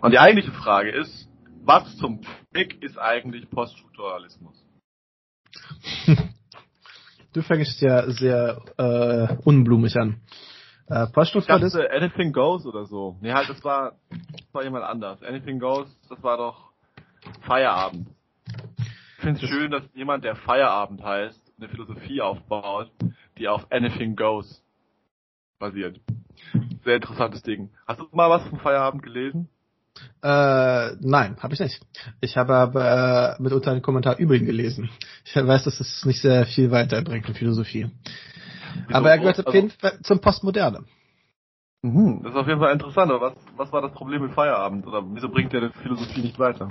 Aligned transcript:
Und 0.00 0.12
die 0.12 0.18
eigentliche 0.18 0.52
Frage 0.52 0.90
ist, 0.90 1.28
was 1.64 1.96
zum 1.96 2.20
Fick 2.52 2.82
ist 2.82 2.98
eigentlich 2.98 3.48
Poststrukturalismus? 3.50 4.64
Du 7.34 7.42
fängst 7.42 7.80
ja 7.82 8.10
sehr 8.10 8.58
äh, 8.78 9.36
unblumig 9.44 9.94
an. 9.96 10.22
Äh, 10.88 11.06
Poststrukturalismus? 11.08 11.74
Ich 11.74 11.80
dachte, 11.80 11.94
Anything 11.94 12.32
Goes 12.32 12.64
oder 12.64 12.86
so. 12.86 13.18
Nee, 13.20 13.32
halt, 13.32 13.50
das 13.50 13.62
war, 13.62 13.96
das 14.10 14.54
war 14.54 14.64
jemand 14.64 14.84
anders. 14.84 15.22
Anything 15.22 15.60
Goes, 15.60 15.86
das 16.08 16.20
war 16.22 16.38
doch 16.38 16.72
Feierabend. 17.42 18.08
Ich 19.18 19.22
finde 19.22 19.44
es 19.44 19.48
schön, 19.48 19.70
dass 19.70 19.82
jemand, 19.94 20.24
der 20.24 20.36
Feierabend 20.36 21.02
heißt, 21.02 21.38
eine 21.58 21.68
Philosophie 21.68 22.22
aufbaut, 22.22 22.90
die 23.36 23.46
auf 23.46 23.70
Anything 23.70 24.16
Goes 24.16 24.64
basiert. 25.58 26.00
Sehr 26.84 26.96
interessantes 26.96 27.42
Ding. 27.42 27.70
Hast 27.86 28.00
du 28.00 28.08
mal 28.12 28.30
was 28.30 28.48
vom 28.48 28.58
Feierabend 28.58 29.02
gelesen? 29.02 29.50
Äh, 30.22 30.96
nein, 31.00 31.36
habe 31.40 31.54
ich 31.54 31.60
nicht. 31.60 31.80
Ich 32.20 32.36
habe 32.36 32.54
aber 32.54 33.36
äh, 33.38 33.42
mitunter 33.42 33.70
einen 33.70 33.82
Kommentar 33.82 34.18
über 34.18 34.34
ihn 34.34 34.46
gelesen. 34.46 34.90
Ich 35.24 35.36
weiß, 35.36 35.64
dass 35.64 35.80
es 35.80 36.04
nicht 36.04 36.20
sehr 36.20 36.46
viel 36.46 36.70
weiterbringt 36.70 37.28
in 37.28 37.34
Philosophie. 37.34 37.90
Wieso? 38.86 38.98
Aber 38.98 39.10
er 39.10 39.18
gehört 39.18 39.46
auf 39.46 39.54
jeden 39.54 39.70
also 39.70 39.78
Fall 39.78 40.02
zum 40.02 40.20
Postmoderne. 40.20 40.84
Mhm, 41.82 42.22
das 42.22 42.32
ist 42.32 42.38
auf 42.38 42.48
jeden 42.48 42.60
Fall 42.60 42.72
interessant. 42.72 43.12
Aber 43.12 43.32
was, 43.32 43.34
was 43.56 43.72
war 43.72 43.82
das 43.82 43.92
Problem 43.92 44.22
mit 44.22 44.32
Feierabend? 44.32 44.86
Oder 44.86 45.02
wieso 45.12 45.28
bringt 45.28 45.54
er 45.54 45.68
die 45.68 45.78
Philosophie 45.82 46.22
nicht 46.22 46.38
weiter? 46.38 46.70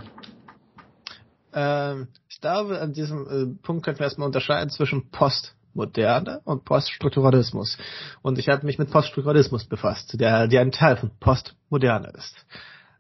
Ähm, 1.53 2.09
ich 2.29 2.41
glaube, 2.41 2.79
an 2.81 2.93
diesem 2.93 3.27
äh, 3.27 3.63
Punkt 3.63 3.85
könnten 3.85 3.99
wir 3.99 4.05
erstmal 4.05 4.27
unterscheiden 4.27 4.69
zwischen 4.69 5.09
Postmoderne 5.09 6.41
und 6.43 6.65
Poststrukturalismus. 6.65 7.77
Und 8.21 8.37
ich 8.37 8.49
habe 8.49 8.65
mich 8.65 8.77
mit 8.77 8.91
Poststrukturalismus 8.91 9.65
befasst, 9.65 10.19
der, 10.19 10.47
der 10.47 10.61
ein 10.61 10.71
Teil 10.71 10.97
von 10.97 11.11
Postmoderne 11.19 12.09
ist. 12.09 12.45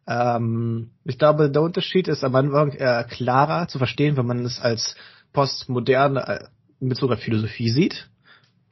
Ähm, 0.07 0.91
ich 1.03 1.17
glaube, 1.17 1.51
der 1.51 1.61
Unterschied 1.61 2.07
ist 2.07 2.23
am 2.23 2.35
Anfang 2.35 2.71
eher 2.71 3.03
klarer 3.03 3.67
zu 3.67 3.77
verstehen, 3.77 4.17
wenn 4.17 4.25
man 4.25 4.45
es 4.45 4.59
als 4.59 4.95
Postmoderne 5.33 6.27
äh, 6.27 6.45
in 6.79 6.89
Bezug 6.89 7.11
auf 7.11 7.19
Philosophie 7.19 7.69
sieht. 7.69 8.09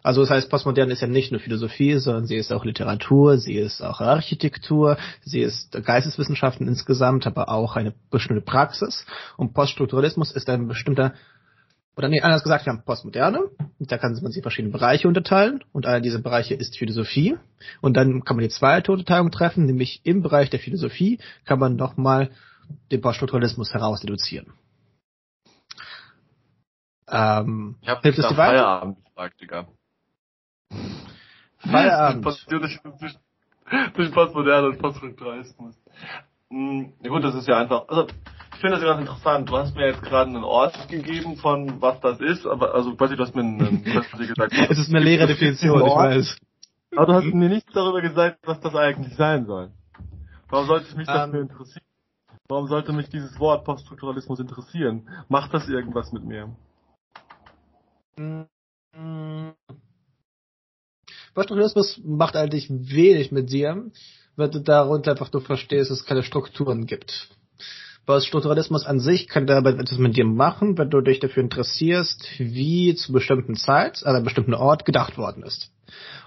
Also 0.06 0.22
das 0.22 0.30
heißt, 0.30 0.52
Postmodern 0.52 0.92
ist 0.92 1.02
ja 1.02 1.08
nicht 1.08 1.32
nur 1.32 1.42
Philosophie, 1.42 1.98
sondern 1.98 2.28
sie 2.28 2.36
ist 2.36 2.54
auch 2.54 2.64
Literatur, 2.64 3.40
sie 3.40 3.56
ist 3.56 3.82
auch 3.82 4.02
Architektur, 4.02 4.98
sie 5.24 5.40
ist 5.40 5.72
Geisteswissenschaften 5.84 6.68
insgesamt, 6.68 7.26
aber 7.26 7.50
auch 7.50 7.76
eine 7.76 7.92
bestimmte 8.12 8.44
Praxis. 8.44 9.08
Und 9.36 9.56
Poststrukturalismus 9.56 10.31
ist 10.31 10.48
ein 10.48 10.68
bestimmter, 10.68 11.16
oder 11.98 12.10
nee, 12.10 12.22
anders 12.22 12.44
gesagt, 12.44 12.66
wir 12.66 12.74
haben 12.74 12.84
Postmoderne, 12.84 13.50
da 13.80 13.98
kann 13.98 14.14
man 14.22 14.32
sich 14.32 14.42
verschiedene 14.42 14.72
Bereiche 14.72 15.08
unterteilen 15.08 15.64
und 15.72 15.86
einer 15.86 16.02
dieser 16.02 16.20
Bereiche 16.20 16.54
ist 16.54 16.78
Philosophie. 16.78 17.38
Und 17.82 17.96
dann 17.96 18.24
kann 18.26 18.36
man 18.36 18.44
die 18.44 18.50
zweite 18.50 18.92
Unterteilung 18.92 19.32
treffen, 19.32 19.66
nämlich 19.66 20.02
im 20.04 20.22
Bereich 20.22 20.50
der 20.50 20.60
Philosophie 20.60 21.20
kann 21.46 21.60
man 21.60 21.76
nochmal 21.76 22.32
den 22.92 23.02
Poststrukturalismus 23.02 23.74
heraus 23.74 24.04
reduzieren. 24.04 24.54
Ähm, 27.08 27.78
ich 27.82 27.88
habe 27.88 28.02
hilft 28.02 28.20
es 28.20 28.28
dir 28.28 28.38
weiter? 28.38 28.58
Feierabend 28.58 29.06
gefragt, 29.06 29.42
Digga. 29.42 29.68
Feierabend. 31.59 32.26
durch 32.50 32.82
Postmoderne 34.14 34.68
und 34.68 34.80
Poststrukturalismus. 34.80 35.76
Hm, 36.50 36.94
ja 37.02 37.09
gut, 37.09 37.24
das 37.24 37.36
ist 37.36 37.48
ja 37.48 37.58
einfach, 37.58 37.88
also 37.88 38.08
ich 38.56 38.61
finde 38.61 38.78
das 38.78 38.86
ganz 38.86 39.02
interessant. 39.02 39.50
Du 39.50 39.58
hast 39.58 39.75
mir 39.75 39.88
jetzt 39.88 40.02
gerade 40.02 40.30
einen 40.30 40.44
Ort 40.45 40.88
gegeben 40.88 41.36
von 41.36 41.81
was 41.81 42.00
das 42.00 42.22
ist, 42.22 42.45
aber 42.45 42.73
also 42.73 42.95
quasi 42.95 43.16
du 43.16 43.23
hast 43.23 43.36
mir 43.36 43.42
einen, 43.42 43.84
gesagt. 43.84 44.53
es 44.70 44.78
ist 44.78 44.89
eine 44.89 45.03
leere 45.03 45.28
Definition, 45.28 45.86
ich 45.86 45.94
weiß. 45.94 46.38
Aber 46.95 47.06
du 47.06 47.14
hast 47.14 47.34
mir 47.34 47.50
nichts 47.50 47.73
darüber 47.73 48.02
gesagt, 48.02 48.39
was 48.45 48.59
das 48.62 48.73
eigentlich 48.73 49.14
sein 49.16 49.45
soll. 49.45 49.72
Warum 50.50 50.67
sollte 50.67 50.88
ich 50.89 50.95
mich 50.95 51.08
dafür 51.08 51.25
um, 51.25 51.36
ähm. 51.36 51.42
interessieren? 51.50 51.86
Warum 52.47 52.67
sollte 52.67 52.94
mich 52.94 53.09
dieses 53.09 53.38
Wort 53.39 53.66
Poststrukturalismus 53.66 54.39
interessieren? 54.39 55.09
Macht 55.28 55.53
das 55.53 55.67
irgendwas 55.67 56.14
mit 56.14 56.23
mir? 56.23 56.56
Mm, 58.16 58.44
Poststrukturalismus 61.34 62.00
macht 62.06 62.38
eigentlich 62.38 62.69
wenig 62.69 63.31
mit 63.31 63.51
dir, 63.51 63.91
wenn 64.38 64.51
du 64.51 64.59
darunter 64.59 65.12
einfach 65.12 65.34
nur 65.34 65.41
verstehst, 65.41 65.91
dass 65.91 66.00
es 66.00 66.06
keine 66.06 66.24
Strukturen 66.24 66.85
gibt. 66.85 67.30
Poststrukturalismus 68.06 68.86
an 68.86 69.00
sich 69.00 69.28
kann 69.28 69.48
dabei 69.48 69.72
etwas 69.72 69.98
mit 69.98 70.16
dir 70.16 70.26
machen, 70.26 70.78
wenn 70.78 70.90
du 70.90 71.02
dich 71.02 71.20
dafür 71.20 71.42
interessierst, 71.44 72.28
wie 72.38 72.96
zu 72.96 73.12
bestimmten 73.12 73.56
Zeit 73.56 74.06
an 74.06 74.16
einem 74.16 74.26
bestimmten 74.26 74.54
Ort 74.54 74.86
gedacht 74.86 75.18
worden 75.18 75.44
ist. 75.44 75.72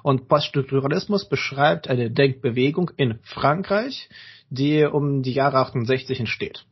Und 0.03 0.29
Poststrukturalismus 0.29 1.29
beschreibt 1.29 1.89
eine 1.89 2.11
Denkbewegung 2.11 2.91
in 2.97 3.19
Frankreich, 3.23 4.09
die 4.51 4.85
um 4.85 5.23
die 5.23 5.33
Jahre 5.33 5.59
68 5.59 6.21
entsteht. 6.21 6.65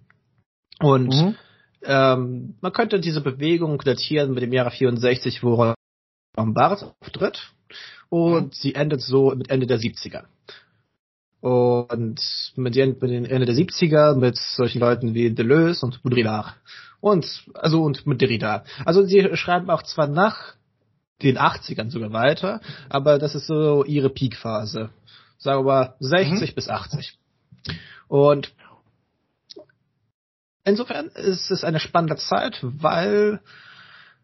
Und 0.81 1.09
mhm. 1.09 1.37
ähm, 1.85 2.55
man 2.61 2.73
könnte 2.73 3.01
diese 3.01 3.21
Bewegung 3.21 3.79
datieren 3.79 4.33
mit 4.33 4.43
dem 4.43 4.53
Jahre 4.53 4.71
64, 4.71 5.43
wo 5.43 5.75
Barthes 6.37 6.87
auftritt 7.01 7.53
und 8.09 8.47
mhm. 8.47 8.51
sie 8.53 8.75
endet 8.75 9.03
so 9.03 9.35
mit 9.35 9.51
Ende 9.51 9.67
der 9.67 9.79
70er. 9.79 10.25
Und 11.47 12.21
mit, 12.57 12.75
den, 12.75 12.97
mit 13.01 13.09
den 13.09 13.25
Ende 13.25 13.47
der 13.47 13.55
70er 13.55 14.17
mit 14.17 14.37
solchen 14.37 14.81
Leuten 14.81 15.15
wie 15.15 15.33
Deleuze 15.33 15.87
und 15.87 16.03
Baudrillard. 16.03 16.57
Und, 17.01 17.45
also, 17.55 17.85
und 17.85 18.05
mit 18.05 18.21
Derrida. 18.21 18.65
Also, 18.85 19.05
sie 19.05 19.37
schreiben 19.37 19.71
auch 19.71 19.85
zwar 19.85 20.09
nach 20.09 20.55
den 21.23 21.39
80ern 21.39 21.89
sogar 21.89 22.13
weiter, 22.13 22.61
aber 22.89 23.21
das 23.21 23.37
ist 23.37 23.47
so 23.47 23.85
ihre 23.85 24.11
Peakphase. 24.11 24.91
Sagen 25.39 25.61
wir 25.61 25.73
mal 25.73 25.95
60 26.01 26.51
mhm. 26.51 26.55
bis 26.57 26.69
80. 26.69 27.17
Und 28.09 28.53
insofern 30.65 31.07
ist 31.11 31.53
es 31.53 31.63
eine 31.63 31.79
spannende 31.79 32.17
Zeit, 32.17 32.59
weil 32.61 33.39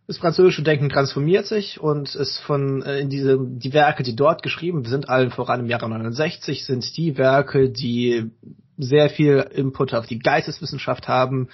das 0.07 0.19
französische 0.19 0.63
Denken 0.63 0.89
transformiert 0.89 1.47
sich 1.47 1.81
und 1.81 2.15
ist 2.15 2.41
von 2.41 2.83
äh, 2.83 3.01
in 3.01 3.09
diese 3.09 3.39
die 3.41 3.73
Werke, 3.73 4.03
die 4.03 4.17
dort 4.17 4.43
geschrieben 4.43 4.85
sind, 4.85 5.09
allen 5.09 5.31
voran 5.31 5.61
im 5.61 5.67
Jahre 5.67 5.89
69, 5.89 6.65
sind 6.65 6.97
die 6.97 7.17
Werke, 7.17 7.71
die 7.71 8.31
sehr 8.77 9.11
viel 9.11 9.39
Input 9.53 9.95
auf 9.95 10.07
die 10.07 10.19
Geisteswissenschaft 10.19 11.09
haben, 11.09 11.49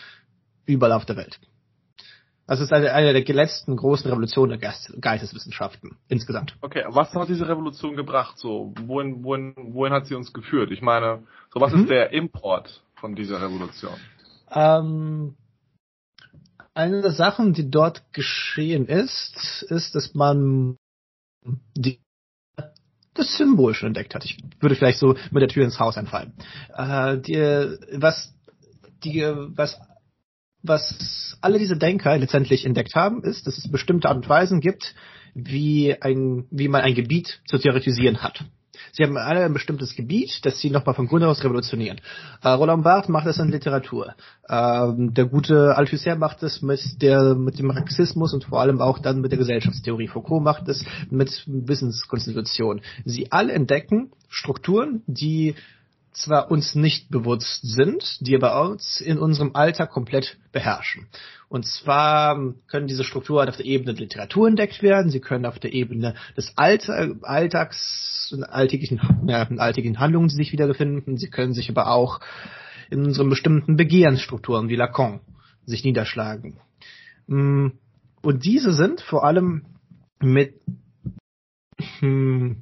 überall 0.64 0.92
auf 0.92 1.04
der 1.04 1.16
Welt. 1.16 1.38
Das 2.46 2.60
ist 2.60 2.72
eine, 2.72 2.94
eine 2.94 3.12
der 3.12 3.34
letzten 3.34 3.76
großen 3.76 4.10
Revolutionen 4.10 4.58
der 4.58 4.72
Geisteswissenschaften 5.00 5.98
insgesamt. 6.08 6.56
Okay, 6.62 6.82
was 6.88 7.12
hat 7.14 7.28
diese 7.28 7.46
Revolution 7.46 7.94
gebracht? 7.94 8.38
So, 8.38 8.72
wohin, 8.86 9.22
wohin, 9.22 9.54
wohin 9.56 9.92
hat 9.92 10.06
sie 10.06 10.14
uns 10.14 10.32
geführt? 10.32 10.70
Ich 10.70 10.80
meine, 10.80 11.24
so 11.52 11.60
was 11.60 11.74
mhm. 11.74 11.82
ist 11.82 11.90
der 11.90 12.10
Import 12.14 12.82
von 12.94 13.14
dieser 13.14 13.42
Revolution? 13.42 13.92
Ähm, 14.50 15.34
eine 16.78 17.02
der 17.02 17.10
Sachen, 17.10 17.54
die 17.54 17.70
dort 17.70 18.12
geschehen 18.12 18.86
ist, 18.86 19.64
ist, 19.68 19.96
dass 19.96 20.14
man 20.14 20.76
die, 21.76 21.98
das 23.14 23.36
Symbol 23.36 23.74
schon 23.74 23.88
entdeckt 23.88 24.14
hat. 24.14 24.24
Ich 24.24 24.38
würde 24.60 24.76
vielleicht 24.76 25.00
so 25.00 25.16
mit 25.32 25.42
der 25.42 25.48
Tür 25.48 25.64
ins 25.64 25.80
Haus 25.80 25.98
einfallen. 25.98 26.34
Äh, 26.72 27.18
die, 27.18 27.36
was, 28.00 28.32
die, 29.02 29.22
was, 29.22 29.76
was 30.62 31.36
alle 31.40 31.58
diese 31.58 31.76
Denker 31.76 32.16
letztendlich 32.16 32.64
entdeckt 32.64 32.94
haben, 32.94 33.24
ist, 33.24 33.48
dass 33.48 33.58
es 33.58 33.68
bestimmte 33.68 34.08
Art 34.08 34.18
und 34.18 34.28
Weisen 34.28 34.60
gibt, 34.60 34.94
wie 35.34 36.00
ein, 36.00 36.46
wie 36.50 36.68
man 36.68 36.82
ein 36.82 36.94
Gebiet 36.94 37.40
zu 37.48 37.58
theoretisieren 37.58 38.22
hat. 38.22 38.44
Sie 38.92 39.02
haben 39.02 39.16
alle 39.16 39.44
ein 39.44 39.52
bestimmtes 39.52 39.94
Gebiet, 39.94 40.44
das 40.44 40.60
sie 40.60 40.70
nochmal 40.70 40.94
von 40.94 41.06
Grund 41.06 41.24
aus 41.24 41.42
revolutionieren. 41.44 42.00
Äh, 42.42 42.48
Roland 42.48 42.84
Barthes 42.84 43.08
macht 43.08 43.26
das 43.26 43.38
in 43.38 43.48
Literatur. 43.48 44.14
Ähm, 44.48 45.14
der 45.14 45.26
gute 45.26 45.76
Althusser 45.76 46.16
macht 46.16 46.42
es 46.42 46.62
mit 46.62 46.78
mit 47.00 47.58
dem 47.58 47.66
Marxismus 47.66 48.34
und 48.34 48.44
vor 48.44 48.60
allem 48.60 48.80
auch 48.80 48.98
dann 48.98 49.20
mit 49.20 49.32
der 49.32 49.38
Gesellschaftstheorie. 49.38 50.08
Foucault 50.08 50.42
macht 50.42 50.68
es 50.68 50.84
mit 51.10 51.44
Wissenskonstitution. 51.46 52.80
Sie 53.04 53.30
alle 53.32 53.52
entdecken 53.52 54.10
Strukturen, 54.28 55.02
die 55.06 55.54
zwar 56.18 56.50
uns 56.50 56.74
nicht 56.74 57.10
bewusst 57.10 57.60
sind, 57.62 58.18
die 58.20 58.34
aber 58.36 58.70
uns 58.70 59.00
in 59.00 59.18
unserem 59.18 59.54
Alltag 59.54 59.90
komplett 59.90 60.38
beherrschen. 60.52 61.06
Und 61.48 61.66
zwar 61.66 62.54
können 62.66 62.86
diese 62.86 63.04
Strukturen 63.04 63.48
auf 63.48 63.56
der 63.56 63.66
Ebene 63.66 63.94
der 63.94 64.02
Literatur 64.04 64.48
entdeckt 64.48 64.82
werden, 64.82 65.10
sie 65.10 65.20
können 65.20 65.46
auf 65.46 65.58
der 65.58 65.72
Ebene 65.72 66.14
des 66.36 66.52
Alltags, 66.56 68.34
alltäglichen, 68.48 69.00
ja, 69.26 69.48
alltäglichen 69.56 69.98
Handlungen, 69.98 70.28
sich 70.28 70.52
wiederbefinden, 70.52 71.16
sie 71.16 71.30
können 71.30 71.54
sich 71.54 71.70
aber 71.70 71.90
auch 71.90 72.20
in 72.90 73.04
unseren 73.04 73.30
bestimmten 73.30 73.76
Begehrensstrukturen 73.76 74.68
wie 74.68 74.76
Lacan 74.76 75.20
sich 75.64 75.84
niederschlagen. 75.84 76.60
Mm, 77.26 77.68
und 78.22 78.44
diese 78.44 78.72
sind 78.72 79.00
vor 79.00 79.24
allem 79.24 79.64
mit 80.20 80.54
hm, 82.00 82.56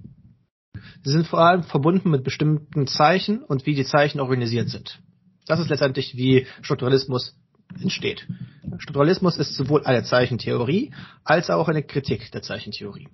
Sie 1.02 1.10
sind 1.10 1.26
vor 1.26 1.40
allem 1.40 1.62
verbunden 1.62 2.10
mit 2.10 2.24
bestimmten 2.24 2.86
Zeichen 2.86 3.42
und 3.42 3.66
wie 3.66 3.74
die 3.74 3.84
Zeichen 3.84 4.20
organisiert 4.20 4.68
sind. 4.68 5.00
Das 5.46 5.60
ist 5.60 5.68
letztendlich, 5.68 6.16
wie 6.16 6.46
Strukturalismus 6.62 7.36
entsteht. 7.80 8.26
Strukturalismus 8.78 9.36
ist 9.36 9.54
sowohl 9.54 9.84
eine 9.84 10.02
Zeichentheorie 10.02 10.92
als 11.24 11.50
auch 11.50 11.68
eine 11.68 11.82
Kritik 11.82 12.30
der 12.32 12.42
Zeichentheorie. 12.42 13.08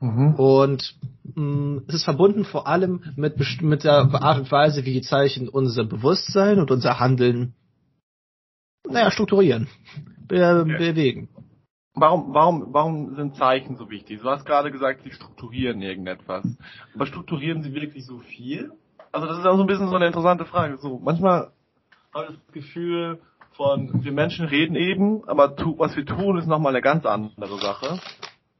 Mhm. 0.00 0.34
Und 0.34 0.94
mm, 1.34 1.78
es 1.86 1.94
ist 1.94 2.04
verbunden 2.04 2.44
vor 2.44 2.66
allem 2.66 3.02
mit, 3.16 3.36
mit 3.62 3.84
der 3.84 4.12
Art 4.14 4.38
und 4.38 4.50
Weise, 4.50 4.84
wie 4.84 4.92
die 4.92 5.02
Zeichen 5.02 5.48
unser 5.48 5.84
Bewusstsein 5.84 6.58
und 6.58 6.70
unser 6.70 6.98
Handeln, 6.98 7.54
naja, 8.88 9.10
strukturieren, 9.12 9.68
be 10.26 10.62
okay. 10.62 10.76
bewegen. 10.76 11.28
Warum, 11.94 12.32
warum, 12.32 12.72
warum 12.72 13.14
sind 13.16 13.36
Zeichen 13.36 13.76
so 13.76 13.90
wichtig? 13.90 14.20
Du 14.22 14.30
hast 14.30 14.46
gerade 14.46 14.72
gesagt, 14.72 15.02
sie 15.02 15.12
strukturieren 15.12 15.82
irgendetwas. 15.82 16.44
Aber 16.94 17.06
strukturieren 17.06 17.62
sie 17.62 17.74
wirklich 17.74 18.06
so 18.06 18.18
viel? 18.20 18.72
Also 19.12 19.26
das 19.26 19.38
ist 19.38 19.46
auch 19.46 19.56
so 19.56 19.62
ein 19.62 19.66
bisschen 19.66 19.88
so 19.88 19.96
eine 19.96 20.06
interessante 20.06 20.46
Frage. 20.46 20.78
So, 20.78 20.98
manchmal 20.98 21.52
habe 22.14 22.28
ich 22.30 22.38
das 22.38 22.52
Gefühl 22.52 23.20
von, 23.56 24.02
wir 24.02 24.12
Menschen 24.12 24.46
reden 24.46 24.74
eben, 24.74 25.28
aber 25.28 25.54
tu, 25.54 25.78
was 25.78 25.94
wir 25.94 26.06
tun, 26.06 26.38
ist 26.38 26.46
nochmal 26.46 26.72
eine 26.72 26.80
ganz 26.80 27.04
andere 27.04 27.58
Sache. 27.58 28.00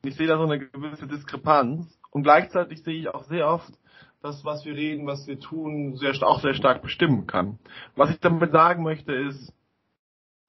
Ich 0.05 0.15
sehe 0.17 0.27
da 0.27 0.37
so 0.37 0.45
eine 0.45 0.59
gewisse 0.59 1.07
Diskrepanz. 1.07 1.99
Und 2.11 2.25
gleichzeitig 2.25 2.83
sehe 2.83 2.99
ich 2.99 3.09
auch 3.09 3.25
sehr 3.25 3.49
oft, 3.49 3.73
dass 4.21 4.45
was 4.45 4.67
wir 4.67 4.75
reden, 4.75 5.07
was 5.07 5.27
wir 5.27 5.41
tun, 5.41 5.97
sehr, 5.97 6.13
auch 6.23 6.41
sehr 6.41 6.53
stark 6.53 6.83
bestimmen 6.83 7.27
kann. 7.27 7.59
Was 7.97 8.11
ich 8.11 8.21
damit 8.21 8.53
sagen 8.53 8.83
möchte 8.83 9.13
ist, 9.13 9.55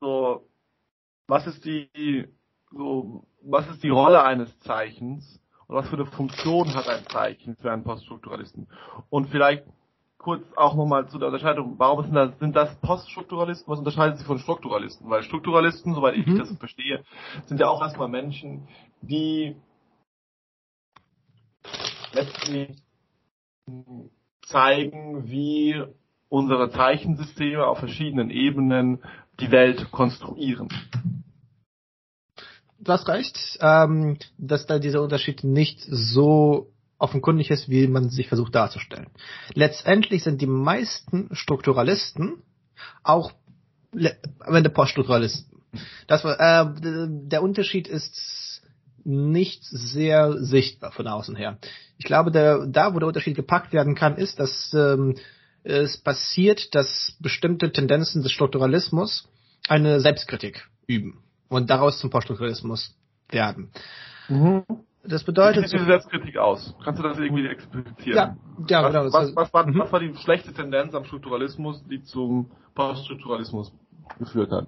so, 0.01 0.45
was 1.27 1.47
ist 1.47 1.63
die, 1.63 2.27
so, 2.75 3.23
was 3.41 3.67
ist 3.69 3.83
die 3.83 3.89
Rolle 3.89 4.23
eines 4.23 4.57
Zeichens 4.59 5.39
und 5.67 5.75
was 5.75 5.87
für 5.89 5.95
eine 5.95 6.05
Funktion 6.05 6.73
hat 6.73 6.87
ein 6.87 7.05
Zeichen 7.07 7.55
für 7.55 7.71
einen 7.71 7.83
Poststrukturalisten? 7.83 8.67
Und 9.09 9.29
vielleicht 9.29 9.65
kurz 10.17 10.43
auch 10.55 10.75
nochmal 10.75 11.07
zu 11.09 11.19
der 11.19 11.27
Unterscheidung, 11.27 11.75
warum 11.77 12.03
sind 12.05 12.15
das, 12.15 12.39
sind 12.39 12.55
das 12.55 12.75
Poststrukturalisten, 12.79 13.71
was 13.71 13.79
unterscheidet 13.79 14.17
sie 14.17 14.25
von 14.25 14.39
Strukturalisten? 14.39 15.09
Weil 15.09 15.23
Strukturalisten, 15.23 15.93
soweit 15.93 16.15
ich 16.15 16.25
mhm. 16.25 16.39
das 16.39 16.57
verstehe, 16.57 17.03
sind 17.45 17.59
ja 17.59 17.67
auch 17.67 17.81
erstmal 17.81 18.07
Menschen, 18.07 18.67
die 19.01 19.55
letztlich 22.13 22.77
zeigen, 24.43 25.29
wie 25.29 25.83
unsere 26.29 26.69
Zeichensysteme 26.71 27.65
auf 27.65 27.79
verschiedenen 27.79 28.29
Ebenen 28.29 29.03
die 29.39 29.51
Welt 29.51 29.91
konstruieren. 29.91 30.69
Du 32.83 32.91
hast 32.91 33.07
recht, 33.07 33.59
ähm, 33.61 34.17
dass 34.37 34.65
da 34.65 34.77
dieser 34.77 35.01
Unterschied 35.01 35.43
nicht 35.43 35.79
so 35.87 36.73
offenkundig 36.97 37.49
ist, 37.49 37.69
wie 37.69 37.87
man 37.87 38.09
sich 38.09 38.27
versucht 38.27 38.55
darzustellen. 38.55 39.07
Letztendlich 39.53 40.23
sind 40.23 40.41
die 40.41 40.47
meisten 40.47 41.29
Strukturalisten 41.33 42.43
auch 43.03 43.31
am 44.39 44.55
Ende 44.55 44.69
Poststrukturalisten. 44.69 45.61
Das, 46.07 46.25
äh, 46.25 46.65
der 46.81 47.41
Unterschied 47.41 47.87
ist 47.87 48.61
nicht 49.05 49.63
sehr 49.63 50.37
sichtbar 50.43 50.91
von 50.91 51.07
außen 51.07 51.35
her. 51.35 51.57
Ich 51.97 52.05
glaube, 52.05 52.31
der, 52.31 52.65
da, 52.67 52.93
wo 52.93 52.99
der 52.99 53.07
Unterschied 53.07 53.35
gepackt 53.35 53.73
werden 53.73 53.95
kann, 53.95 54.17
ist, 54.17 54.39
dass 54.39 54.73
ähm, 54.73 55.15
es 55.63 55.97
passiert, 55.97 56.75
dass 56.75 57.15
bestimmte 57.19 57.71
Tendenzen 57.71 58.23
des 58.23 58.31
Strukturalismus 58.31 59.27
eine 59.67 59.99
Selbstkritik 59.99 60.67
üben 60.85 61.22
und 61.53 61.69
daraus 61.69 61.99
zum 61.99 62.09
Poststrukturalismus 62.09 62.95
werden. 63.29 63.71
Mhm. 64.27 64.63
Das 65.05 65.23
bedeutet. 65.23 65.63
Wie 65.63 65.67
sieht 65.67 65.79
diese 65.79 65.85
Selbstkritik 65.85 66.37
aus? 66.37 66.73
Kannst 66.83 66.99
du 66.99 67.07
das 67.07 67.19
irgendwie 67.19 67.45
explizieren? 67.45 68.15
Ja, 68.15 68.37
ja 68.69 68.83
was, 68.83 68.91
genau. 68.91 69.13
Was, 69.13 69.35
was, 69.35 69.53
war, 69.53 69.67
mhm. 69.67 69.79
was 69.79 69.91
war 69.91 69.99
die 69.99 70.15
schlechte 70.15 70.53
Tendenz 70.53 70.95
am 70.95 71.03
Strukturalismus, 71.03 71.83
die 71.89 72.01
zum 72.03 72.51
Poststrukturalismus 72.73 73.73
geführt 74.17 74.51
hat? 74.51 74.67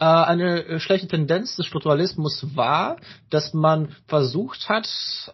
Äh, 0.00 0.04
eine 0.04 0.64
äh, 0.64 0.80
schlechte 0.80 1.06
Tendenz 1.06 1.56
des 1.56 1.66
Strukturalismus 1.66 2.44
war, 2.56 2.96
dass 3.30 3.54
man 3.54 3.94
versucht 4.08 4.68
hat, 4.68 4.88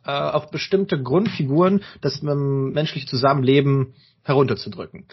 äh, 0.05 0.11
auf 0.11 0.51
bestimmte 0.51 1.03
Grundfiguren 1.03 1.83
das 2.03 2.21
menschliche 2.23 3.07
Zusammenleben 3.07 3.95
herunterzudrücken. 4.23 5.07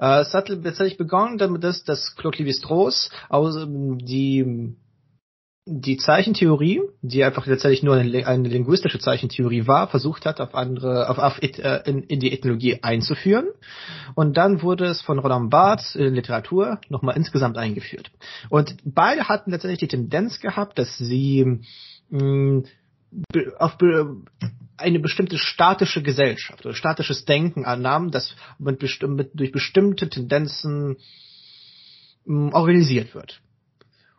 Es 0.00 0.32
hat 0.32 0.46
tatsächlich 0.46 0.96
begonnen 0.96 1.38
damit, 1.38 1.64
dass, 1.64 1.82
dass 1.82 2.14
Claude 2.14 2.38
Lévi-Strauss 2.38 3.10
die 3.32 4.76
die 5.70 5.98
Zeichentheorie, 5.98 6.80
die 7.02 7.22
einfach 7.22 7.46
letztendlich 7.46 7.82
nur 7.82 7.94
eine, 7.94 8.26
eine, 8.26 8.48
linguistische 8.48 8.98
Zeichentheorie 8.98 9.66
war, 9.66 9.88
versucht 9.88 10.24
hat, 10.24 10.40
auf 10.40 10.54
andere, 10.54 11.10
auf, 11.10 11.18
auf 11.18 11.42
äh, 11.42 11.82
in, 11.84 12.02
in, 12.04 12.20
die 12.20 12.32
Ethnologie 12.32 12.82
einzuführen. 12.82 13.48
Und 14.14 14.36
dann 14.36 14.62
wurde 14.62 14.86
es 14.86 15.02
von 15.02 15.18
Roland 15.18 15.50
Barthes 15.50 15.94
in 15.94 16.14
Literatur 16.14 16.80
nochmal 16.88 17.16
insgesamt 17.16 17.58
eingeführt. 17.58 18.10
Und 18.48 18.76
beide 18.84 19.28
hatten 19.28 19.50
letztendlich 19.50 19.80
die 19.80 19.88
Tendenz 19.88 20.40
gehabt, 20.40 20.78
dass 20.78 20.96
sie 20.96 21.60
mh, 22.08 22.22
mm, 22.22 22.64
auf 23.58 23.76
eine 24.78 25.00
bestimmte 25.00 25.38
statische 25.38 26.02
Gesellschaft 26.02 26.64
oder 26.64 26.74
statisches 26.74 27.24
Denken 27.24 27.64
annahmen, 27.64 28.10
das 28.10 28.34
mit, 28.58 28.82
mit, 29.02 29.30
durch 29.34 29.52
bestimmte 29.52 30.08
Tendenzen 30.08 30.96
mh, 32.24 32.54
organisiert 32.54 33.14
wird. 33.14 33.42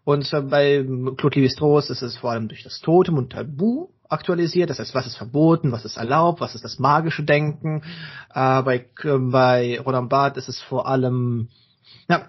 Und 0.04 0.30
bei 0.50 0.84
Claude 1.18 1.40
Lévi-Strauss 1.40 1.90
ist 1.90 2.02
es 2.02 2.18
vor 2.18 2.32
allem 2.32 2.48
durch 2.48 2.64
das 2.64 2.80
Totem 2.80 3.18
und 3.18 3.32
Tabu 3.32 3.90
aktualisiert. 4.10 4.70
Das 4.70 4.80
heißt, 4.80 4.96
was 4.96 5.08
ist 5.08 5.18
verboten, 5.18 5.72
was 5.72 5.86
ist 5.86 5.98
erlaubt, 5.98 6.42
was 6.42 6.56
ist 6.56 6.64
das 6.64 6.80
magische 6.80 7.24
Denken. 7.24 7.84
Äh, 8.34 8.62
bei, 8.64 8.90
äh, 9.04 9.18
bei 9.18 9.80
Roland 9.80 10.10
Barthes 10.10 10.48
ist 10.48 10.56
es 10.56 10.62
vor 10.62 10.88
allem, 10.88 11.50
ja, 12.10 12.28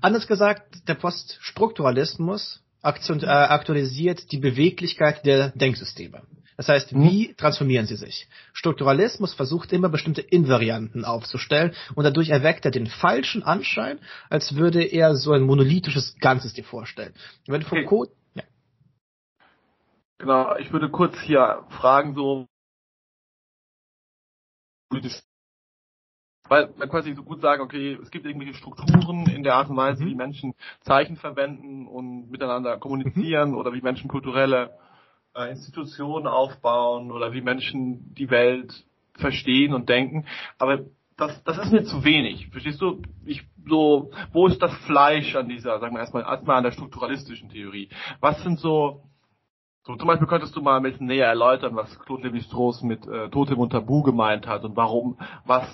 anders 0.00 0.26
gesagt, 0.26 0.88
der 0.88 0.94
Poststrukturalismus 0.94 2.62
äh, 2.82 3.26
aktualisiert 3.26 4.30
die 4.30 4.38
Beweglichkeit 4.38 5.26
der 5.26 5.50
Denksysteme. 5.50 6.22
Das 6.58 6.68
heißt, 6.68 6.92
wie 6.92 7.34
transformieren 7.34 7.86
sie 7.86 7.94
sich? 7.94 8.28
Strukturalismus 8.52 9.32
versucht 9.32 9.72
immer 9.72 9.88
bestimmte 9.88 10.22
Invarianten 10.22 11.04
aufzustellen 11.04 11.72
und 11.94 12.02
dadurch 12.02 12.30
erweckt 12.30 12.64
er 12.64 12.72
den 12.72 12.88
falschen 12.88 13.44
Anschein, 13.44 14.00
als 14.28 14.56
würde 14.56 14.82
er 14.82 15.14
so 15.14 15.32
ein 15.32 15.42
monolithisches 15.42 16.16
Ganzes 16.18 16.54
dir 16.54 16.64
vorstellen. 16.64 17.14
Wenn 17.46 17.62
Foucault, 17.62 18.10
okay. 18.10 18.16
ja. 18.34 18.42
Genau, 20.18 20.56
ich 20.56 20.72
würde 20.72 20.90
kurz 20.90 21.16
hier 21.20 21.64
fragen, 21.68 22.16
so, 22.16 22.48
weil 26.48 26.74
man 26.76 26.88
quasi 26.88 27.14
so 27.14 27.22
gut 27.22 27.40
sagen, 27.40 27.62
okay, 27.62 27.96
es 28.02 28.10
gibt 28.10 28.26
irgendwelche 28.26 28.54
Strukturen 28.54 29.28
in 29.28 29.44
der 29.44 29.54
Art 29.54 29.70
und 29.70 29.76
Weise, 29.76 30.02
mhm. 30.02 30.08
wie 30.08 30.14
Menschen 30.16 30.54
Zeichen 30.80 31.14
verwenden 31.14 31.86
und 31.86 32.32
miteinander 32.32 32.78
kommunizieren 32.78 33.50
mhm. 33.50 33.58
oder 33.58 33.72
wie 33.74 33.80
Menschen 33.80 34.08
kulturelle 34.08 34.76
Institutionen 35.46 36.26
aufbauen 36.26 37.10
oder 37.10 37.32
wie 37.32 37.40
Menschen 37.40 38.14
die 38.14 38.30
Welt 38.30 38.84
verstehen 39.14 39.74
und 39.74 39.88
denken. 39.88 40.26
Aber 40.58 40.86
das, 41.16 41.42
das 41.44 41.58
ist 41.58 41.72
mir 41.72 41.84
zu 41.84 42.04
wenig. 42.04 42.48
Verstehst 42.48 42.80
du? 42.80 43.02
Ich, 43.24 43.42
so, 43.66 44.10
wo 44.32 44.46
ist 44.46 44.62
das 44.62 44.72
Fleisch 44.86 45.34
an 45.34 45.48
dieser, 45.48 45.78
sagen 45.80 45.94
wir 45.94 46.00
erstmal, 46.00 46.22
erstmal 46.22 46.56
an 46.56 46.64
der 46.64 46.72
strukturalistischen 46.72 47.50
Theorie? 47.50 47.88
Was 48.20 48.42
sind 48.42 48.60
so, 48.60 49.02
so 49.82 49.96
zum 49.96 50.06
Beispiel 50.06 50.28
könntest 50.28 50.54
du 50.56 50.62
mal 50.62 50.76
ein 50.76 50.84
bisschen 50.84 51.06
näher 51.06 51.26
erläutern, 51.26 51.74
was 51.76 51.98
Claude 52.00 52.28
Lévi-Strauss 52.28 52.82
mit 52.82 53.06
äh, 53.06 53.28
Totem 53.30 53.58
und 53.58 53.70
Tabu 53.70 54.02
gemeint 54.02 54.46
hat 54.46 54.64
und 54.64 54.76
warum, 54.76 55.18
was, 55.44 55.66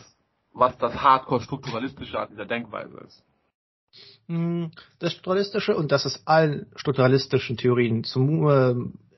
was 0.53 0.77
das 0.79 0.95
Hardcore-strukturalistische 0.95 2.19
an 2.19 2.29
dieser 2.31 2.47
Denkweise 2.47 2.97
ist. 3.07 3.23
Hm, 4.27 4.71
das 4.99 5.13
Strukturalistische, 5.13 5.77
und 5.77 5.93
das 5.93 6.07
ist 6.07 6.27
allen 6.27 6.67
strukturalistischen 6.75 7.59
Theorien 7.59 8.03
zum, 8.03 8.49
äh, 8.49 8.75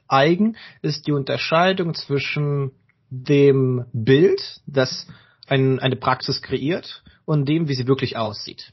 eigen 0.08 0.56
ist 0.82 1.06
die 1.06 1.12
Unterscheidung 1.12 1.94
zwischen 1.94 2.72
dem 3.10 3.84
Bild, 3.92 4.60
das 4.66 5.06
ein, 5.46 5.78
eine 5.78 5.96
Praxis 5.96 6.42
kreiert, 6.42 7.02
und 7.25 7.46
dem, 7.46 7.68
wie 7.68 7.75
sie 7.75 7.86
wirklich 7.86 8.16
aussieht. 8.16 8.72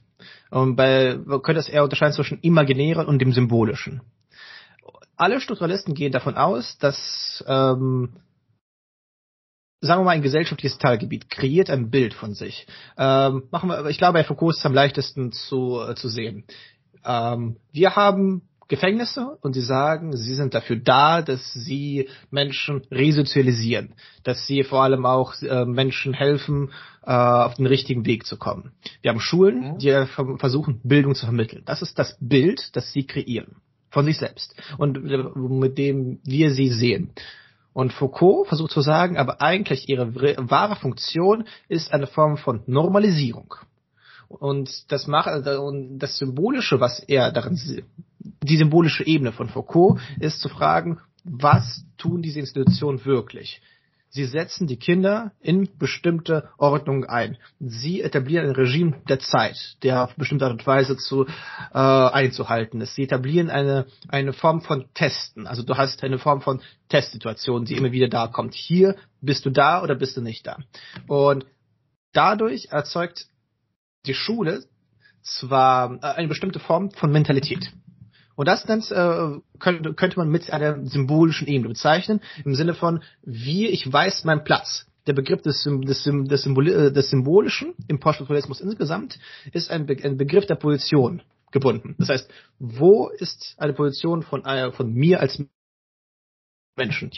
Und 0.50 0.75
bei, 0.75 1.18
man 1.25 1.42
könnte 1.42 1.60
es 1.60 1.70
eher 1.70 1.84
unterscheiden 1.84 2.13
zwischen 2.13 2.40
imaginären 2.42 3.08
und 3.08 3.20
dem 3.20 3.34
symbolischen. 3.34 4.02
Alle 5.18 5.42
Strukturalisten 5.42 5.94
gehen 5.94 6.12
davon 6.12 6.36
aus, 6.36 6.78
dass, 6.78 7.44
ähm, 7.48 8.13
sagen 9.82 10.02
wir 10.02 10.06
mal, 10.06 10.12
ein 10.12 10.22
gesellschaftliches 10.22 10.78
Teilgebiet 10.78 11.30
kreiert 11.30 11.70
ein 11.70 11.90
Bild 11.90 12.13
von 12.13 12.34
sich. 12.34 12.68
Ähm, 12.98 13.44
machen 13.52 13.70
wir, 13.70 13.86
ich 13.88 13.98
glaube, 13.98 14.13
bei 14.13 14.24
Foucault 14.24 14.54
ist 14.54 14.60
es 14.60 14.66
am 14.66 14.74
leichtesten 14.74 15.32
zu, 15.32 15.82
äh, 15.82 15.96
zu 15.96 16.10
sehen. 16.10 16.46
Ähm, 17.06 17.58
wir 17.72 17.96
haben 17.96 18.48
Gefängnisse 18.74 19.38
und 19.42 19.53
sie 19.53 19.62
sagen, 19.62 20.18
sie 20.18 20.34
sind 20.34 20.56
dafür 20.56 20.77
da, 20.77 21.22
dass 21.22 21.53
sie 21.53 22.10
Menschen 22.32 22.82
resozialisieren, 22.89 23.94
dass 24.24 24.48
sie 24.48 24.63
vor 24.63 24.82
allem 24.82 25.06
auch 25.06 25.39
äh, 25.44 25.63
Menschen 25.65 26.15
helfen, 26.15 26.72
äh, 27.06 27.12
auf 27.12 27.53
den 27.53 27.68
richtigen 27.68 28.08
Weg 28.08 28.25
zu 28.25 28.36
kommen. 28.36 28.72
Wir 29.03 29.12
haben 29.12 29.20
Schulen, 29.20 29.74
mhm. 29.74 29.77
die 29.77 29.92
versuchen, 30.39 30.82
Bildung 30.84 31.13
zu 31.13 31.27
vermitteln. 31.27 31.62
Das 31.65 31.84
ist 31.84 32.00
das 32.00 32.18
Bild, 32.20 32.75
das 32.75 32.92
sie 32.92 33.06
kreieren 33.06 33.58
von 33.92 34.06
sich 34.06 34.18
selbst 34.18 34.56
und 34.80 34.98
äh, 34.98 35.24
mit 35.38 35.77
dem 35.77 36.20
wir 36.24 36.50
sie 36.50 36.70
sehen. 36.70 37.12
Und 37.74 37.94
Foucault 37.94 38.48
versucht 38.48 38.72
zu 38.72 38.82
sagen, 38.82 39.18
aber 39.18 39.39
eigentlich 39.39 39.88
ihre 39.88 40.15
wahre 40.50 40.77
Funktion 40.77 41.44
ist 41.70 41.94
eine 41.94 42.08
Form 42.08 42.38
von 42.38 42.63
Normalisierung. 42.65 43.53
Und 44.39 44.92
das 44.92 45.08
macht, 45.08 45.48
und 45.48 46.00
das 46.00 46.18
Symbolische, 46.18 46.80
was 46.80 47.00
er 47.00 47.32
darin 47.32 47.56
die 48.44 48.58
symbolische 48.58 49.06
Ebene 49.06 49.32
von 49.32 49.50
Foucault 49.50 50.00
ist 50.20 50.39
zu 50.39 50.50
fragen, 50.50 51.00
was 51.24 51.86
tun 51.98 52.22
diese 52.22 52.39
Institutionen 52.39 53.03
wirklich? 53.06 53.62
Sie 54.15 54.25
setzen 54.25 54.68
die 54.68 54.77
Kinder 54.77 55.32
in 55.39 55.68
bestimmte 55.80 56.50
Ordnungen 56.60 57.03
ein. 57.03 57.38
Sie 57.60 58.00
etablieren 58.00 58.46
ein 58.46 58.56
Regime 58.56 59.01
der 59.10 59.18
Zeit, 59.18 59.75
der 59.82 60.03
auf 60.03 60.15
bestimmte 60.15 60.46
Art 60.46 60.53
und 60.53 60.68
Weise 60.68 60.98
zu 60.98 61.25
äh, 61.25 61.80
einzuhalten 61.80 62.80
ist. 62.80 62.94
Sie 62.94 63.03
etablieren 63.03 63.50
eine 63.50 63.88
eine 64.08 64.32
Form 64.32 64.62
von 64.62 64.86
Testen. 64.94 65.48
Also 65.48 65.63
du 65.63 65.77
hast 65.77 66.03
eine 66.03 66.20
Form 66.20 66.42
von 66.42 66.62
Testsituation, 66.89 67.65
die 67.65 67.75
immer 67.75 67.92
wieder 67.92 68.08
da 68.08 68.27
kommt. 68.27 68.53
Hier 68.53 68.98
bist 69.20 69.48
du 69.48 69.50
da 69.50 69.82
oder 69.82 69.96
bist 69.96 70.15
du 70.15 70.22
nicht 70.22 70.46
da. 70.46 70.58
Und 71.08 71.48
dadurch 72.12 72.68
erzeugt 72.70 73.25
die 74.06 74.13
Schule 74.13 74.63
zwar 75.24 75.96
äh, 76.03 76.18
eine 76.18 76.27
bestimmte 76.27 76.60
Form 76.60 76.92
von 76.92 77.12
Mentalität. 77.12 77.74
Und 78.36 78.48
das 78.48 78.68
nennt, 78.68 78.90
äh, 78.92 79.40
könnte, 79.60 79.94
könnte 79.94 80.18
man 80.18 80.30
mit 80.30 80.52
einer 80.52 80.86
symbolischen 80.86 81.48
Ebene 81.48 81.70
bezeichnen, 81.70 82.22
im 82.44 82.56
Sinne 82.56 82.74
von, 82.74 83.04
wie 83.24 83.68
ich 83.68 83.92
weiß 83.92 84.24
meinen 84.24 84.44
Platz. 84.44 84.88
Der 85.06 85.13
Begriff 85.13 85.42
des, 85.42 85.63
des, 85.63 86.04
des, 86.04 86.44
Symbol, 86.44 86.68
äh, 86.68 86.92
des 86.92 87.10
Symbolischen 87.10 87.74
im 87.88 88.00
Poststrukturalismus 88.00 88.62
insgesamt 88.62 89.20
ist 89.52 89.70
ein, 89.70 89.86
Be 89.86 89.98
ein 90.02 90.18
Begriff 90.18 90.46
der 90.46 90.56
Position 90.56 91.22
gebunden. 91.52 91.96
Das 92.00 92.10
heißt, 92.10 92.30
wo 92.60 93.10
ist 93.10 93.56
eine 93.58 93.74
Position 93.74 94.24
von, 94.24 94.44
äh, 94.46 94.72
von 94.72 94.92
mir 94.94 95.20
als 95.20 95.44
Menschen? 96.75 97.12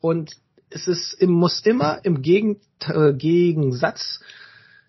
Und 0.00 0.32
es 0.70 0.86
ist, 0.86 1.22
muss 1.22 1.60
immer 1.60 2.04
im 2.04 2.22
äh, 2.22 3.12
Gegensatz 3.14 4.20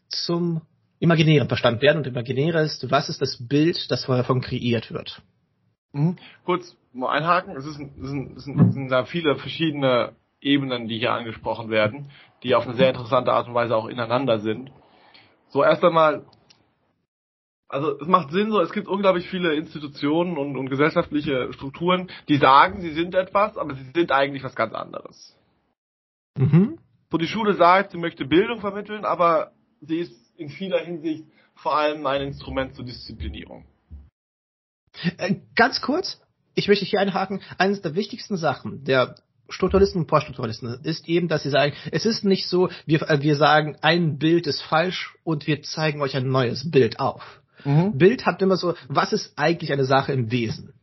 zum 0.10 0.62
Imaginären 1.06 1.48
verstanden 1.48 1.82
werden. 1.82 2.00
Und 2.00 2.08
Imaginäre 2.08 2.62
ist, 2.62 2.90
was 2.92 3.10
ist 3.10 3.22
das 3.22 3.38
Bild, 3.48 3.90
das 3.90 4.06
davon 4.06 4.42
kreiert 4.42 4.92
wird? 4.92 5.22
Mhm. 5.94 6.18
Kurz 6.44 6.76
mal 6.94 7.10
einhaken. 7.10 7.56
Es, 7.56 7.66
ist, 7.66 7.80
es, 7.80 8.10
sind, 8.10 8.38
es 8.38 8.44
sind 8.46 8.90
da 8.90 9.06
viele 9.06 9.36
verschiedene 9.36 10.16
Ebenen, 10.42 10.88
die 10.88 10.98
hier 10.98 11.14
angesprochen 11.14 11.70
werden, 11.70 12.12
die 12.44 12.56
auf 12.56 12.66
eine 12.66 12.76
sehr 12.76 12.90
interessante 12.90 13.32
Art 13.32 13.48
und 13.48 13.54
Weise 13.54 13.76
auch 13.76 13.88
ineinander 13.88 14.40
sind. 14.40 14.72
So 15.50 15.64
erst 15.64 15.84
einmal, 15.84 16.26
also 17.68 18.00
es 18.00 18.08
macht 18.08 18.32
Sinn, 18.32 18.52
so 18.52 18.60
es 18.60 18.72
gibt 18.72 18.88
unglaublich 18.88 19.30
viele 19.30 19.56
Institutionen 19.56 20.38
und, 20.38 20.58
und 20.58 20.70
gesellschaftliche 20.70 21.54
Strukturen, 21.54 22.10
die 22.28 22.38
sagen, 22.38 22.82
sie 22.82 22.92
sind 22.92 23.16
etwas, 23.16 23.58
aber 23.58 23.76
sie 23.76 23.92
sind 23.94 24.12
eigentlich 24.12 24.44
was 24.44 24.56
ganz 24.56 24.74
anderes. 24.74 25.38
Mhm. 26.38 26.80
So 27.12 27.18
die 27.18 27.28
Schule 27.28 27.54
sagt, 27.54 27.92
sie 27.92 27.98
möchte 27.98 28.26
Bildung 28.26 28.60
vermitteln, 28.60 29.06
aber 29.06 29.52
sie 29.82 30.00
ist 30.00 30.25
in 30.38 30.50
vieler 30.50 30.80
Hinsicht 30.80 31.26
vor 31.56 31.78
allem 31.78 32.06
ein 32.06 32.22
Instrument 32.22 32.76
zur 32.76 32.86
Disziplinierung. 32.86 33.66
Äh, 35.18 35.36
ganz 35.56 35.82
kurz, 35.82 36.22
ich 36.54 36.68
möchte 36.68 36.86
hier 36.86 37.00
einhaken, 37.00 37.42
eines 37.58 37.82
der 37.82 37.96
wichtigsten 37.96 38.38
Sachen 38.38 38.84
der 38.84 39.16
Strukturalisten 39.48 40.02
und 40.02 40.08
Poststrukturalisten 40.08 40.80
ist 40.84 41.08
eben, 41.08 41.28
dass 41.28 41.44
sie 41.44 41.50
sagen, 41.50 41.74
es 41.92 42.06
ist 42.06 42.24
nicht 42.24 42.48
so, 42.48 42.70
wir, 42.86 43.02
äh, 43.10 43.22
wir 43.22 43.36
sagen, 43.36 43.78
ein 43.82 44.18
Bild 44.18 44.48
ist 44.48 44.62
falsch 44.62 45.16
und 45.24 45.48
wir 45.48 45.62
zeigen 45.62 46.02
euch 46.02 46.16
ein 46.16 46.30
neues 46.30 46.70
Bild 46.70 47.00
auf. 47.00 47.42
Mhm. 47.64 47.98
Bild 47.98 48.26
hat 48.26 48.42
immer 48.42 48.58
so, 48.58 48.76
was 48.88 49.14
ist 49.14 49.34
eigentlich 49.38 49.72
eine 49.72 49.86
Sache 49.86 50.14
im 50.14 50.32
Wesen? 50.32 50.74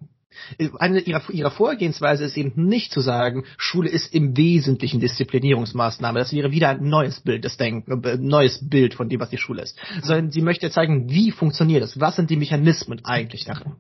Eine 0.79 1.01
ihrer, 1.01 1.23
ihrer 1.31 1.51
Vorgehensweise 1.51 2.25
ist 2.25 2.37
eben 2.37 2.53
nicht 2.67 2.93
zu 2.93 3.01
sagen, 3.01 3.45
Schule 3.59 3.89
ist 3.89 4.15
im 4.15 4.37
Wesentlichen 4.37 5.01
Disziplinierungsmaßnahme. 5.01 6.19
Das 6.19 6.33
wäre 6.33 6.51
wieder 6.51 6.71
ein 6.71 6.89
neues 6.89 7.21
Bild, 7.21 7.45
das 7.45 7.57
Denken, 7.57 8.03
äh, 8.05 8.17
neues 8.17 8.69
Bild 8.69 8.95
von 8.95 9.09
dem, 9.09 9.21
was 9.21 9.31
die 9.31 9.39
Schule 9.39 9.63
ist. 9.63 9.79
Sondern 10.03 10.31
sie 10.31 10.43
möchte 10.43 10.71
zeigen, 10.71 11.11
wie 11.11 11.31
funktioniert 11.31 11.83
es? 11.83 12.01
Was 12.01 12.17
sind 12.17 12.31
die 12.31 12.37
Mechanismen 12.37 13.05
eigentlich 13.05 13.45
darin? 13.45 13.77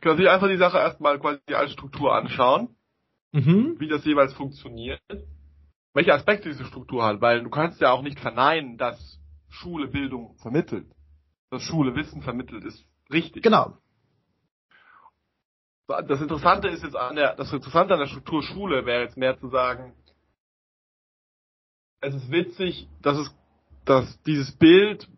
Können 0.00 0.18
Sie 0.18 0.28
einfach 0.28 0.48
die 0.48 0.58
Sache 0.58 0.78
erstmal 0.78 1.18
quasi 1.18 1.40
als 1.54 1.72
Struktur 1.72 2.14
anschauen, 2.14 2.68
mhm. 3.32 3.76
wie 3.78 3.88
das 3.88 4.04
jeweils 4.04 4.34
funktioniert, 4.34 5.00
welche 5.94 6.12
Aspekte 6.12 6.50
diese 6.50 6.64
Struktur 6.66 7.04
hat, 7.04 7.22
weil 7.22 7.42
du 7.42 7.48
kannst 7.48 7.80
ja 7.80 7.90
auch 7.90 8.02
nicht 8.02 8.20
verneinen, 8.20 8.76
dass 8.76 9.18
Schule 9.48 9.88
Bildung 9.88 10.36
vermittelt, 10.42 10.86
dass 11.50 11.62
Schule 11.62 11.94
Wissen 11.94 12.20
vermittelt, 12.20 12.64
ist 12.64 12.84
richtig. 13.10 13.42
Genau 13.42 13.78
das 15.86 16.20
Interessante 16.20 16.68
ist 16.68 16.82
jetzt 16.82 16.96
an 16.96 17.16
der, 17.16 17.34
das 17.36 17.52
Interessante 17.52 17.94
an 17.94 18.00
der 18.00 18.06
Struktur 18.06 18.42
Schule 18.42 18.86
wäre 18.86 19.02
jetzt 19.02 19.16
mehr 19.16 19.38
zu 19.38 19.48
sagen, 19.48 19.94
es 22.00 22.14
ist 22.14 22.30
witzig, 22.30 22.88
dass 23.02 23.18
es, 23.18 23.34
dass 23.84 24.22
dieses 24.22 24.52
Bild, 24.56 25.08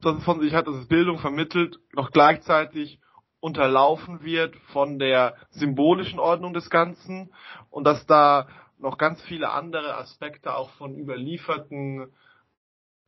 das 0.00 0.18
es 0.18 0.24
von 0.24 0.40
sich 0.40 0.54
hat, 0.54 0.66
dass 0.66 0.76
es 0.76 0.88
Bildung 0.88 1.18
vermittelt, 1.18 1.78
noch 1.92 2.10
gleichzeitig 2.10 2.98
unterlaufen 3.40 4.22
wird 4.22 4.54
von 4.72 4.98
der 4.98 5.36
symbolischen 5.50 6.18
Ordnung 6.18 6.52
des 6.52 6.68
Ganzen 6.70 7.32
und 7.70 7.84
dass 7.84 8.06
da 8.06 8.48
noch 8.78 8.98
ganz 8.98 9.20
viele 9.22 9.50
andere 9.50 9.96
Aspekte 9.96 10.54
auch 10.54 10.70
von 10.70 10.96
überlieferten 10.96 12.12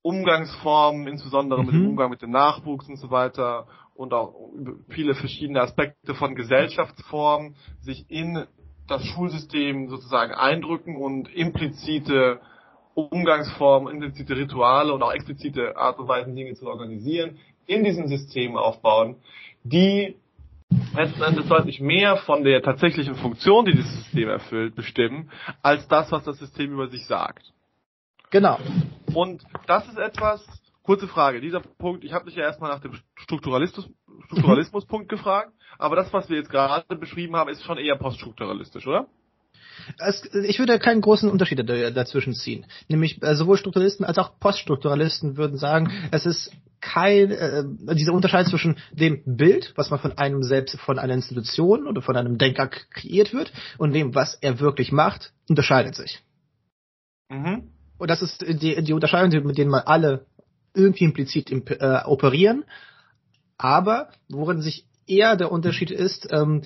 Umgangsformen, 0.03 1.07
insbesondere 1.07 1.61
mhm. 1.61 1.67
mit 1.67 1.75
dem 1.75 1.83
mhm. 1.83 1.91
Umgang 1.91 2.11
mit 2.11 2.23
dem 2.23 2.31
Nachwuchs 2.31 2.89
und 2.89 2.97
so 2.97 3.11
weiter 3.11 3.67
und 3.95 4.15
auch 4.15 4.35
viele 4.89 5.15
verschiedene 5.15 5.61
Aspekte 5.61 6.15
von 6.15 6.35
Gesellschaftsformen 6.35 7.57
sich 7.81 8.11
in 8.11 8.47
das 8.89 9.05
Schulsystem 9.07 9.89
sozusagen 9.89 10.33
eindrücken 10.33 10.97
und 10.97 11.33
implizite 11.35 12.41
Umgangsformen, 12.95 13.95
implizite 13.95 14.37
Rituale 14.37 14.93
und 14.93 15.03
auch 15.03 15.13
explizite 15.13 15.77
Art 15.77 15.99
und 15.99 16.09
Weisen, 16.09 16.37
Dinge 16.37 16.55
zu 16.55 16.67
organisieren, 16.67 17.39
in 17.67 17.85
diesem 17.85 18.09
System 18.09 18.57
aufbauen, 18.57 19.17
die 19.65 20.17
letzten 20.95 21.23
Endes 21.23 21.49
deutlich 21.49 21.81
mehr 21.81 22.17
von 22.19 22.45
der 22.45 22.63
tatsächlichen 22.63 23.15
Funktion, 23.15 23.65
die 23.65 23.73
dieses 23.73 23.93
System 24.05 24.29
erfüllt, 24.29 24.75
bestimmen, 24.75 25.31
als 25.63 25.87
das, 25.89 26.11
was 26.13 26.25
das 26.25 26.39
System 26.39 26.73
über 26.73 26.89
sich 26.89 27.07
sagt. 27.07 27.53
Genau. 28.31 28.59
Und 29.15 29.43
das 29.67 29.87
ist 29.89 29.99
etwas, 29.99 30.45
kurze 30.83 31.09
Frage, 31.09 31.41
dieser 31.41 31.61
Punkt, 31.61 32.05
ich 32.05 32.13
habe 32.13 32.27
dich 32.27 32.37
ja 32.37 32.43
erstmal 32.43 32.71
nach 32.71 32.81
dem 32.81 32.93
Strukturalismus, 33.15 33.89
Strukturalismus-Punkt 34.27 35.09
gefragt, 35.09 35.53
aber 35.79 35.97
das, 35.97 36.13
was 36.13 36.29
wir 36.29 36.37
jetzt 36.37 36.51
gerade 36.51 36.97
beschrieben 36.97 37.37
haben, 37.37 37.51
ist 37.51 37.65
schon 37.65 37.79
eher 37.79 37.97
poststrukturalistisch, 37.97 38.87
oder? 38.87 39.07
Es, 39.99 40.23
ich 40.35 40.59
würde 40.59 40.79
keinen 40.79 41.01
großen 41.01 41.31
Unterschied 41.31 41.59
dazwischen 41.59 42.35
ziehen. 42.35 42.67
Nämlich 42.89 43.23
äh, 43.23 43.35
sowohl 43.35 43.57
Strukturalisten 43.57 44.05
als 44.05 44.19
auch 44.19 44.39
Poststrukturalisten 44.39 45.37
würden 45.37 45.57
sagen, 45.57 45.91
es 46.11 46.27
ist 46.27 46.53
kein 46.81 47.31
äh, 47.31 47.65
dieser 47.95 48.13
Unterschied 48.13 48.47
zwischen 48.47 48.79
dem 48.93 49.23
Bild, 49.25 49.73
was 49.77 49.91
man 49.91 50.01
von 50.01 50.19
einem 50.19 50.43
selbst, 50.43 50.79
von 50.81 50.99
einer 50.99 51.15
Institution 51.15 51.87
oder 51.87 52.03
von 52.03 52.17
einem 52.17 52.39
Denker 52.39 52.69
kreiert 52.69 53.33
wird, 53.33 53.53
und 53.79 53.93
dem, 53.93 54.15
was 54.15 54.35
er 54.35 54.61
wirklich 54.61 54.93
macht, 54.93 55.33
unterscheidet 55.49 55.95
sich. 55.95 56.23
Mhm. 57.31 57.71
Und 57.99 58.11
das 58.11 58.21
ist 58.21 58.43
die, 58.43 58.83
die 58.83 58.93
Unterscheidung, 58.93 59.47
mit 59.47 59.59
denen 59.59 59.71
man 59.71 59.83
alle 59.87 60.27
irgendwie 60.75 61.05
implizit 61.05 61.51
imp 61.51 61.71
äh, 61.71 62.03
operieren. 62.05 62.65
Aber 63.59 64.09
worin 64.29 64.61
sich 64.61 64.87
eher 65.07 65.37
der 65.37 65.53
Unterschied 65.53 65.91
ist, 65.91 66.29
ähm, 66.33 66.63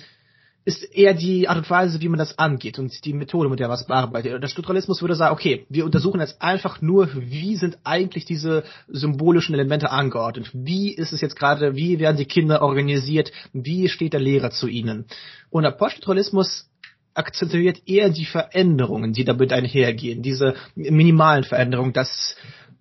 ist 0.67 0.83
eher 0.83 1.13
die 1.13 1.47
Art 1.47 1.59
und 1.59 1.69
Weise, 1.69 2.01
wie 2.01 2.09
man 2.09 2.19
das 2.19 2.37
angeht 2.37 2.77
und 2.77 3.05
die 3.05 3.13
Methode, 3.13 3.47
mit 3.49 3.61
der 3.61 3.69
man 3.69 3.79
bearbeitet. 3.87 4.43
Der 4.43 4.49
Strukturalismus 4.49 5.01
würde 5.01 5.15
sagen, 5.15 5.33
okay, 5.33 5.65
wir 5.69 5.85
untersuchen 5.85 6.19
jetzt 6.19 6.41
einfach 6.41 6.81
nur, 6.81 7.09
wie 7.13 7.55
sind 7.55 7.77
eigentlich 7.85 8.25
diese 8.25 8.65
symbolischen 8.89 9.55
Elemente 9.55 9.91
angeordnet? 9.91 10.49
Wie 10.53 10.93
ist 10.93 11.13
es 11.13 11.21
jetzt 11.21 11.37
gerade, 11.37 11.77
wie 11.77 11.99
werden 11.99 12.17
die 12.17 12.25
Kinder 12.25 12.61
organisiert? 12.61 13.31
Wie 13.53 13.87
steht 13.87 14.11
der 14.11 14.19
Lehrer 14.19 14.51
zu 14.51 14.67
ihnen? 14.67 15.05
Und 15.49 15.63
der 15.63 15.71
Poststrukturalismus 15.71 16.69
akzentuiert 17.13 17.81
eher 17.87 18.09
die 18.09 18.25
Veränderungen, 18.25 19.13
die 19.13 19.23
damit 19.23 19.53
einhergehen, 19.53 20.21
diese 20.21 20.55
minimalen 20.75 21.45
Veränderungen, 21.45 21.93
dass 21.93 22.35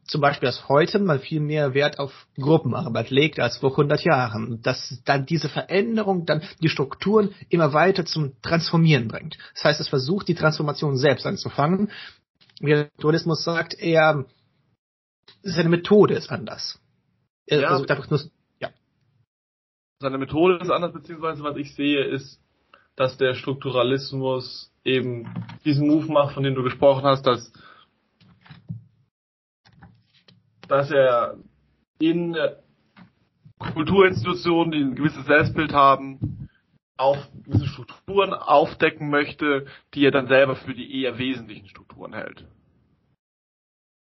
zum 0.07 0.21
Beispiel, 0.21 0.47
dass 0.47 0.69
heute 0.69 0.99
man 0.99 1.21
viel 1.21 1.41
mehr 1.41 1.75
Wert 1.75 1.99
auf 1.99 2.27
Gruppenarbeit 2.37 3.11
legt 3.11 3.41
als 3.41 3.59
vor 3.59 3.73
100 3.73 4.05
Jahren. 4.05 4.63
Dass 4.63 5.01
dann 5.05 5.27
diese 5.27 5.49
Veränderung 5.49 6.27
dann 6.27 6.43
die 6.63 6.69
Strukturen 6.69 7.35
immer 7.49 7.73
weiter 7.73 8.05
zum 8.05 8.41
Transformieren 8.43 9.09
bringt. 9.09 9.37
Das 9.55 9.65
heißt, 9.65 9.81
es 9.81 9.89
versucht, 9.89 10.29
die 10.29 10.35
Transformation 10.35 10.97
selbst 10.97 11.27
anzufangen. 11.27 11.91
Der 12.61 12.91
Tourismus 12.99 13.45
sagt 13.45 13.79
eher, 13.79 14.25
seine 15.43 15.69
Methode 15.69 16.15
ist 16.15 16.31
anders. 16.31 16.81
Er 17.47 17.61
ja. 17.61 17.69
versucht 17.69 17.91
einfach 17.91 18.11
nur, 18.11 18.21
ja. 18.61 18.71
Seine 20.01 20.19
Methode 20.19 20.59
ist 20.63 20.71
anders, 20.71 20.93
beziehungsweise 20.93 21.43
was 21.43 21.57
ich 21.57 21.75
sehe, 21.75 22.05
ist, 22.05 22.41
dass 22.97 23.17
der 23.19 23.35
Strukturalismus 23.35 24.73
eben 24.85 25.29
diesen 25.65 25.87
Move 25.87 26.11
macht, 26.11 26.35
von 26.35 26.43
dem 26.43 26.55
du 26.55 26.63
gesprochen 26.63 27.05
hast, 27.05 27.27
dass 27.27 27.53
dass 30.69 30.91
er 30.91 31.37
in 31.99 32.37
Kulturinstitutionen, 33.59 34.73
die 34.73 34.79
ein 34.79 34.95
gewisses 34.95 35.25
Selbstbild 35.27 35.73
haben, 35.73 36.49
auf 36.97 37.19
gewisse 37.45 37.67
Strukturen 37.67 38.33
aufdecken 38.33 39.11
möchte, 39.11 39.67
die 39.95 40.05
er 40.05 40.11
dann 40.11 40.29
selber 40.29 40.57
für 40.57 40.75
die 40.75 41.03
eher 41.03 41.19
wesentlichen 41.19 41.69
Strukturen 41.69 42.15
hält. 42.15 42.45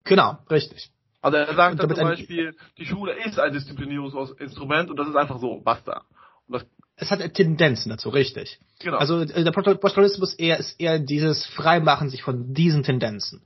Genau, 0.06 0.38
richtig. 0.50 0.90
Also 1.22 1.38
er 1.38 1.54
sagt 1.56 1.80
dann 1.80 1.94
zum 1.94 2.08
Beispiel, 2.08 2.56
die 2.78 2.86
Schule 2.86 3.14
ist 3.26 3.40
ein 3.40 3.52
Disziplinierungsinstrument 3.52 4.90
und 4.90 4.98
das 4.98 5.10
ist 5.10 5.16
einfach 5.16 5.40
so, 5.40 5.60
basta. 5.60 6.06
Und 6.48 6.54
das 6.54 6.66
es 7.00 7.12
hat 7.12 7.20
Tendenzen 7.36 7.92
dazu, 7.92 8.10
richtig. 8.10 8.60
Genau. 8.80 8.98
Also 8.98 9.22
äh, 9.22 9.44
der 9.44 9.52
Postmodernismus 9.52 10.34
eher 10.34 10.58
ist 10.58 10.80
eher 10.80 10.98
dieses 10.98 11.46
Freimachen 11.46 12.10
sich 12.10 12.24
von 12.24 12.54
diesen 12.54 12.82
Tendenzen. 12.82 13.44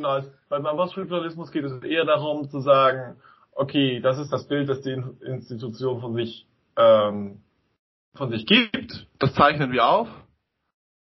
Genau, 0.00 0.22
beim 0.48 0.62
Poststrukturalismus 0.62 1.52
geht 1.52 1.64
es 1.64 1.82
eher 1.82 2.06
darum 2.06 2.48
zu 2.48 2.60
sagen, 2.60 3.16
okay, 3.52 4.00
das 4.00 4.18
ist 4.18 4.32
das 4.32 4.48
Bild, 4.48 4.66
das 4.68 4.80
die 4.80 4.92
Institution 5.20 6.00
von 6.00 6.14
sich 6.14 6.46
ähm, 6.76 7.42
von 8.14 8.30
sich 8.30 8.46
gibt. 8.46 9.06
Das 9.18 9.34
zeichnen 9.34 9.72
wir 9.72 9.86
auf. 9.86 10.08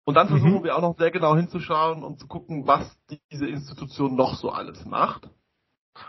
Und 0.05 0.15
dann 0.15 0.29
versuchen 0.29 0.59
mhm. 0.59 0.63
wir 0.63 0.77
auch 0.77 0.81
noch 0.81 0.97
sehr 0.97 1.11
genau 1.11 1.35
hinzuschauen 1.35 2.03
und 2.03 2.19
zu 2.19 2.27
gucken, 2.27 2.67
was 2.67 2.97
diese 3.31 3.47
Institution 3.47 4.15
noch 4.15 4.35
so 4.35 4.49
alles 4.49 4.85
macht. 4.85 5.27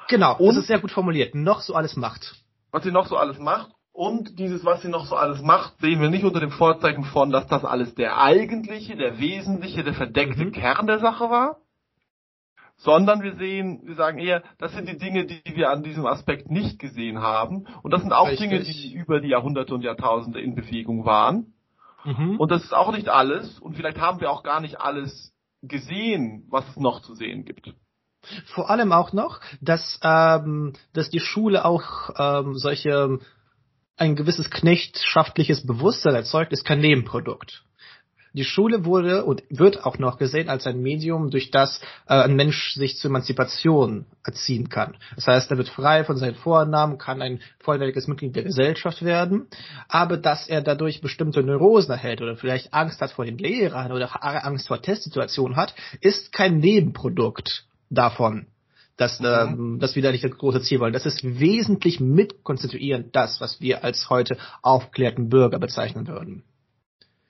Genau, 0.09 0.37
und 0.37 0.47
das 0.47 0.59
ist 0.59 0.67
sehr 0.69 0.79
gut 0.79 0.93
formuliert. 0.93 1.35
Noch 1.35 1.63
so 1.63 1.75
alles 1.75 1.97
macht. 1.97 2.37
Was 2.71 2.85
sie 2.85 2.93
noch 2.93 3.07
so 3.07 3.17
alles 3.17 3.41
macht. 3.41 3.73
Und 3.93 4.39
dieses, 4.39 4.65
was 4.65 4.83
sie 4.83 4.89
noch 4.89 5.07
so 5.07 5.17
alles 5.17 5.43
macht, 5.43 5.81
sehen 5.81 6.01
wir 6.01 6.11
nicht 6.11 6.25
unter 6.25 6.39
dem 6.39 6.53
Vorzeichen 6.53 7.03
von, 7.03 7.31
dass 7.31 7.49
das 7.49 7.65
alles 7.65 7.97
der 7.97 8.21
eigentliche, 8.21 8.95
der 8.95 9.19
wesentliche, 9.19 9.83
der 9.83 9.95
verdeckte 9.95 10.45
mhm. 10.45 10.53
Kern 10.53 10.87
der 10.87 11.01
Sache 11.01 11.31
war, 11.31 11.57
sondern 12.77 13.23
wir 13.23 13.37
sehen, 13.37 13.81
wir 13.85 13.95
sagen 13.95 14.19
eher, 14.19 14.43
das 14.59 14.73
sind 14.73 14.89
die 14.89 14.99
Dinge, 14.99 15.25
die 15.27 15.57
wir 15.57 15.71
an 15.71 15.83
diesem 15.83 16.07
Aspekt 16.07 16.51
nicht 16.51 16.79
gesehen 16.79 17.21
haben. 17.21 17.67
Und 17.83 17.93
das 17.93 18.03
sind 18.03 18.13
auch 18.13 18.29
Richtig. 18.29 18.51
Dinge, 18.51 18.63
die 18.63 18.93
über 18.95 19.21
die 19.21 19.29
Jahrhunderte 19.29 19.75
und 19.75 19.83
Jahrtausende 19.83 20.41
in 20.41 20.55
Bewegung 20.55 21.05
waren. 21.05 21.55
Mhm. 22.05 22.39
Und 22.39 22.51
das 22.51 22.65
ist 22.65 22.75
auch 22.75 22.93
nicht 22.93 23.09
alles. 23.09 23.59
Und 23.59 23.77
vielleicht 23.77 23.99
haben 23.99 24.21
wir 24.21 24.31
auch 24.31 24.43
gar 24.43 24.61
nicht 24.61 24.81
alles 24.81 25.33
gesehen, 25.63 26.45
was 26.51 26.69
es 26.69 26.77
noch 26.77 27.01
zu 27.01 27.15
sehen 27.15 27.45
gibt. 27.45 27.73
Vor 28.47 28.71
allem 28.71 28.93
auch 28.93 29.13
noch, 29.13 29.41
dass, 29.61 29.99
ähm, 30.03 30.75
dass 30.93 31.11
die 31.11 31.21
Schule 31.21 31.65
auch 31.65 32.11
ähm, 32.19 32.55
solche 32.55 33.21
ein 33.97 34.15
gewisses 34.15 34.51
knechtschaftliches 34.51 35.67
Bewusstsein 35.67 36.15
erzeugt, 36.15 36.53
ist 36.53 36.65
kein 36.65 36.81
Nebenprodukt. 36.81 37.65
Die 38.33 38.45
Schule 38.45 38.85
wurde 38.85 39.25
und 39.25 39.43
wird 39.49 39.85
auch 39.85 39.99
noch 39.99 40.19
gesehen 40.19 40.49
als 40.49 40.67
ein 40.67 40.81
Medium, 40.81 41.31
durch 41.31 41.51
das 41.51 41.81
äh, 42.07 42.15
ein 42.15 42.37
Mensch 42.37 42.75
sich 42.75 42.99
zur 42.99 43.11
Emanzipation 43.11 44.07
erziehen 44.25 44.69
kann. 44.69 44.97
Das 45.15 45.27
heißt, 45.27 45.51
er 45.51 45.57
wird 45.57 45.69
frei 45.69 46.05
von 46.05 46.17
seinen 46.17 46.35
Vornamen, 46.35 46.99
kann 46.99 47.23
ein 47.23 47.41
vollwertiges 47.61 48.09
Mitglied 48.09 48.37
der 48.37 48.45
Gesellschaft 48.45 49.05
werden, 49.05 49.47
aber 49.89 50.17
dass 50.17 50.49
er 50.49 50.61
dadurch 50.61 51.01
bestimmte 51.01 51.43
Neurosen 51.43 51.91
erhält 51.93 52.21
oder 52.21 52.37
vielleicht 52.37 52.75
Angst 52.75 53.01
hat 53.01 53.13
vor 53.13 53.25
den 53.25 53.39
Lehrern 53.39 53.93
oder 53.93 54.11
Angst 54.23 54.69
vor 54.69 54.83
Testsituationen 54.83 55.57
hat, 55.57 55.75
ist 56.01 56.33
kein 56.33 56.59
Nebenprodukt 56.59 57.65
davon 57.91 58.47
dass 58.97 59.21
mhm. 59.21 59.27
ähm, 59.27 59.79
das 59.79 59.95
wieder 59.95 60.11
nicht 60.13 60.25
das 60.25 60.33
große 60.33 60.63
Ziel 60.63 60.81
wollen. 60.81 60.93
Das 60.93 61.07
ist 61.07 61.23
wesentlich 61.23 62.01
mitkonstituierend 62.01 63.15
das, 63.15 63.41
was 63.41 63.61
wir 63.61 63.85
als 63.85 64.09
heute 64.11 64.39
aufklärten 64.63 65.29
Bürger 65.29 65.59
bezeichnen 65.59 66.07
würden. 66.07 66.45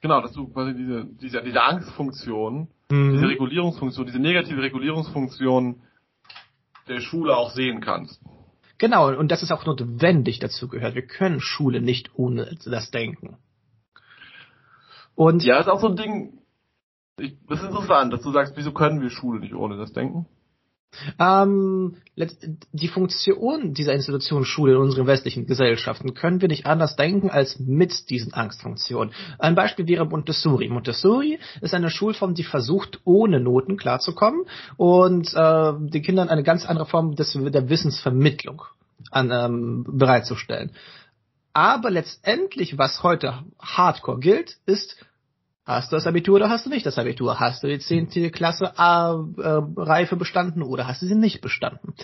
Genau, 0.00 0.20
dass 0.20 0.32
du 0.32 0.48
quasi 0.48 0.74
diese, 0.74 1.06
diese, 1.20 1.42
diese 1.42 1.62
Angstfunktion, 1.62 2.68
mhm. 2.90 3.12
diese 3.12 3.28
Regulierungsfunktion, 3.28 4.06
diese 4.06 4.18
negative 4.18 4.62
Regulierungsfunktion 4.62 5.82
der 6.88 7.00
Schule 7.00 7.36
auch 7.36 7.50
sehen 7.50 7.80
kannst. 7.80 8.20
Genau, 8.78 9.08
und 9.16 9.30
das 9.30 9.42
ist 9.42 9.52
auch 9.52 9.64
notwendig 9.64 10.38
dazu 10.38 10.68
gehört. 10.68 10.94
Wir 10.94 11.06
können 11.06 11.40
Schule 11.40 11.80
nicht 11.80 12.10
ohne 12.14 12.56
das 12.64 12.90
denken. 12.90 13.38
Und 15.14 15.42
ja, 15.44 15.58
ist 15.58 15.68
auch 15.68 15.80
so 15.80 15.88
ein 15.88 15.96
Ding, 15.96 16.38
ich, 17.18 17.34
das 17.48 17.60
ist 17.60 17.68
interessant, 17.68 18.12
dass 18.12 18.20
du 18.20 18.30
sagst, 18.30 18.54
wieso 18.56 18.72
können 18.72 19.00
wir 19.00 19.08
Schule 19.08 19.40
nicht 19.40 19.54
ohne 19.54 19.78
das 19.78 19.92
denken? 19.92 20.26
Ähm, 21.18 21.96
die 22.72 22.88
Funktion 22.88 23.74
dieser 23.74 23.92
Institution 23.92 24.44
Schule 24.44 24.72
in 24.72 24.78
unseren 24.78 25.06
westlichen 25.06 25.46
Gesellschaften 25.46 26.14
können 26.14 26.40
wir 26.40 26.48
nicht 26.48 26.66
anders 26.66 26.96
denken 26.96 27.30
als 27.30 27.58
mit 27.58 28.08
diesen 28.10 28.32
Angstfunktionen. 28.32 29.12
Ein 29.38 29.54
Beispiel 29.54 29.86
wäre 29.86 30.06
Montessori. 30.06 30.68
Montessori 30.68 31.38
ist 31.60 31.74
eine 31.74 31.90
Schulform, 31.90 32.34
die 32.34 32.44
versucht, 32.44 33.00
ohne 33.04 33.40
Noten 33.40 33.76
klarzukommen 33.76 34.44
und 34.76 35.34
äh, 35.34 35.72
den 35.78 36.02
Kindern 36.02 36.28
eine 36.28 36.42
ganz 36.42 36.64
andere 36.66 36.86
Form 36.86 37.14
des, 37.14 37.32
der 37.32 37.68
Wissensvermittlung 37.68 38.62
an, 39.10 39.30
ähm, 39.30 39.84
bereitzustellen. 39.86 40.72
Aber 41.52 41.90
letztendlich, 41.90 42.76
was 42.76 43.02
heute 43.02 43.44
Hardcore 43.58 44.20
gilt, 44.20 44.58
ist 44.66 44.96
Hast 45.66 45.90
du 45.90 45.96
das 45.96 46.06
Abitur 46.06 46.36
oder 46.36 46.48
hast 46.48 46.64
du 46.64 46.70
nicht 46.70 46.86
das 46.86 46.96
Abitur? 46.96 47.40
Hast 47.40 47.64
du 47.64 47.66
die 47.66 47.80
10. 47.80 48.30
Klasse 48.30 48.78
A 48.78 49.14
äh, 49.36 49.62
Reife 49.76 50.14
bestanden 50.14 50.62
oder 50.62 50.86
hast 50.86 51.02
du 51.02 51.06
sie 51.06 51.16
nicht 51.16 51.40
bestanden? 51.40 51.94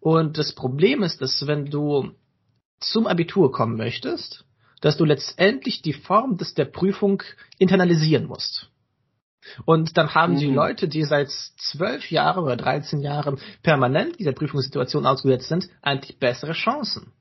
Und 0.00 0.36
das 0.36 0.52
Problem 0.52 1.02
ist, 1.02 1.22
dass 1.22 1.46
wenn 1.46 1.64
du 1.64 2.10
zum 2.78 3.06
Abitur 3.06 3.52
kommen 3.52 3.78
möchtest, 3.78 4.44
dass 4.82 4.98
du 4.98 5.06
letztendlich 5.06 5.80
die 5.80 5.94
Form 5.94 6.36
des 6.36 6.52
der 6.52 6.66
Prüfung 6.66 7.22
internalisieren 7.58 8.26
musst. 8.26 8.70
Und 9.64 9.96
dann 9.96 10.14
haben 10.14 10.34
mhm. 10.34 10.38
die 10.38 10.46
Leute, 10.46 10.86
die 10.86 11.04
seit 11.04 11.30
zwölf 11.30 12.10
Jahren 12.10 12.44
oder 12.44 12.56
13 12.56 13.00
Jahren 13.00 13.38
permanent 13.62 14.18
dieser 14.18 14.32
Prüfungssituation 14.32 15.06
ausgesetzt 15.06 15.48
sind, 15.48 15.70
eigentlich 15.80 16.18
bessere 16.18 16.52
Chancen. 16.52 17.12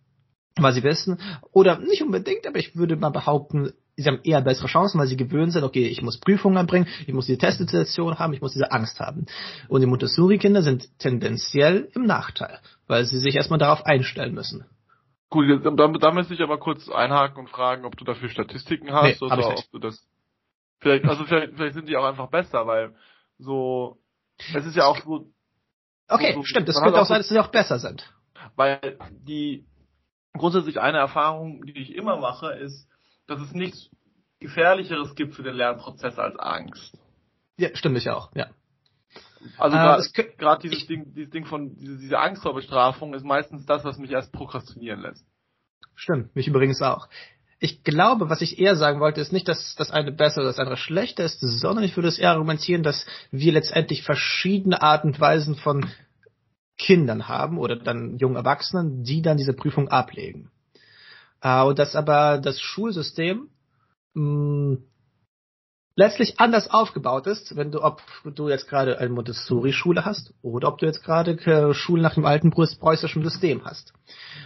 Weil 0.57 0.73
sie 0.73 0.83
wissen, 0.83 1.19
oder 1.53 1.79
nicht 1.79 2.01
unbedingt, 2.01 2.45
aber 2.45 2.59
ich 2.59 2.75
würde 2.75 2.97
mal 2.97 3.11
behaupten, 3.11 3.71
sie 4.01 4.07
haben 4.07 4.21
eher 4.23 4.41
bessere 4.41 4.67
Chancen, 4.67 4.99
weil 4.99 5.07
sie 5.07 5.17
gewöhnt 5.17 5.53
sind, 5.53 5.63
okay, 5.63 5.85
ich 5.87 6.01
muss 6.01 6.19
Prüfungen 6.19 6.57
anbringen, 6.57 6.87
ich 7.05 7.13
muss 7.13 7.25
diese 7.25 7.37
Testsituation 7.37 8.17
haben, 8.19 8.33
ich 8.33 8.41
muss 8.41 8.53
diese 8.53 8.71
Angst 8.71 8.99
haben. 8.99 9.25
Und 9.67 9.81
die 9.81 9.87
Montessori-Kinder 9.87 10.61
sind 10.61 10.87
tendenziell 10.99 11.89
im 11.93 12.05
Nachteil, 12.05 12.59
weil 12.87 13.05
sie 13.05 13.17
sich 13.17 13.35
erstmal 13.35 13.59
darauf 13.59 13.85
einstellen 13.85 14.33
müssen. 14.33 14.65
Gut, 15.29 15.45
da, 15.63 15.87
da 15.87 16.11
müsste 16.11 16.33
ich 16.33 16.41
aber 16.41 16.57
kurz 16.57 16.89
einhaken 16.89 17.39
und 17.39 17.49
fragen, 17.49 17.85
ob 17.85 17.95
du 17.95 18.03
dafür 18.03 18.29
Statistiken 18.29 18.91
hast 18.91 19.21
nee, 19.21 19.27
oder 19.27 19.49
ob 19.49 19.71
du 19.71 19.79
das 19.79 20.03
vielleicht, 20.79 21.05
also 21.05 21.25
vielleicht, 21.25 21.53
vielleicht 21.53 21.75
sind 21.75 21.87
die 21.87 21.97
auch 21.97 22.05
einfach 22.05 22.29
besser, 22.29 22.65
weil 22.65 22.95
so, 23.37 23.99
es 24.55 24.65
ist 24.65 24.75
ja 24.75 24.85
auch 24.85 24.97
so. 24.97 25.31
Okay, 26.07 26.33
so, 26.33 26.43
stimmt, 26.43 26.67
es 26.67 26.81
könnte 26.81 26.99
auch 26.99 27.05
sein, 27.05 27.19
dass 27.19 27.29
sie 27.29 27.39
auch 27.39 27.49
besser 27.49 27.77
sind. 27.77 28.11
Weil 28.55 28.97
die, 29.11 29.67
grundsätzlich 30.33 30.79
eine 30.79 30.97
Erfahrung, 30.97 31.63
die 31.63 31.77
ich 31.77 31.93
immer 31.93 32.17
mache, 32.17 32.53
ist, 32.53 32.87
dass 33.29 33.41
es 33.41 33.53
nichts 33.53 33.89
Gefährlicheres 34.39 35.15
gibt 35.15 35.35
für 35.35 35.43
den 35.43 35.55
Lernprozess 35.55 36.17
als 36.17 36.37
Angst. 36.37 36.97
Ja, 37.57 37.75
stimmt 37.75 37.97
ich 37.97 38.09
auch, 38.09 38.33
ja. 38.35 38.49
Also 39.57 39.77
äh, 39.77 40.23
gerade 40.37 40.61
dieses 40.61 40.87
Ding, 40.87 41.13
dieses 41.13 41.29
Ding 41.31 41.45
von 41.45 41.75
diese, 41.75 41.97
diese 41.97 42.19
Angst 42.19 42.43
vor 42.43 42.53
Bestrafung 42.53 43.13
ist 43.13 43.23
meistens 43.23 43.65
das, 43.65 43.83
was 43.83 43.97
mich 43.97 44.11
erst 44.11 44.31
prokrastinieren 44.31 45.01
lässt. 45.01 45.25
Stimmt, 45.95 46.35
mich 46.35 46.47
übrigens 46.47 46.81
auch. 46.81 47.07
Ich 47.59 47.83
glaube, 47.83 48.29
was 48.29 48.41
ich 48.41 48.59
eher 48.59 48.77
sagen 48.77 49.01
wollte, 49.01 49.19
ist 49.19 49.33
nicht, 49.33 49.47
dass 49.49 49.75
das 49.75 49.91
eine 49.91 50.13
besser 50.13 50.41
oder 50.41 50.49
das 50.49 50.59
andere 50.59 50.77
schlechter 50.77 51.25
ist, 51.25 51.39
sondern 51.41 51.83
ich 51.83 51.97
würde 51.97 52.07
es 52.07 52.17
eher 52.17 52.31
argumentieren, 52.31 52.83
dass 52.83 53.05
wir 53.31 53.51
letztendlich 53.51 54.03
verschiedene 54.03 54.81
Arten 54.81 55.09
und 55.09 55.19
Weisen 55.19 55.55
von 55.55 55.89
Kindern 56.77 57.27
haben 57.27 57.57
oder 57.57 57.75
dann 57.75 58.17
jungen 58.17 58.37
Erwachsenen, 58.37 59.03
die 59.03 59.21
dann 59.21 59.35
diese 59.35 59.53
Prüfung 59.53 59.89
ablegen. 59.89 60.49
Äh, 61.41 61.63
und 61.63 61.79
dass 61.79 61.95
aber 61.95 62.37
das 62.37 62.59
Schulsystem 62.59 63.49
mh, 64.13 64.23
mm, 64.23 64.83
letztlich 65.99 66.39
anders 66.39 66.69
aufgebaut 66.69 67.27
ist, 67.27 67.57
wenn 67.57 67.71
du, 67.71 67.83
ob 67.83 68.01
du 68.23 68.47
jetzt 68.47 68.69
gerade 68.69 68.99
eine 68.99 69.09
Montessori-Schule 69.09 70.05
hast 70.05 70.33
oder 70.41 70.69
ob 70.69 70.77
du 70.77 70.85
jetzt 70.85 71.03
gerade 71.03 71.31
äh, 71.31 71.73
Schulen 71.73 72.01
nach 72.01 72.13
dem 72.13 72.25
alten 72.25 72.51
preußischen 72.51 73.21
System 73.21 73.65
hast. 73.65 73.91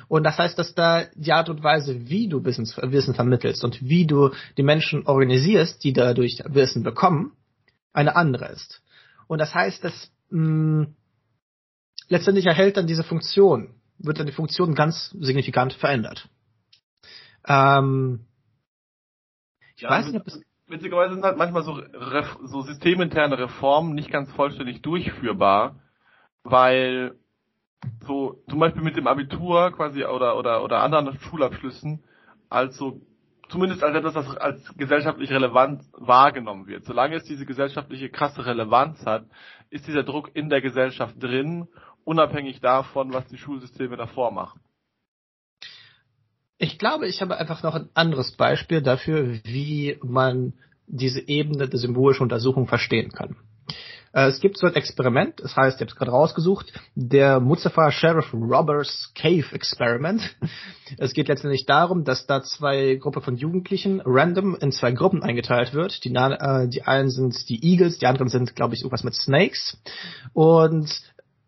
Und 0.08 0.24
das 0.24 0.40
heißt, 0.40 0.58
dass 0.58 0.74
da 0.74 1.04
die 1.14 1.32
Art 1.32 1.50
und 1.50 1.64
Weise, 1.64 2.10
wie 2.10 2.28
du 2.28 2.44
Wissen, 2.44 2.66
Wissen 2.92 3.14
vermittelst 3.14 3.64
und 3.64 3.84
wie 3.84 4.08
du 4.08 4.32
die 4.58 4.64
Menschen 4.64 5.06
organisierst, 5.06 5.84
die 5.84 5.94
dadurch 5.94 6.42
Wissen 6.48 6.82
bekommen, 6.82 7.34
eine 7.94 8.16
andere 8.16 8.48
ist. 8.48 8.82
Und 9.28 9.38
das 9.38 9.54
heißt, 9.54 9.84
dass 9.84 10.12
mh, 10.32 10.42
mm, 10.42 10.96
letztendlich 12.10 12.48
erhält 12.48 12.78
dann 12.78 12.88
diese 12.88 13.04
Funktion, 13.04 13.76
wird 14.00 14.20
dann 14.20 14.26
die 14.26 14.34
Funktion 14.34 14.74
ganz 14.74 15.12
signifikant 15.20 15.74
verändert. 15.74 16.28
Ähm, 17.48 18.26
ich 19.76 19.82
ja, 19.82 19.90
weiß 19.90 20.08
nicht, 20.08 20.20
ob 20.20 20.28
es 20.28 20.42
witzigerweise 20.68 21.14
sind 21.14 21.24
halt 21.24 21.38
manchmal 21.38 21.64
so, 21.64 21.82
so 22.44 22.62
systeminterne 22.62 23.38
Reformen 23.38 23.94
nicht 23.94 24.12
ganz 24.12 24.32
vollständig 24.34 24.82
durchführbar, 24.82 25.76
weil 26.44 27.16
so 28.06 28.42
zum 28.50 28.60
Beispiel 28.60 28.82
mit 28.82 28.96
dem 28.96 29.08
Abitur 29.08 29.72
quasi 29.72 30.06
oder 30.06 30.38
oder 30.38 30.64
oder 30.64 30.82
anderen 30.82 31.20
Schulabschlüssen 31.20 32.04
also 32.54 33.02
zumindest 33.50 33.84
als 33.84 33.96
etwas, 33.96 34.14
das 34.14 34.38
als 34.38 34.78
gesellschaftlich 34.78 35.32
relevant 35.32 35.84
wahrgenommen 35.94 36.68
wird. 36.68 36.86
Solange 36.86 37.16
es 37.16 37.24
diese 37.24 37.46
gesellschaftliche 37.46 38.10
krasse 38.10 38.46
Relevanz 38.46 39.04
hat, 39.06 39.26
ist 39.70 39.88
dieser 39.88 40.04
Druck 40.04 40.30
in 40.36 40.50
der 40.50 40.62
Gesellschaft 40.62 41.16
drin, 41.22 41.68
unabhängig 42.04 42.62
davon, 42.62 43.12
was 43.12 43.26
die 43.28 43.38
Schulsysteme 43.38 43.98
davor 43.98 44.32
machen. 44.32 44.62
Ich 46.64 46.78
glaube, 46.80 47.08
ich 47.08 47.22
habe 47.22 47.38
einfach 47.38 47.62
noch 47.62 47.76
ein 47.76 47.90
anderes 47.94 48.32
Beispiel 48.32 48.82
dafür, 48.82 49.34
wie 49.44 49.98
man 50.02 50.54
diese 50.88 51.20
Ebene 51.28 51.68
der 51.68 51.78
symbolischen 51.78 52.24
Untersuchung 52.24 52.68
verstehen 52.68 53.12
kann. 53.12 53.36
Äh, 54.14 54.28
es 54.28 54.40
gibt 54.40 54.58
so 54.58 54.68
ein 54.68 54.76
Experiment, 54.76 55.42
das 55.42 55.58
heißt, 55.58 55.76
ich 55.76 55.82
habe 55.82 55.92
es 55.92 55.98
gerade 55.98 56.12
rausgesucht, 56.12 56.72
der 56.96 57.42
Mustafa 57.42 57.92
Sheriff 57.92 58.34
Robbers 58.34 59.12
Cave 59.14 59.44
Experiment. 59.52 60.22
Es 60.98 61.12
geht 61.14 61.28
letztendlich 61.28 61.66
darum, 61.66 62.06
dass 62.06 62.28
da 62.28 62.44
zwei 62.44 62.96
Gruppen 62.96 63.22
von 63.22 63.36
Jugendlichen 63.36 64.02
random 64.06 64.56
in 64.56 64.72
zwei 64.72 64.94
Gruppen 64.94 65.22
eingeteilt 65.22 65.74
wird. 65.74 66.06
Die, 66.06 66.16
äh, 66.16 66.70
die 66.70 66.84
einen 66.84 67.10
sind 67.10 67.50
die 67.50 67.62
Eagles, 67.62 67.98
die 67.98 68.08
anderen 68.08 68.30
sind, 68.30 68.56
glaube 68.56 68.74
ich, 68.74 68.82
irgendwas 68.84 69.04
mit 69.04 69.16
Snakes. 69.16 69.78
Und 70.32 70.90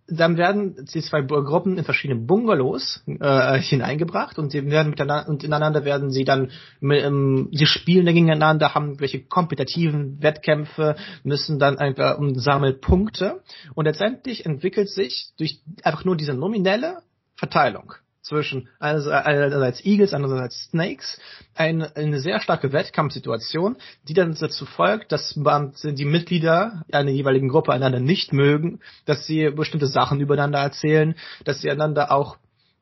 dann 0.07 0.37
werden 0.37 0.85
die 0.93 1.01
zwei 1.01 1.21
Gruppen 1.21 1.77
in 1.77 1.83
verschiedene 1.83 2.19
Bungalows 2.19 3.03
äh, 3.07 3.59
hineingebracht 3.59 4.37
und 4.37 4.53
die 4.53 4.69
werden 4.69 4.91
miteinander 4.91 5.27
und 5.29 5.43
ineinander 5.43 5.83
werden 5.83 6.11
sie 6.11 6.23
dann 6.23 6.51
ähm, 6.81 7.49
sie 7.51 7.65
spielen 7.65 8.05
dann 8.05 8.13
gegeneinander, 8.13 8.75
haben 8.75 8.99
welche 8.99 9.23
kompetitiven 9.23 10.21
Wettkämpfe, 10.21 10.95
müssen 11.23 11.57
dann 11.57 11.77
einfach 11.77 12.19
um 12.19 12.35
sammeln 12.35 12.79
Punkte 12.79 13.41
und 13.73 13.85
letztendlich 13.85 14.45
entwickelt 14.45 14.89
sich 14.89 15.29
durch 15.37 15.61
einfach 15.83 16.05
nur 16.05 16.15
diese 16.15 16.33
nominelle 16.33 16.99
Verteilung 17.35 17.93
zwischen 18.25 18.69
einerseits 18.79 19.85
Eagles, 19.85 20.13
andererseits 20.13 20.65
Snakes, 20.65 21.19
eine, 21.53 21.95
eine 21.95 22.19
sehr 22.19 22.39
starke 22.41 22.73
Wettkampfsituation, 22.73 23.77
die 24.07 24.13
dann 24.13 24.35
dazu 24.35 24.65
folgt, 24.65 25.11
dass 25.11 25.35
man 25.35 25.73
die 25.83 26.05
Mitglieder 26.05 26.83
einer 26.91 27.11
jeweiligen 27.11 27.49
Gruppe 27.49 27.71
einander 27.71 27.99
nicht 27.99 28.33
mögen, 28.33 28.79
dass 29.05 29.25
sie 29.25 29.51
bestimmte 29.51 29.87
Sachen 29.87 30.19
übereinander 30.19 30.59
erzählen, 30.59 31.15
dass 31.43 31.61
sie 31.61 31.69
einander 31.69 32.11
auch 32.11 32.37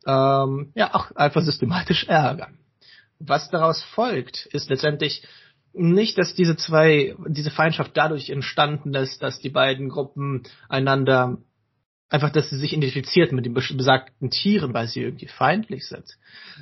ähm, 0.06 0.71
ja 0.75 0.93
auch 0.93 1.12
einfach 1.15 1.41
systematisch 1.41 2.06
ärgern. 2.08 2.58
Was 3.19 3.49
daraus 3.49 3.82
folgt, 3.82 4.45
ist 4.47 4.69
letztendlich 4.69 5.23
nicht, 5.73 6.17
dass 6.17 6.36
diese 6.36 6.56
zwei, 6.56 7.15
diese 7.27 7.51
Feindschaft 7.51 7.91
dadurch 7.95 8.29
entstanden 8.29 8.93
ist, 8.93 9.23
dass 9.23 9.39
die 9.39 9.49
beiden 9.49 9.89
Gruppen 9.89 10.43
einander 10.69 11.38
einfach, 12.09 12.31
dass 12.31 12.49
sie 12.49 12.57
sich 12.57 12.73
identifiziert 12.73 13.31
mit 13.31 13.45
den 13.45 13.53
besagten 13.53 14.29
Tieren, 14.29 14.73
weil 14.73 14.87
sie 14.87 15.01
irgendwie 15.01 15.27
feindlich 15.27 15.87
sind, 15.87 16.05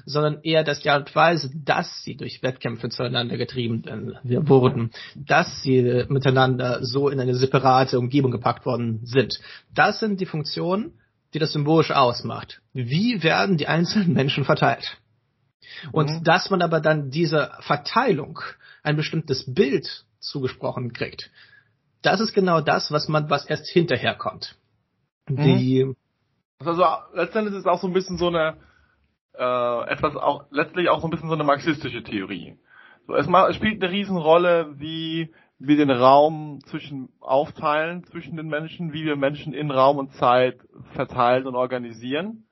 sondern 0.06 0.42
eher, 0.44 0.64
dass 0.64 0.80
die 0.80 0.90
Art 0.90 1.10
und 1.10 1.16
Weise, 1.16 1.52
dass 1.54 2.04
sie 2.04 2.16
durch 2.16 2.42
Wettkämpfe 2.42 2.90
zueinander 2.90 3.38
getrieben 3.38 3.84
wurden, 4.24 4.92
dass 5.16 5.62
sie 5.62 6.06
miteinander 6.08 6.84
so 6.86 7.10
in 7.10 7.20
eine 7.20 7.36
separate 7.36 8.00
Umgebung 8.00 8.32
gepackt 8.32 8.66
worden 8.66 9.02
sind. 9.04 9.40
Das 9.74 10.00
sind 10.00 10.22
die 10.22 10.26
Funktionen, 10.26 10.94
die 11.34 11.40
das 11.40 11.54
symbolisch 11.54 11.92
ausmacht. 11.92 12.62
Wie 12.74 13.24
werden 13.24 13.58
die 13.58 13.68
einzelnen 13.68 14.14
Menschen 14.14 14.46
verteilt? 14.46 14.98
Und 15.92 16.10
mhm. 16.10 16.24
dass 16.24 16.50
man 16.50 16.62
aber 16.62 16.80
dann 16.80 17.10
dieser 17.10 17.58
Verteilung 17.62 18.40
ein 18.84 18.96
bestimmtes 18.96 19.54
Bild 19.54 20.06
zugesprochen 20.20 20.94
kriegt, 20.94 21.30
das 22.02 22.20
ist 22.20 22.34
genau 22.34 22.62
das, 22.62 22.92
was 22.92 23.08
man, 23.08 23.30
was 23.30 23.46
erst 23.46 23.68
hinterher 23.68 24.16
kommt. 24.16 24.56
Die 25.30 25.86
mhm. 25.86 25.96
Also 26.60 26.84
letztendlich 27.14 27.56
ist 27.56 27.62
es 27.62 27.66
auch 27.66 27.80
so 27.80 27.88
ein 27.88 27.94
bisschen 27.94 28.18
so 28.18 28.28
eine 28.28 28.58
äh, 29.34 29.90
etwas 29.90 30.16
auch 30.16 30.46
letztlich 30.52 30.90
auch 30.90 31.02
so 31.02 31.08
ein 31.08 31.12
bisschen 31.12 31.30
so 31.30 31.36
eine 31.36 31.44
marxistische 31.44 32.04
Theorie. 32.04 32.60
So, 33.08 33.16
es, 33.16 33.28
es 33.28 33.56
spielt 33.56 33.82
eine 33.82 33.92
Riesenrolle, 33.92 34.76
wie 34.78 35.34
wir 35.58 35.78
den 35.78 35.92
Raum 35.92 36.60
zwischen 36.66 37.10
aufteilen 37.20 38.04
zwischen 38.06 38.36
den 38.36 38.48
Menschen, 38.48 38.94
wie 38.94 39.06
wir 39.06 39.16
Menschen 39.16 39.54
in 39.54 39.72
Raum 39.72 39.98
und 39.98 40.14
Zeit 40.14 40.60
verteilen 40.94 41.48
und 41.48 41.56
organisieren. 41.56 42.46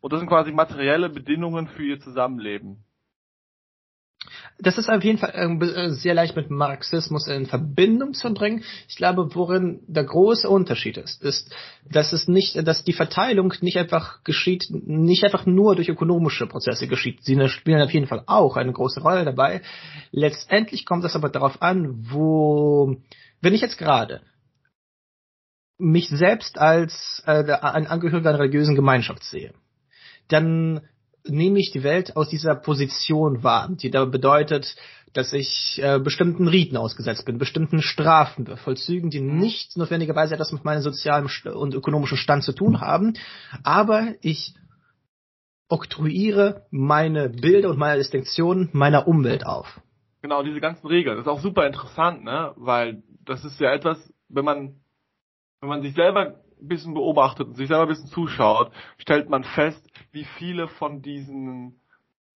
Und 0.00 0.12
das 0.12 0.20
sind 0.20 0.28
quasi 0.28 0.52
materielle 0.52 1.08
Bedingungen 1.08 1.68
für 1.68 1.84
ihr 1.84 2.00
Zusammenleben 2.00 2.84
das 4.58 4.78
ist 4.78 4.88
auf 4.88 5.02
jeden 5.02 5.18
Fall 5.18 5.32
äh, 5.34 5.90
sehr 5.90 6.14
leicht 6.14 6.36
mit 6.36 6.50
Marxismus 6.50 7.26
in 7.26 7.46
Verbindung 7.46 8.14
zu 8.14 8.32
bringen. 8.32 8.64
Ich 8.88 8.96
glaube, 8.96 9.34
worin 9.34 9.80
der 9.86 10.04
große 10.04 10.48
Unterschied 10.48 10.96
ist, 10.96 11.22
ist, 11.22 11.54
dass 11.90 12.12
es 12.12 12.28
nicht, 12.28 12.66
dass 12.66 12.84
die 12.84 12.92
Verteilung 12.92 13.52
nicht 13.60 13.76
einfach 13.76 14.22
geschieht, 14.24 14.66
nicht 14.70 15.24
einfach 15.24 15.46
nur 15.46 15.74
durch 15.74 15.88
ökonomische 15.88 16.46
Prozesse 16.46 16.86
geschieht. 16.86 17.24
Sie 17.24 17.48
spielen 17.48 17.82
auf 17.82 17.92
jeden 17.92 18.06
Fall 18.06 18.22
auch 18.26 18.56
eine 18.56 18.72
große 18.72 19.00
Rolle 19.00 19.24
dabei. 19.24 19.62
Letztendlich 20.10 20.86
kommt 20.86 21.04
es 21.04 21.16
aber 21.16 21.28
darauf 21.28 21.60
an, 21.60 22.06
wo, 22.10 22.96
wenn 23.40 23.54
ich 23.54 23.60
jetzt 23.60 23.78
gerade 23.78 24.20
mich 25.78 26.08
selbst 26.08 26.58
als 26.58 27.22
äh, 27.26 27.42
ein 27.52 27.86
Angehöriger 27.86 28.30
einer 28.30 28.38
religiösen 28.38 28.76
Gemeinschaft 28.76 29.24
sehe, 29.24 29.52
dann 30.28 30.82
nehme 31.26 31.58
ich 31.58 31.70
die 31.70 31.82
Welt 31.82 32.16
aus 32.16 32.28
dieser 32.28 32.54
Position 32.54 33.42
wahr, 33.42 33.70
die 33.70 33.90
da 33.90 34.04
bedeutet, 34.04 34.76
dass 35.12 35.32
ich 35.32 35.80
äh, 35.82 35.98
bestimmten 35.98 36.48
Riten 36.48 36.76
ausgesetzt 36.76 37.26
bin, 37.26 37.38
bestimmten 37.38 37.82
Strafen, 37.82 38.56
Vollzügen, 38.56 39.10
die 39.10 39.20
nicht 39.20 39.76
notwendigerweise 39.76 40.34
etwas 40.34 40.52
mit 40.52 40.64
meinem 40.64 40.82
sozialen 40.82 41.28
und 41.54 41.74
ökonomischen 41.74 42.16
Stand 42.16 42.44
zu 42.44 42.52
tun 42.52 42.80
haben, 42.80 43.14
aber 43.62 44.14
ich 44.22 44.54
oktroyiere 45.68 46.66
meine 46.70 47.28
Bilder 47.28 47.70
und 47.70 47.78
meine 47.78 47.98
Distinktionen 47.98 48.70
meiner 48.72 49.06
Umwelt 49.06 49.46
auf. 49.46 49.80
Genau, 50.22 50.42
diese 50.42 50.60
ganzen 50.60 50.86
Regeln. 50.86 51.16
Das 51.16 51.26
ist 51.26 51.32
auch 51.32 51.40
super 51.40 51.66
interessant, 51.66 52.24
ne? 52.24 52.52
Weil 52.56 53.02
das 53.24 53.44
ist 53.44 53.58
ja 53.58 53.72
etwas, 53.72 53.98
wenn 54.28 54.44
man, 54.44 54.76
wenn 55.60 55.68
man 55.68 55.82
sich 55.82 55.94
selber 55.94 56.36
ein 56.60 56.68
bisschen 56.68 56.94
beobachtet 56.94 57.48
und 57.48 57.56
sich 57.56 57.68
selber 57.68 57.82
ein 57.82 57.88
bisschen 57.88 58.08
zuschaut, 58.08 58.70
stellt 58.98 59.28
man 59.28 59.44
fest, 59.44 59.84
wie 60.12 60.24
viele 60.24 60.68
von 60.68 61.02
diesen 61.02 61.80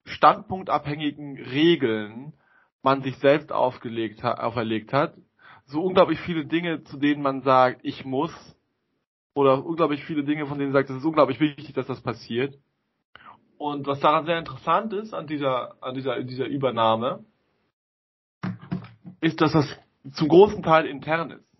standpunktabhängigen 0.05 1.37
Regeln 1.39 2.33
man 2.83 3.03
sich 3.03 3.17
selbst 3.19 3.53
aufgelegt 3.53 4.25
auferlegt 4.25 4.93
hat. 4.93 5.15
So 5.67 5.83
unglaublich 5.83 6.21
viele 6.21 6.47
Dinge, 6.47 6.85
zu 6.85 6.97
denen 6.97 7.23
man 7.23 7.43
sagt, 7.43 7.81
ich 7.83 8.05
muss. 8.05 8.33
Oder 9.35 9.65
unglaublich 9.65 10.05
viele 10.05 10.25
Dinge, 10.25 10.47
von 10.47 10.59
denen 10.59 10.73
man 10.73 10.81
sagt, 10.81 10.91
es 10.91 10.97
ist 10.97 11.05
unglaublich 11.05 11.41
wichtig, 11.41 11.75
dass 11.75 11.87
das 11.87 12.01
passiert. 12.01 12.59
Und 13.59 13.87
was 13.87 14.01
daran 14.01 14.25
sehr 14.25 14.39
interessant 14.39 14.93
ist, 14.93 15.13
an 15.13 15.27
dieser, 15.27 15.83
an 15.83 15.95
dieser, 15.95 16.23
dieser 16.23 16.47
Übernahme, 16.47 17.25
ist, 19.21 19.41
dass 19.41 19.53
das 19.53 19.79
zum 20.13 20.29
großen 20.29 20.63
Teil 20.63 20.87
intern 20.87 21.33
ist 21.33 21.56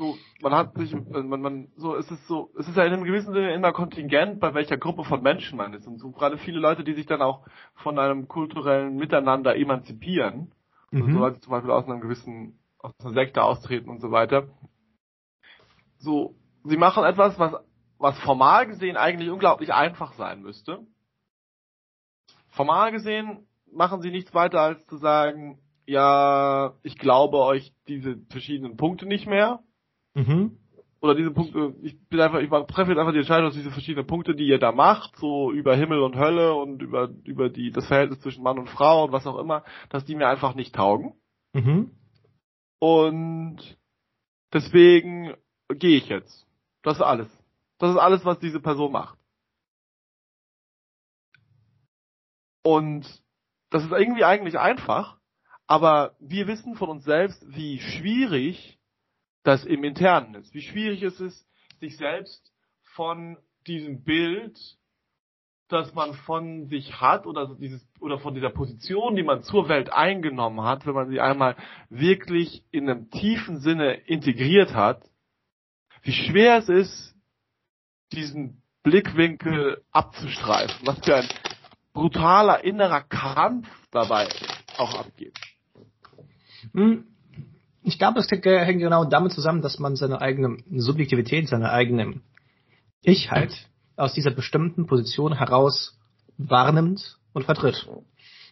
so, 0.00 0.16
man 0.40 0.54
hat 0.54 0.74
sich, 0.78 0.94
man, 0.94 1.42
man, 1.42 1.68
so, 1.76 1.94
es 1.94 2.10
ist 2.10 2.26
so, 2.26 2.50
es 2.58 2.66
ist 2.66 2.74
ja 2.74 2.84
in 2.84 2.94
einem 2.94 3.04
gewissen 3.04 3.34
Sinne 3.34 3.52
immer 3.52 3.72
kontingent, 3.72 4.40
bei 4.40 4.54
welcher 4.54 4.78
Gruppe 4.78 5.04
von 5.04 5.22
Menschen 5.22 5.58
man 5.58 5.74
ist. 5.74 5.86
Und 5.86 5.98
so 5.98 6.10
gerade 6.10 6.38
viele 6.38 6.58
Leute, 6.58 6.84
die 6.84 6.94
sich 6.94 7.04
dann 7.04 7.20
auch 7.20 7.44
von 7.74 7.98
einem 7.98 8.26
kulturellen 8.26 8.96
Miteinander 8.96 9.56
emanzipieren, 9.56 10.52
mhm. 10.90 11.02
also 11.02 11.18
Leute 11.18 11.40
zum 11.40 11.50
Beispiel 11.50 11.70
aus 11.70 11.84
einem 11.84 12.00
gewissen, 12.00 12.58
aus 12.78 12.94
einer 13.00 13.12
Sekte 13.12 13.42
austreten 13.42 13.90
und 13.90 14.00
so 14.00 14.10
weiter. 14.10 14.48
So, 15.98 16.34
sie 16.64 16.78
machen 16.78 17.04
etwas, 17.04 17.38
was, 17.38 17.62
was 17.98 18.18
formal 18.20 18.66
gesehen 18.68 18.96
eigentlich 18.96 19.30
unglaublich 19.30 19.74
einfach 19.74 20.14
sein 20.14 20.40
müsste. 20.40 20.78
Formal 22.48 22.90
gesehen 22.90 23.46
machen 23.70 24.00
sie 24.00 24.10
nichts 24.10 24.32
weiter 24.32 24.62
als 24.62 24.86
zu 24.86 24.96
sagen, 24.96 25.58
ja, 25.84 26.72
ich 26.84 26.96
glaube 26.96 27.36
euch 27.36 27.74
diese 27.86 28.16
verschiedenen 28.30 28.78
Punkte 28.78 29.04
nicht 29.04 29.26
mehr 29.26 29.62
Mhm. 30.14 30.56
Oder 31.02 31.14
diese 31.14 31.30
Punkte, 31.30 31.74
ich 31.82 31.98
bin 32.08 32.20
einfach, 32.20 32.40
ich 32.40 32.50
treffe 32.50 32.90
jetzt 32.90 32.98
einfach 32.98 33.12
die 33.12 33.20
Entscheidung, 33.20 33.46
dass 33.46 33.54
diese 33.54 33.70
verschiedenen 33.70 34.06
Punkte, 34.06 34.34
die 34.34 34.46
ihr 34.46 34.58
da 34.58 34.70
macht, 34.70 35.16
so 35.16 35.50
über 35.50 35.74
Himmel 35.74 36.00
und 36.02 36.16
Hölle 36.16 36.54
und 36.54 36.82
über, 36.82 37.08
über 37.24 37.48
die, 37.48 37.70
das 37.70 37.86
Verhältnis 37.86 38.20
zwischen 38.20 38.42
Mann 38.42 38.58
und 38.58 38.68
Frau 38.68 39.04
und 39.04 39.12
was 39.12 39.26
auch 39.26 39.38
immer, 39.38 39.64
dass 39.88 40.04
die 40.04 40.14
mir 40.14 40.28
einfach 40.28 40.54
nicht 40.54 40.74
taugen. 40.74 41.14
Mhm. 41.54 41.92
Und 42.80 43.78
deswegen 44.52 45.34
gehe 45.68 45.96
ich 45.96 46.08
jetzt. 46.08 46.46
Das 46.82 46.96
ist 46.96 47.02
alles. 47.02 47.28
Das 47.78 47.90
ist 47.90 47.98
alles, 47.98 48.24
was 48.26 48.38
diese 48.38 48.60
Person 48.60 48.92
macht. 48.92 49.18
Und 52.62 53.06
das 53.70 53.84
ist 53.84 53.92
irgendwie 53.92 54.24
eigentlich 54.24 54.58
einfach, 54.58 55.18
aber 55.66 56.14
wir 56.18 56.46
wissen 56.46 56.74
von 56.74 56.90
uns 56.90 57.04
selbst, 57.04 57.42
wie 57.48 57.78
schwierig 57.78 58.79
das 59.42 59.64
im 59.64 59.84
Internen 59.84 60.34
ist. 60.34 60.54
Wie 60.54 60.62
schwierig 60.62 61.02
es 61.02 61.20
ist, 61.20 61.46
sich 61.80 61.96
selbst 61.96 62.52
von 62.94 63.38
diesem 63.66 64.02
Bild, 64.04 64.58
das 65.68 65.94
man 65.94 66.14
von 66.14 66.66
sich 66.66 67.00
hat 67.00 67.26
oder 67.26 67.54
dieses 67.54 67.86
oder 68.00 68.18
von 68.18 68.34
dieser 68.34 68.50
Position, 68.50 69.14
die 69.14 69.22
man 69.22 69.42
zur 69.42 69.68
Welt 69.68 69.92
eingenommen 69.92 70.62
hat, 70.62 70.84
wenn 70.86 70.94
man 70.94 71.08
sie 71.08 71.20
einmal 71.20 71.56
wirklich 71.88 72.64
in 72.70 72.88
einem 72.88 73.10
tiefen 73.10 73.60
Sinne 73.60 73.94
integriert 73.94 74.74
hat, 74.74 75.02
wie 76.02 76.12
schwer 76.12 76.58
es 76.58 76.68
ist, 76.68 77.14
diesen 78.12 78.62
Blickwinkel 78.82 79.84
abzustreifen, 79.92 80.86
was 80.86 80.98
für 81.04 81.16
ein 81.16 81.28
brutaler 81.92 82.64
innerer 82.64 83.02
Kampf 83.02 83.68
dabei 83.90 84.28
auch 84.78 84.94
abgeht. 84.94 85.38
Hm, 86.72 87.06
ich 87.82 87.98
glaube, 87.98 88.20
es 88.20 88.30
hängt 88.30 88.80
genau 88.80 89.04
damit 89.04 89.32
zusammen, 89.32 89.62
dass 89.62 89.78
man 89.78 89.96
seine 89.96 90.20
eigene 90.20 90.58
Subjektivität, 90.76 91.48
seine 91.48 91.72
eigene 91.72 92.20
Ich 93.02 93.30
halt 93.30 93.68
aus 93.96 94.12
dieser 94.12 94.30
bestimmten 94.30 94.86
Position 94.86 95.36
heraus 95.36 95.98
wahrnimmt 96.36 97.18
und 97.32 97.44
vertritt. 97.44 97.88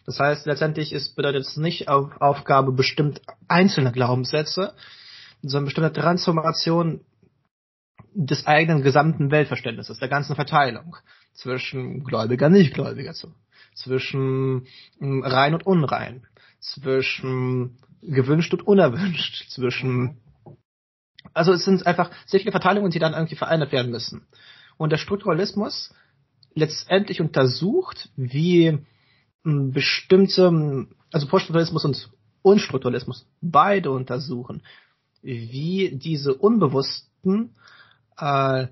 Das 0.05 0.19
heißt, 0.19 0.45
letztendlich 0.45 0.93
ist, 0.93 1.15
bedeutet 1.15 1.41
es 1.41 1.57
nicht 1.57 1.87
auf 1.87 2.19
Aufgabe 2.19 2.71
bestimmt 2.71 3.21
einzelne 3.47 3.91
Glaubenssätze 3.91 4.73
so 5.41 5.57
eine 5.57 5.65
bestimmte 5.65 5.93
Transformation 5.93 7.01
des 8.13 8.45
eigenen 8.47 8.81
gesamten 8.81 9.31
Weltverständnisses, 9.31 9.99
der 9.99 10.09
ganzen 10.09 10.35
Verteilung 10.35 10.95
zwischen 11.33 12.03
Gläubiger, 12.03 12.49
Nichtgläubiger, 12.49 13.13
zwischen 13.75 14.67
hm, 14.99 15.23
rein 15.23 15.53
und 15.53 15.65
unrein, 15.65 16.25
zwischen 16.59 17.77
gewünscht 18.01 18.53
und 18.53 18.65
unerwünscht, 18.65 19.49
zwischen 19.49 20.17
also 21.33 21.53
es 21.53 21.65
sind 21.65 21.85
einfach 21.85 22.11
sehr 22.25 22.39
viele 22.39 22.51
Verteilungen, 22.51 22.91
die 22.91 22.99
dann 22.99 23.13
irgendwie 23.13 23.35
verändert 23.35 23.71
werden 23.71 23.91
müssen. 23.91 24.25
Und 24.77 24.91
der 24.91 24.97
Strukturalismus 24.97 25.93
letztendlich 26.53 27.21
untersucht, 27.21 28.09
wie 28.15 28.79
hm, 29.43 29.71
bestimmte, 29.71 30.87
also 31.11 31.27
Poststrukturalismus 31.27 31.85
und 31.85 32.09
Unstrukturalismus 32.41 33.27
beide 33.41 33.91
untersuchen, 33.91 34.63
wie 35.21 35.91
diese 35.93 36.33
unbewussten 36.33 37.55
äh, 38.17 38.67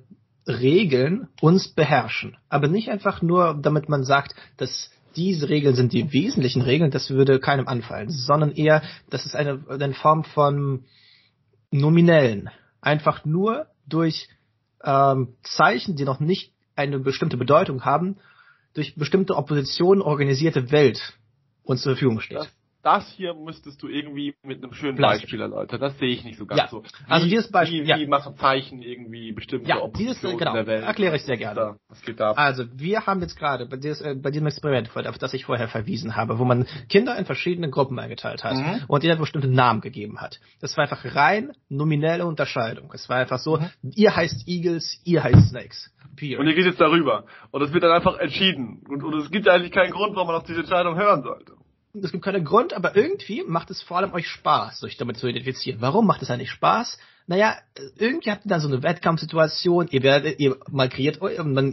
Regeln 0.48 1.28
uns 1.42 1.68
beherrschen. 1.68 2.38
Aber 2.48 2.68
nicht 2.70 2.90
einfach 2.90 3.22
nur, 3.22 3.60
damit 3.62 3.90
man 3.90 4.06
sagt, 4.06 4.34
dass 4.56 4.90
diese 5.18 5.50
Regeln 5.50 5.76
sind 5.76 5.92
die 5.92 6.14
wesentlichen 6.14 6.62
Regeln, 6.62 6.92
das 6.92 7.10
würde 7.10 7.40
keinem 7.40 7.68
anfallen, 7.68 8.10
sondern 8.10 8.52
eher, 8.52 8.84
das 9.10 9.26
ist 9.26 9.36
eine, 9.36 9.66
eine 9.68 9.94
Form 9.94 10.24
von 10.24 10.86
nominellen. 11.72 12.50
Einfach 12.80 13.26
nur 13.26 13.66
durch 13.88 14.30
ähm, 14.84 15.36
Zeichen, 15.42 15.96
die 15.96 16.06
noch 16.06 16.20
nicht 16.20 16.54
eine 16.76 17.00
bestimmte 17.00 17.36
Bedeutung 17.36 17.84
haben, 17.84 18.18
durch 18.76 18.96
bestimmte 18.96 19.36
Oppositionen 19.36 20.04
organisierte 20.04 20.72
Welt 20.72 21.18
uns 21.64 21.82
zur 21.82 21.94
Verfügung 21.94 22.20
steht. 22.22 22.38
Das 22.38 22.57
das 22.88 23.06
hier 23.18 23.34
müsstest 23.34 23.84
du 23.84 23.90
irgendwie 23.90 24.34
mit 24.44 24.64
einem 24.64 24.72
schönen 24.72 24.96
Plastik. 24.96 25.24
Beispiel 25.24 25.42
erläutern. 25.42 25.82
Das 25.82 26.00
sehe 26.00 26.08
ich 26.08 26.24
nicht 26.24 26.40
so 26.40 26.46
ganz 26.46 26.62
ja. 26.62 26.68
so. 26.70 26.84
Wie, 26.84 26.88
also 27.10 27.28
dieses 27.28 27.52
Beispiel, 27.52 27.84
wie, 27.84 28.00
wie 28.00 28.08
machen 28.08 28.38
Zeichen 28.38 28.82
irgendwie 28.82 29.34
bestimmte 29.34 29.68
ja, 29.68 29.86
dieses, 29.90 30.22
genau, 30.22 30.54
der 30.54 30.66
Welt? 30.68 30.86
erkläre 30.86 31.18
ich 31.18 31.24
sehr 31.24 31.36
gerne. 31.36 31.56
Da, 31.56 31.76
was 31.90 32.02
geht 32.02 32.18
da? 32.18 32.32
Also 32.32 32.64
wir 32.74 33.06
haben 33.06 33.20
jetzt 33.20 33.38
gerade 33.38 33.66
bei, 33.66 33.76
dieses, 33.76 34.00
äh, 34.00 34.16
bei 34.16 34.32
diesem 34.32 34.48
Experiment, 34.48 34.90
auf 34.96 35.18
das 35.18 35.34
ich 35.34 35.44
vorher 35.44 35.68
verwiesen 35.68 36.16
habe, 36.16 36.40
wo 36.40 36.46
man 36.46 36.66
Kinder 36.88 37.18
in 37.18 37.26
verschiedene 37.26 37.70
Gruppen 37.70 38.00
eingeteilt 38.00 38.46
hat 38.46 38.56
mhm. 38.56 38.86
und 38.88 39.04
ihnen 39.04 39.20
bestimmte 39.20 39.50
Namen 39.50 39.82
gegeben 39.82 40.22
hat. 40.22 40.40
Das 40.62 40.78
war 40.78 40.84
einfach 40.84 41.04
rein 41.14 41.52
nominelle 41.68 42.26
Unterscheidung. 42.26 42.92
Es 42.94 43.10
war 43.10 43.18
einfach 43.18 43.40
so, 43.40 43.58
mhm. 43.58 43.70
ihr 43.96 44.16
heißt 44.16 44.48
Eagles, 44.48 45.02
ihr 45.04 45.26
heißt 45.26 45.50
Snakes. 45.50 45.94
Period. 46.16 46.40
Und 46.40 46.48
ihr 46.48 46.56
geht 46.56 46.66
jetzt 46.66 46.80
darüber. 46.80 47.26
Und 47.52 47.62
es 47.64 47.74
wird 47.74 47.84
dann 47.84 47.92
einfach 47.92 48.18
entschieden. 48.18 48.82
Und, 48.88 49.04
und 49.04 49.14
es 49.16 49.30
gibt 49.30 49.50
eigentlich 49.50 49.74
keinen 49.74 49.92
Grund, 49.92 50.16
warum 50.16 50.28
man 50.28 50.38
auf 50.38 50.46
diese 50.46 50.62
Entscheidung 50.62 50.96
hören 50.96 51.22
sollte 51.22 51.52
es 52.04 52.12
gibt 52.12 52.24
keinen 52.24 52.46
Grund, 52.46 52.74
aber 52.74 52.96
irgendwie 52.96 53.44
macht 53.44 53.70
es 53.70 53.82
vor 53.82 53.98
allem 53.98 54.14
euch 54.14 54.28
Spaß, 54.28 54.84
euch 54.84 54.98
damit 54.98 55.18
zu 55.18 55.28
identifizieren. 55.28 55.82
Warum 55.82 56.06
macht 56.08 56.22
es 56.22 56.30
eigentlich 56.30 56.52
Spaß? 56.52 56.98
Naja, 57.28 57.58
irgendwie 57.98 58.32
habt 58.32 58.46
ihr 58.46 58.50
dann 58.50 58.62
so 58.62 58.70
eine 58.70 58.84
Wettkampfsituation, 58.84 59.90
ihr 59.92 60.02
werdet, 60.02 60.40
ihr 60.40 60.56
mal 60.72 60.88
kreiert, 60.88 61.20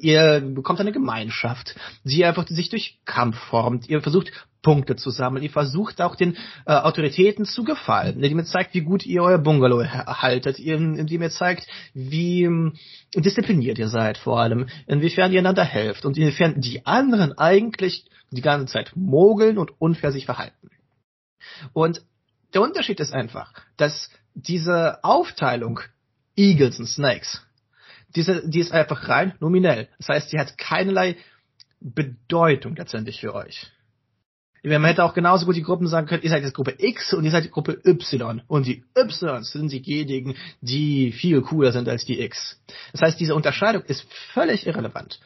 ihr 0.03 0.41
bekommt 0.41 0.81
eine 0.81 0.91
Gemeinschaft, 0.91 1.77
die 2.03 2.25
einfach 2.25 2.49
sich 2.49 2.71
durch 2.71 2.99
Kampf 3.05 3.39
formt, 3.39 3.89
ihr 3.89 4.03
versucht 4.03 4.33
Punkte 4.65 4.97
zu 4.97 5.11
sammeln, 5.11 5.45
ihr 5.45 5.51
versucht 5.51 6.01
auch 6.01 6.17
den 6.17 6.37
äh, 6.67 6.73
Autoritäten 6.73 7.45
zu 7.45 7.63
gefallen, 7.63 8.17
indem 8.17 8.39
ihr 8.39 8.45
zeigt, 8.45 8.75
wie 8.75 8.81
gut 8.81 9.07
ihr 9.07 9.23
euer 9.23 9.39
Bungalow 9.39 9.85
haltet, 9.85 10.59
indem 10.59 11.23
ihr 11.23 11.31
zeigt, 11.31 11.69
wie 11.93 12.43
ähm, 12.43 12.75
diszipliniert 13.15 13.79
ihr 13.79 13.89
seid 13.89 14.19
vor 14.19 14.41
allem, 14.41 14.67
inwiefern 14.89 15.31
ihr 15.31 15.39
einander 15.39 15.65
helft 15.65 16.05
und 16.05 16.17
inwiefern 16.17 16.61
die 16.61 16.85
anderen 16.85 17.39
eigentlich 17.39 18.07
die 18.33 18.41
ganze 18.41 18.73
Zeit 18.73 18.93
mogeln 18.97 19.59
und 19.59 19.71
unfair 19.81 20.11
sich 20.11 20.25
verhalten. 20.25 20.71
Und 21.73 22.03
der 22.55 22.63
Unterschied 22.63 22.99
ist 22.99 23.13
einfach, 23.13 23.53
dass 23.77 24.11
diese 24.35 25.05
Aufteilung 25.05 25.81
Eagles 26.37 26.81
und 26.81 26.87
Snakes, 26.87 27.47
diese, 28.17 28.49
die 28.49 28.61
ist 28.61 28.73
einfach 28.73 29.09
rein 29.09 29.35
nominell. 29.41 29.89
Das 29.99 30.09
heißt, 30.09 30.31
sie 30.31 30.39
hat 30.39 30.57
keinerlei 30.57 31.17
Bedeutung 31.81 32.77
letztendlich 32.77 33.21
für 33.21 33.35
euch. 33.35 33.71
Man 34.65 34.85
hätte 34.85 35.05
auch 35.05 35.13
genauso 35.13 35.45
gut 35.45 35.57
die 35.57 35.63
Gruppen 35.63 35.87
sagen 35.89 36.07
können, 36.07 36.23
ihr 36.23 36.31
seid 36.31 36.43
jetzt 36.43 36.55
Gruppe 36.55 36.75
X 36.79 37.13
und 37.13 37.25
ihr 37.25 37.31
seid 37.31 37.45
die 37.45 37.51
Gruppe 37.51 37.79
Y. 37.85 38.41
Und 38.47 38.67
die 38.67 38.83
Y 38.97 39.43
sind 39.43 39.71
diejenigen, 39.71 40.37
die 40.63 41.13
viel 41.13 41.43
cooler 41.43 41.71
sind 41.71 41.87
als 41.87 42.07
die 42.07 42.21
X. 42.21 42.59
Das 42.93 43.03
heißt, 43.03 43.21
diese 43.21 43.35
Unterscheidung 43.35 43.83
ist 43.83 44.07
völlig 44.33 44.67
irrelevant. 44.67 45.21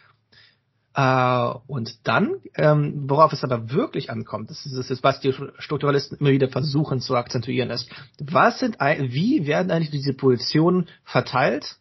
Äh, 0.95 1.55
und 1.69 2.09
dann, 2.09 2.41
ähm, 2.57 3.05
worauf 3.09 3.33
es 3.33 3.45
aber 3.45 3.71
wirklich 3.71 4.11
ankommt, 4.11 4.51
das 4.51 4.67
ist, 4.67 4.91
ist, 4.91 5.05
was 5.05 5.21
die 5.21 5.33
Strukturalisten 5.59 6.19
immer 6.19 6.31
wieder 6.31 6.49
versuchen 6.49 7.01
zu 7.01 7.15
akzentuieren, 7.15 7.71
ist, 7.71 7.89
was 8.19 8.59
sind, 8.59 8.77
wie 8.81 9.47
werden 9.47 9.71
eigentlich 9.71 9.91
diese 9.91 10.15
Positionen 10.15 10.89
verteilt 11.05 11.77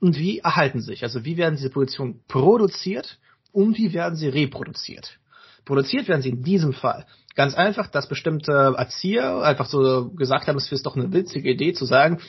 und 0.00 0.18
wie 0.18 0.38
erhalten 0.38 0.80
sich? 0.80 1.02
Also 1.02 1.26
wie 1.26 1.36
werden 1.36 1.56
diese 1.56 1.68
Positionen 1.68 2.20
produziert 2.26 3.18
und 3.52 3.76
wie 3.76 3.92
werden 3.92 4.16
sie 4.16 4.28
reproduziert? 4.28 5.18
Produziert 5.64 6.08
werden 6.08 6.22
sie 6.22 6.30
in 6.30 6.42
diesem 6.42 6.72
Fall 6.72 7.06
ganz 7.34 7.54
einfach, 7.54 7.86
dass 7.86 8.08
bestimmte 8.08 8.74
Erzieher 8.76 9.42
einfach 9.42 9.66
so 9.66 10.10
gesagt 10.10 10.46
haben, 10.46 10.56
es 10.56 10.70
ist 10.70 10.86
doch 10.86 10.96
eine 10.96 11.12
witzige 11.12 11.50
Idee 11.50 11.72
zu 11.72 11.84
sagen, 11.84 12.20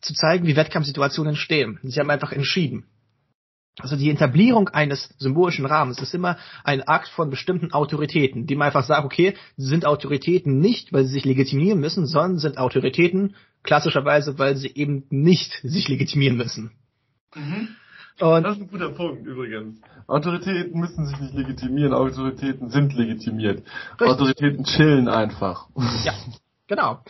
zu 0.00 0.14
zeigen, 0.14 0.46
wie 0.46 0.56
Wettkampfsituationen 0.56 1.30
entstehen. 1.30 1.78
Sie 1.82 1.98
haben 1.98 2.10
einfach 2.10 2.32
entschieden. 2.32 2.84
Also 3.80 3.96
die 3.96 4.10
Etablierung 4.10 4.68
eines 4.68 5.08
symbolischen 5.18 5.66
Rahmens 5.66 6.00
ist 6.00 6.14
immer 6.14 6.36
ein 6.62 6.82
Akt 6.82 7.08
von 7.08 7.30
bestimmten 7.30 7.72
Autoritäten, 7.72 8.46
die 8.46 8.54
man 8.54 8.66
einfach 8.66 8.84
sagt, 8.84 9.04
okay, 9.04 9.34
sind 9.56 9.84
Autoritäten 9.84 10.60
nicht, 10.60 10.92
weil 10.92 11.04
sie 11.04 11.14
sich 11.14 11.24
legitimieren 11.24 11.80
müssen, 11.80 12.06
sondern 12.06 12.38
sind 12.38 12.58
Autoritäten 12.58 13.34
klassischerweise, 13.64 14.38
weil 14.38 14.56
sie 14.56 14.72
eben 14.72 15.06
nicht 15.10 15.58
sich 15.64 15.88
legitimieren 15.88 16.36
müssen. 16.36 16.70
Mhm. 17.34 17.68
Und 18.20 18.44
das 18.44 18.56
ist 18.56 18.62
ein 18.62 18.68
guter 18.68 18.90
Punkt 18.90 19.26
übrigens. 19.26 19.80
Autoritäten 20.06 20.78
müssen 20.78 21.06
sich 21.06 21.18
nicht 21.18 21.34
legitimieren, 21.34 21.92
Autoritäten 21.92 22.70
sind 22.70 22.94
legitimiert. 22.94 23.64
Richtig. 23.92 24.08
Autoritäten 24.08 24.64
chillen 24.64 25.08
einfach. 25.08 25.68
Ja, 26.04 26.14
genau. 26.68 27.00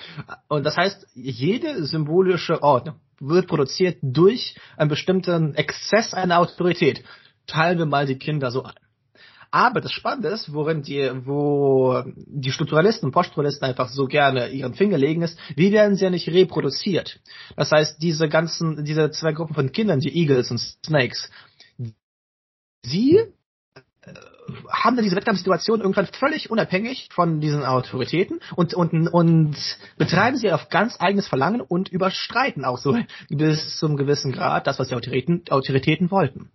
Und 0.49 0.65
das 0.65 0.77
heißt, 0.77 1.09
jede 1.15 1.85
symbolische 1.85 2.63
Ordnung, 2.63 2.97
wird 3.21 3.47
produziert 3.47 3.99
durch 4.03 4.57
einen 4.77 4.89
bestimmten 4.89 5.55
Exzess 5.55 6.15
einer 6.15 6.39
Autorität. 6.39 7.05
Teilen 7.47 7.79
wir 7.79 7.87
mal 7.87 8.07
die 8.07 8.19
Kinder 8.19 8.51
so 8.51 8.63
an. 8.63 8.75
Aber 9.55 9.81
das 9.81 9.93
Spannende 9.93 10.31
ist, 10.31 10.53
worin 10.53 10.83
die, 10.83 11.09
wo 11.27 12.03
die 12.17 12.51
Strukturalisten 12.51 13.07
und 13.07 13.13
Poststrukturalisten 13.13 13.69
einfach 13.69 13.89
so 13.89 14.07
gerne 14.07 14.49
ihren 14.49 14.75
Finger 14.75 14.99
legen, 14.99 15.23
ist, 15.23 15.39
wie 15.55 15.71
werden 15.71 15.95
sie 15.95 16.03
ja 16.03 16.11
nicht 16.11 16.29
reproduziert? 16.29 17.21
Das 17.55 17.71
heißt, 17.71 18.03
diese 18.03 18.29
ganzen, 18.29 18.85
diese 18.85 19.13
zwei 19.13 19.31
Gruppen 19.33 19.55
von 19.55 19.71
Kindern, 19.71 20.01
die 20.01 20.13
Eagles 20.13 20.51
und 20.51 20.59
Snakes, 20.59 21.31
sie 22.83 23.21
haben 24.69 24.97
dann 24.97 25.05
diese 25.05 25.15
Wettkampfsituation 25.15 25.83
irgendwann 25.83 26.07
völlig 26.07 26.51
unabhängig 26.51 27.09
von 27.13 27.41
diesen 27.41 27.65
Autoritäten 27.65 28.41
und, 28.57 28.75
und, 28.75 29.07
und 29.07 29.57
betreiben 29.97 30.37
sie 30.37 30.51
auf 30.51 30.69
ganz 30.69 30.97
eigenes 30.99 31.29
Verlangen 31.29 31.61
und 31.61 31.91
überstreiten 31.91 32.65
auch 32.65 32.79
so 32.79 32.99
bis 33.29 33.79
zum 33.79 33.97
gewissen 33.97 34.33
Grad 34.33 34.67
das, 34.67 34.81
was 34.81 34.89
die 34.89 34.97
Autoritäten, 34.97 35.45
Autoritäten 35.49 36.11
wollten. 36.11 36.51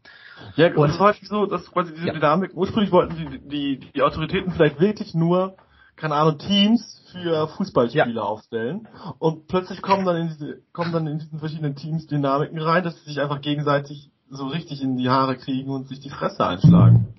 Ja, 0.56 0.73
und 0.75 0.89
es 0.89 0.95
ist 0.95 0.99
häufig 0.99 1.28
so, 1.28 1.45
dass 1.45 1.69
quasi 1.71 1.93
diese 1.93 2.08
ja. 2.08 2.13
Dynamik, 2.13 2.52
ursprünglich 2.54 2.91
wollten 2.91 3.15
die, 3.15 3.39
die, 3.47 3.91
die 3.91 4.02
Autoritäten 4.02 4.52
vielleicht 4.52 4.80
wirklich 4.80 5.13
nur, 5.13 5.56
keine 5.95 6.15
Ahnung, 6.15 6.38
Teams 6.38 7.02
für 7.12 7.47
Fußballspieler 7.47 8.08
ja. 8.08 8.21
aufstellen 8.21 8.88
und 9.19 9.47
plötzlich 9.47 9.82
kommen 9.82 10.06
dann 10.06 10.17
in 10.17 10.28
diese, 10.28 10.62
kommen 10.73 10.91
dann 10.91 11.08
in 11.08 11.19
diesen 11.19 11.39
verschiedenen 11.39 11.75
Teams 11.75 12.08
Dynamiken 12.08 12.60
rein, 12.60 12.84
dass 12.84 12.95
sie 12.99 13.10
sich 13.10 13.21
einfach 13.21 13.41
gegenseitig 13.41 14.12
so 14.30 14.47
richtig 14.47 14.82
in 14.82 14.97
die 14.97 15.10
Haare 15.10 15.38
kriegen 15.38 15.69
und 15.69 15.88
sich 15.88 15.99
die 15.99 16.10
Fresse 16.10 16.45
einschlagen. 16.45 17.13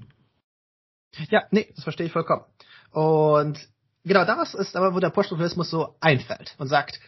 Ja, 1.28 1.42
nee, 1.50 1.72
das 1.74 1.84
verstehe 1.84 2.06
ich 2.06 2.12
vollkommen. 2.12 2.44
Und 2.92 3.58
genau 4.04 4.24
das 4.24 4.54
ist 4.54 4.76
aber, 4.76 4.94
wo 4.94 5.00
der 5.00 5.10
Poststrukturalismus 5.10 5.70
so 5.70 5.96
einfällt 6.00 6.54
und 6.58 6.68
sagt, 6.68 7.00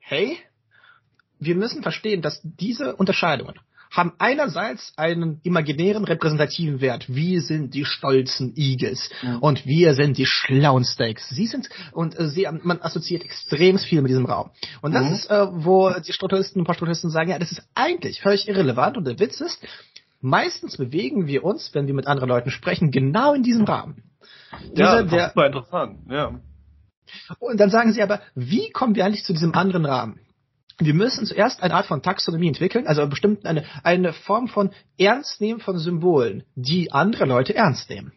hey, 0.00 0.38
wir 1.38 1.54
müssen 1.54 1.82
verstehen, 1.82 2.22
dass 2.22 2.40
diese 2.42 2.96
Unterscheidungen 2.96 3.58
haben 3.96 4.12
einerseits 4.18 4.92
einen 4.96 5.40
imaginären 5.42 6.04
repräsentativen 6.04 6.80
Wert. 6.80 7.06
Wir 7.08 7.40
sind 7.40 7.74
die 7.74 7.84
stolzen 7.84 8.52
Eagles 8.56 9.10
mhm. 9.22 9.38
und 9.38 9.66
wir 9.66 9.94
sind 9.94 10.18
die 10.18 10.26
schlauen 10.26 10.84
Steaks. 10.84 11.30
Sie 11.30 11.46
sind 11.46 11.68
und 11.92 12.18
äh, 12.18 12.28
sie, 12.28 12.46
man 12.62 12.80
assoziiert 12.82 13.24
extrem 13.24 13.78
viel 13.78 14.02
mit 14.02 14.10
diesem 14.10 14.26
Raum. 14.26 14.50
Und 14.82 14.92
das 14.92 15.06
mhm. 15.06 15.14
ist, 15.14 15.30
äh, 15.30 15.46
wo 15.50 15.90
die 15.90 16.12
Strukturisten 16.12 16.60
und 16.60 16.66
Poststrukturisten 16.66 17.10
sagen, 17.10 17.30
ja, 17.30 17.38
das 17.38 17.52
ist 17.52 17.62
eigentlich 17.74 18.20
völlig 18.20 18.48
irrelevant. 18.48 18.96
Und 18.96 19.06
der 19.06 19.18
Witz 19.18 19.40
ist, 19.40 19.64
meistens 20.20 20.76
bewegen 20.76 21.26
wir 21.26 21.44
uns, 21.44 21.70
wenn 21.74 21.86
wir 21.86 21.94
mit 21.94 22.06
anderen 22.06 22.28
Leuten 22.28 22.50
sprechen, 22.50 22.90
genau 22.90 23.32
in 23.32 23.42
diesem 23.42 23.64
Rahmen. 23.64 24.02
ja, 24.74 25.02
das 25.02 25.12
ist 25.12 25.28
super 25.28 25.46
interessant, 25.46 25.98
ja. 26.10 26.38
Und 27.38 27.60
dann 27.60 27.70
sagen 27.70 27.92
sie 27.92 28.02
aber, 28.02 28.20
wie 28.34 28.70
kommen 28.70 28.94
wir 28.94 29.04
eigentlich 29.04 29.24
zu 29.24 29.32
diesem 29.32 29.54
anderen 29.54 29.86
Rahmen? 29.86 30.20
Wir 30.78 30.92
müssen 30.92 31.24
zuerst 31.24 31.62
eine 31.62 31.74
Art 31.74 31.86
von 31.86 32.02
Taxonomie 32.02 32.48
entwickeln, 32.48 32.86
also 32.86 33.06
bestimmt 33.08 33.46
eine, 33.46 33.64
eine 33.82 34.12
Form 34.12 34.48
von 34.48 34.70
Ernstnehmen 34.98 35.60
von 35.60 35.78
Symbolen, 35.78 36.44
die 36.54 36.92
andere 36.92 37.24
Leute 37.24 37.54
ernst 37.54 37.88
nehmen. 37.88 38.12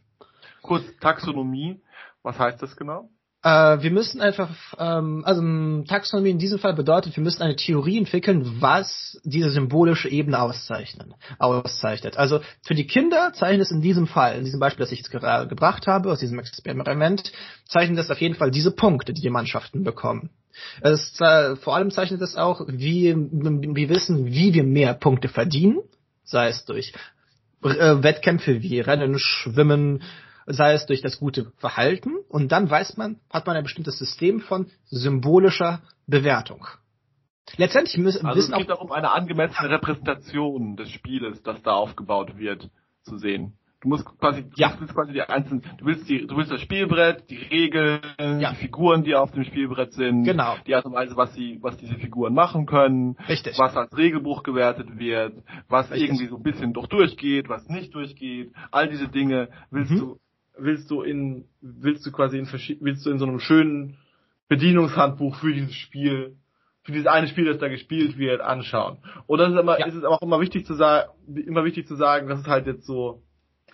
Kurz, 0.61 0.83
Taxonomie, 0.99 1.81
was 2.21 2.37
heißt 2.37 2.61
das 2.61 2.75
genau? 2.75 3.09
Äh, 3.41 3.81
wir 3.81 3.91
müssen 3.91 4.19
einfach, 4.19 4.49
ähm, 4.77 5.23
also 5.25 5.41
Taxonomie 5.87 6.31
in 6.31 6.39
diesem 6.39 6.59
Fall 6.59 6.73
bedeutet, 6.73 7.15
wir 7.15 7.23
müssen 7.23 7.41
eine 7.41 7.55
Theorie 7.55 7.97
entwickeln, 7.97 8.57
was 8.59 9.17
diese 9.23 9.51
symbolische 9.51 10.09
Ebene 10.09 10.41
auszeichnen, 10.41 11.13
auszeichnet. 11.37 12.17
Also 12.17 12.41
für 12.61 12.75
die 12.75 12.87
Kinder 12.87 13.31
zeichnet 13.31 13.61
es 13.61 13.71
in 13.71 13.81
diesem 13.81 14.07
Fall, 14.07 14.35
in 14.35 14.43
diesem 14.43 14.59
Beispiel, 14.59 14.83
das 14.83 14.91
ich 14.91 14.99
jetzt 14.99 15.11
gerade 15.11 15.47
gebracht 15.47 15.87
habe, 15.87 16.11
aus 16.11 16.19
diesem 16.19 16.39
Experiment, 16.39 17.31
zeichnet 17.65 17.97
das 17.97 18.11
auf 18.11 18.19
jeden 18.19 18.35
Fall 18.35 18.51
diese 18.51 18.71
Punkte, 18.71 19.13
die 19.13 19.21
die 19.21 19.29
Mannschaften 19.29 19.85
bekommen. 19.85 20.31
Es, 20.81 21.19
äh, 21.19 21.55
vor 21.55 21.75
allem 21.75 21.91
zeichnet 21.91 22.21
es 22.21 22.35
auch, 22.35 22.61
wie 22.67 23.15
wir 23.15 23.89
wissen, 23.89 24.25
wie 24.27 24.53
wir 24.53 24.63
mehr 24.63 24.93
Punkte 24.93 25.27
verdienen, 25.27 25.79
sei 26.23 26.49
es 26.49 26.65
durch 26.65 26.93
äh, 27.63 28.03
Wettkämpfe 28.03 28.61
wie 28.61 28.79
Rennen, 28.79 29.19
Schwimmen, 29.19 30.03
sei 30.45 30.73
es 30.73 30.85
durch 30.85 31.01
das 31.01 31.19
gute 31.19 31.51
Verhalten. 31.57 32.17
Und 32.27 32.51
dann 32.51 32.69
weiß 32.69 32.97
man, 32.97 33.19
hat 33.29 33.47
man 33.47 33.55
ein 33.55 33.63
bestimmtes 33.63 33.97
System 33.99 34.41
von 34.41 34.69
symbolischer 34.85 35.81
Bewertung. 36.07 36.67
Letztendlich 37.57 37.97
müssen 37.97 38.25
also 38.25 38.37
wissen 38.39 38.53
es 38.53 38.59
geht 38.59 38.71
auch 38.71 38.81
um 38.81 38.91
eine 38.91 39.11
angemessene 39.11 39.69
Repräsentation 39.69 40.75
des 40.75 40.91
Spieles, 40.91 41.41
das 41.43 41.61
da 41.63 41.73
aufgebaut 41.73 42.37
wird, 42.37 42.69
zu 43.03 43.17
sehen. 43.17 43.58
Du 43.81 43.87
musst 43.87 44.05
quasi, 44.19 44.43
du 44.43 44.49
ja. 44.55 44.75
willst 44.77 44.93
quasi 44.93 45.13
die 45.13 45.21
einzelnen, 45.21 45.63
du 45.77 45.85
willst 45.85 46.09
die, 46.09 46.27
du 46.27 46.35
willst 46.35 46.51
das 46.51 46.59
Spielbrett, 46.59 47.29
die 47.29 47.37
Regeln, 47.37 48.01
ja. 48.19 48.51
die 48.51 48.55
Figuren, 48.57 49.03
die 49.03 49.15
auf 49.15 49.31
dem 49.31 49.45
Spielbrett 49.45 49.93
sind, 49.93 50.25
genau. 50.25 50.57
die 50.67 50.75
Art 50.75 50.85
und 50.85 50.93
Weise, 50.93 51.15
was 51.15 51.33
sie, 51.33 51.59
was 51.61 51.77
diese 51.77 51.95
Figuren 51.95 52.33
machen 52.33 52.65
können, 52.65 53.15
Richtig. 53.29 53.57
was 53.57 53.77
als 53.77 53.95
Regelbuch 53.95 54.43
gewertet 54.43 54.99
wird, 54.99 55.33
was 55.69 55.89
Richtig. 55.91 56.09
irgendwie 56.09 56.27
so 56.27 56.35
ein 56.35 56.43
bisschen 56.43 56.73
doch 56.73 56.87
durchgeht, 56.87 57.47
was 57.47 57.69
nicht 57.69 57.95
durchgeht, 57.95 58.51
all 58.71 58.89
diese 58.89 59.07
Dinge 59.07 59.47
willst 59.71 59.91
mhm. 59.91 59.99
du 59.99 60.19
willst 60.61 60.91
du 60.91 61.01
in, 61.01 61.45
willst 61.61 62.05
du 62.05 62.11
quasi 62.11 62.37
in 62.37 62.47
willst 62.81 63.05
du 63.05 63.11
in 63.11 63.17
so 63.17 63.25
einem 63.25 63.39
schönen 63.39 63.97
Bedienungshandbuch 64.49 65.35
für 65.35 65.53
dieses 65.53 65.75
Spiel, 65.75 66.35
für 66.83 66.91
dieses 66.91 67.07
eine 67.07 67.27
Spiel, 67.27 67.45
das 67.45 67.59
da 67.59 67.69
gespielt 67.69 68.17
wird, 68.17 68.41
anschauen. 68.41 68.97
Und 69.27 69.39
das 69.39 69.53
ist 69.53 69.59
immer, 69.59 69.79
ja. 69.79 69.85
ist 69.85 69.95
es 69.95 70.03
auch 70.03 70.21
immer 70.21 70.41
wichtig 70.41 70.65
zu 70.65 70.73
sagen, 70.73 71.11
immer 71.47 71.63
wichtig 71.63 71.87
zu 71.87 71.95
sagen, 71.95 72.27
das 72.27 72.41
ist 72.41 72.47
halt 72.47 72.67
jetzt 72.67 72.85
so 72.85 73.21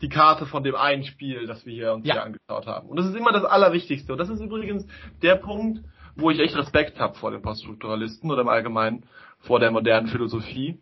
die 0.01 0.09
Karte 0.09 0.45
von 0.45 0.63
dem 0.63 0.75
einen 0.75 1.03
Spiel, 1.03 1.47
das 1.47 1.65
wir 1.65 1.73
hier 1.73 1.93
uns 1.93 2.05
ja. 2.05 2.13
hier 2.13 2.23
angeschaut 2.23 2.67
haben. 2.67 2.89
Und 2.89 2.97
das 2.97 3.05
ist 3.07 3.15
immer 3.15 3.31
das 3.31 3.45
Allerwichtigste. 3.45 4.11
Und 4.11 4.17
das 4.17 4.29
ist 4.29 4.41
übrigens 4.41 4.85
der 5.21 5.35
Punkt, 5.35 5.83
wo 6.15 6.29
ich 6.29 6.39
echt 6.39 6.55
Respekt 6.55 6.99
habe 6.99 7.15
vor 7.15 7.31
den 7.31 7.41
Poststrukturalisten 7.41 8.31
oder 8.31 8.41
im 8.41 8.47
Allgemeinen 8.47 9.05
vor 9.39 9.59
der 9.59 9.71
modernen 9.71 10.07
Philosophie, 10.07 10.81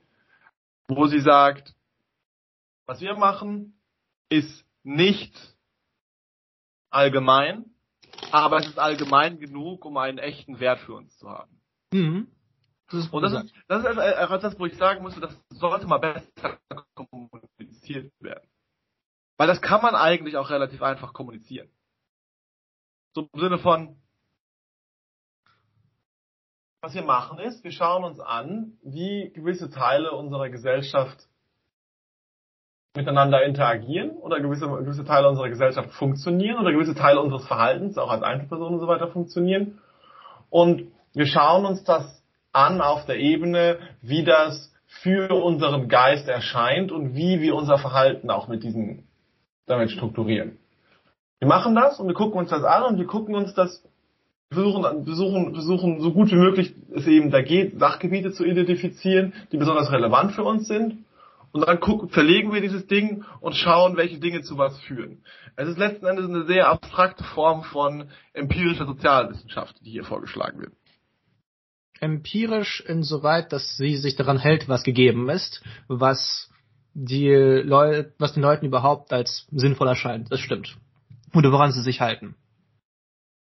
wo 0.87 1.07
sie 1.07 1.19
sagt, 1.19 1.73
was 2.85 3.01
wir 3.01 3.15
machen, 3.15 3.79
ist 4.29 4.65
nicht 4.83 5.35
allgemein, 6.89 7.65
aber 8.31 8.57
es 8.57 8.67
ist 8.67 8.79
allgemein 8.79 9.39
genug, 9.39 9.85
um 9.85 9.97
einen 9.97 10.17
echten 10.17 10.59
Wert 10.59 10.79
für 10.79 10.93
uns 10.93 11.17
zu 11.17 11.29
haben. 11.29 11.61
Mhm. 11.91 12.27
Das 12.91 13.07
und 13.07 13.23
das 13.23 13.33
ist, 13.33 13.53
das 13.67 13.83
ist 13.83 13.97
etwas, 13.97 14.41
das, 14.41 14.59
wo 14.59 14.65
ich 14.65 14.77
sagen 14.77 15.01
musste, 15.01 15.19
das 15.19 15.35
sollte 15.49 15.87
mal 15.87 15.97
besser 15.97 16.59
kommuniziert 16.93 18.11
werden. 18.19 18.47
Weil 19.37 19.47
das 19.47 19.61
kann 19.61 19.81
man 19.81 19.95
eigentlich 19.95 20.37
auch 20.37 20.49
relativ 20.49 20.81
einfach 20.81 21.13
kommunizieren. 21.13 21.69
So 23.13 23.29
im 23.31 23.39
Sinne 23.39 23.57
von, 23.57 23.95
was 26.81 26.93
wir 26.93 27.03
machen 27.03 27.39
ist, 27.39 27.63
wir 27.63 27.71
schauen 27.71 28.03
uns 28.03 28.19
an, 28.19 28.77
wie 28.83 29.31
gewisse 29.33 29.69
Teile 29.69 30.11
unserer 30.11 30.49
Gesellschaft 30.49 31.27
miteinander 32.95 33.43
interagieren 33.43 34.11
oder 34.17 34.39
gewisse, 34.39 34.67
gewisse 34.67 35.05
Teile 35.05 35.29
unserer 35.29 35.49
Gesellschaft 35.49 35.91
funktionieren 35.91 36.59
oder 36.59 36.71
gewisse 36.71 36.93
Teile 36.93 37.21
unseres 37.21 37.47
Verhaltens, 37.47 37.97
auch 37.97 38.09
als 38.09 38.21
Einzelpersonen 38.21 38.75
und 38.75 38.81
so 38.81 38.87
weiter 38.87 39.07
funktionieren. 39.07 39.79
Und 40.49 40.91
wir 41.13 41.25
schauen 41.25 41.65
uns 41.65 41.83
das 41.83 42.23
an 42.51 42.81
auf 42.81 43.05
der 43.05 43.17
Ebene, 43.17 43.79
wie 44.01 44.23
das 44.23 44.71
für 44.85 45.33
unseren 45.33 45.89
Geist 45.89 46.27
erscheint 46.27 46.91
und 46.91 47.15
wie 47.15 47.41
wir 47.41 47.55
unser 47.55 47.79
Verhalten 47.79 48.29
auch 48.29 48.47
mit 48.47 48.63
diesen, 48.63 49.07
damit 49.65 49.91
strukturieren. 49.91 50.57
Wir 51.39 51.47
machen 51.47 51.75
das 51.75 51.99
und 51.99 52.07
wir 52.07 52.13
gucken 52.13 52.39
uns 52.39 52.49
das 52.49 52.63
an 52.63 52.83
und 52.83 52.97
wir 52.97 53.05
gucken 53.05 53.35
uns 53.35 53.53
das, 53.53 53.83
versuchen, 54.51 55.03
versuchen, 55.03 55.53
versuchen 55.53 56.01
so 56.01 56.13
gut 56.13 56.31
wie 56.31 56.35
möglich 56.35 56.73
es 56.93 57.07
eben 57.07 57.31
da 57.31 57.41
geht, 57.41 57.79
Sachgebiete 57.79 58.31
zu 58.31 58.45
identifizieren, 58.45 59.33
die 59.51 59.57
besonders 59.57 59.91
relevant 59.91 60.33
für 60.33 60.43
uns 60.43 60.67
sind 60.67 61.05
und 61.51 61.67
dann 61.67 61.79
gucken, 61.79 62.09
verlegen 62.09 62.53
wir 62.53 62.61
dieses 62.61 62.87
Ding 62.87 63.25
und 63.39 63.55
schauen, 63.55 63.95
welche 63.95 64.19
Dinge 64.19 64.41
zu 64.41 64.57
was 64.57 64.79
führen. 64.81 65.23
Es 65.55 65.67
ist 65.67 65.77
letzten 65.77 66.05
Endes 66.07 66.25
eine 66.25 66.45
sehr 66.45 66.67
abstrakte 66.67 67.23
Form 67.23 67.63
von 67.63 68.09
empirischer 68.33 68.85
Sozialwissenschaft, 68.85 69.75
die 69.81 69.91
hier 69.91 70.03
vorgeschlagen 70.03 70.59
wird. 70.59 70.73
Empirisch 71.99 72.81
insoweit, 72.81 73.53
dass 73.53 73.77
sie 73.77 73.95
sich 73.95 74.15
daran 74.15 74.39
hält, 74.39 74.67
was 74.67 74.83
gegeben 74.83 75.29
ist, 75.29 75.63
was 75.87 76.49
die 76.93 77.29
Leute, 77.29 78.13
was 78.19 78.33
den 78.33 78.43
Leuten 78.43 78.65
überhaupt 78.65 79.11
als 79.11 79.47
sinnvoll 79.51 79.87
erscheint. 79.87 80.31
Das 80.31 80.39
stimmt. 80.39 80.77
Oder 81.33 81.51
woran 81.51 81.71
sie 81.71 81.81
sich 81.81 82.01
halten. 82.01 82.35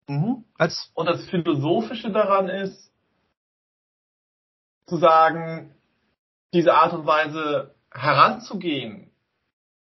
Mhm. 0.06 0.44
Als 0.56 0.90
und 0.94 1.06
das 1.06 1.28
Philosophische 1.28 2.10
daran 2.10 2.48
ist, 2.48 2.92
zu 4.86 4.96
sagen, 4.96 5.74
diese 6.52 6.74
Art 6.74 6.94
und 6.94 7.06
Weise 7.06 7.74
heranzugehen 7.92 9.10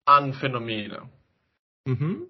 an 0.06 0.34
Phänomene, 0.34 1.10
mhm. 1.86 2.28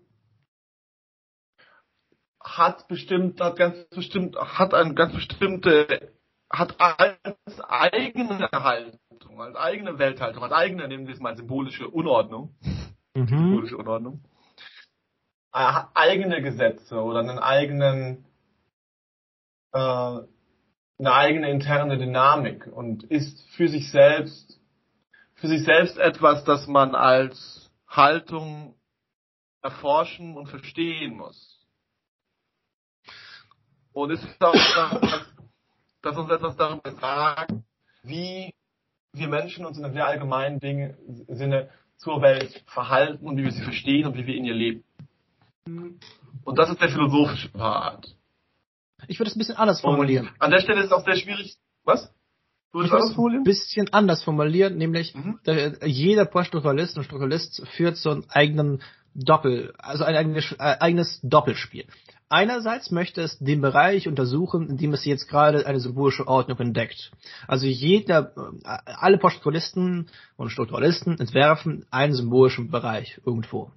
hat 2.39 2.87
bestimmt, 2.87 3.41
hat 3.41 3.57
ganz 3.57 3.83
bestimmt, 3.89 4.35
hat 4.35 4.73
eine 4.73 4.93
ganz 4.93 5.13
bestimmte, 5.13 6.13
hat 6.51 6.79
als 6.79 7.59
eigene 7.61 8.47
Haltung, 8.51 8.99
als 9.37 9.55
eigene 9.55 9.99
Welthaltung, 9.99 10.43
als 10.43 10.53
eigene, 10.53 10.87
nehmen 10.87 11.07
wir 11.07 11.13
es 11.13 11.19
mal 11.19 11.35
symbolische 11.35 11.87
Unordnung, 11.87 12.55
mhm. 13.13 13.27
symbolische 13.27 13.77
Unordnung, 13.77 14.23
äh, 15.53 15.81
eigene 15.93 16.41
Gesetze 16.41 17.01
oder 17.01 17.19
einen 17.19 17.39
eigenen, 17.39 18.25
äh, 19.73 19.79
eine 20.99 21.13
eigene 21.13 21.51
interne 21.51 21.97
Dynamik 21.97 22.67
und 22.67 23.03
ist 23.03 23.47
für 23.55 23.67
sich 23.67 23.91
selbst 23.91 24.57
für 25.37 25.47
sich 25.47 25.63
selbst 25.63 25.97
etwas, 25.97 26.43
das 26.43 26.67
man 26.67 26.95
als 26.95 27.71
Haltung 27.87 28.75
erforschen 29.61 30.35
und 30.35 30.47
verstehen 30.47 31.15
muss. 31.17 31.65
Und 33.93 34.11
es 34.11 34.23
ist 34.23 34.41
auch, 34.41 34.53
dass, 34.53 35.25
dass 36.01 36.17
uns 36.17 36.29
etwas 36.31 36.55
darüber 36.55 36.91
sagt, 36.91 37.51
wie 38.03 38.53
wir 39.19 39.27
Menschen 39.27 39.65
uns 39.65 39.77
in 39.77 39.85
einem 39.85 39.93
sehr 39.93 40.07
allgemeinen 40.07 40.59
Ding, 40.59 40.95
Sinne 41.27 41.69
zur 41.97 42.21
Welt 42.21 42.63
verhalten 42.67 43.27
und 43.27 43.37
wie 43.37 43.43
wir 43.43 43.51
sie 43.51 43.63
verstehen 43.63 44.05
und 44.05 44.17
wie 44.17 44.25
wir 44.25 44.35
in 44.35 44.45
ihr 44.45 44.53
leben. 44.53 44.83
Und 46.43 46.57
das 46.57 46.69
ist 46.69 46.81
der 46.81 46.89
philosophische 46.89 47.49
Part. 47.49 48.15
Ich 49.07 49.19
würde 49.19 49.29
es 49.29 49.35
ein 49.35 49.39
bisschen 49.39 49.57
anders 49.57 49.81
formulieren. 49.81 50.27
Und 50.27 50.41
an 50.41 50.51
der 50.51 50.59
Stelle 50.59 50.79
ist 50.79 50.87
es 50.87 50.91
auch 50.91 51.05
sehr 51.05 51.15
schwierig. 51.15 51.55
Was? 51.83 52.11
Du 52.73 52.81
ich 52.81 52.91
würde 52.91 53.37
ein 53.37 53.43
bisschen 53.43 53.91
anders 53.93 54.23
formulieren, 54.23 54.77
nämlich 54.77 55.15
mhm. 55.15 55.39
der, 55.45 55.87
jeder 55.87 56.25
Poststrukturalist 56.25 56.97
und 56.97 57.05
Strukturalist 57.05 57.65
führt 57.75 57.97
so 57.97 58.11
einen 58.11 58.25
eigenen 58.29 58.81
Doppel, 59.13 59.73
also 59.77 60.03
ein 60.03 60.15
eigenes, 60.15 60.51
äh, 60.53 60.77
eigenes 60.79 61.19
Doppelspiel. 61.23 61.85
Einerseits 62.29 62.91
möchte 62.91 63.21
es 63.21 63.39
den 63.39 63.61
Bereich 63.61 64.07
untersuchen, 64.07 64.69
in 64.69 64.77
dem 64.77 64.93
es 64.93 65.05
jetzt 65.05 65.29
gerade 65.29 65.65
eine 65.65 65.79
symbolische 65.79 66.27
Ordnung 66.27 66.59
entdeckt. 66.59 67.11
Also 67.47 67.67
jeder, 67.67 68.33
äh, 68.35 68.77
alle 68.85 69.17
Poststrukturalisten 69.17 70.09
und 70.35 70.49
Strukturalisten 70.49 71.19
entwerfen 71.19 71.85
einen 71.89 72.13
symbolischen 72.13 72.69
Bereich 72.69 73.21
irgendwo. 73.25 73.71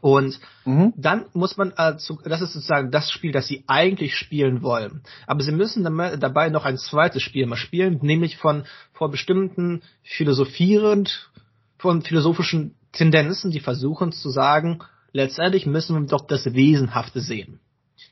Und 0.00 0.38
mhm. 0.64 0.92
dann 0.96 1.26
muss 1.32 1.56
man, 1.56 1.72
zu, 1.98 2.20
das 2.24 2.40
ist 2.40 2.52
sozusagen 2.52 2.90
das 2.90 3.10
Spiel, 3.10 3.32
das 3.32 3.48
sie 3.48 3.64
eigentlich 3.66 4.14
spielen 4.14 4.62
wollen. 4.62 5.02
Aber 5.26 5.42
sie 5.42 5.52
müssen 5.52 5.82
dabei 5.82 6.48
noch 6.50 6.64
ein 6.64 6.78
zweites 6.78 7.22
Spiel 7.22 7.46
mal 7.46 7.56
spielen, 7.56 7.98
nämlich 8.02 8.36
von 8.36 8.64
vor 8.92 9.10
bestimmten 9.10 9.82
philosophierend, 10.02 11.30
von 11.78 12.02
philosophischen 12.02 12.76
Tendenzen, 12.92 13.50
die 13.50 13.60
versuchen 13.60 14.12
zu 14.12 14.30
sagen, 14.30 14.80
letztendlich 15.16 15.66
müssen 15.66 15.98
wir 15.98 16.06
doch 16.06 16.26
das 16.26 16.44
Wesenhafte 16.54 17.20
sehen. 17.20 17.60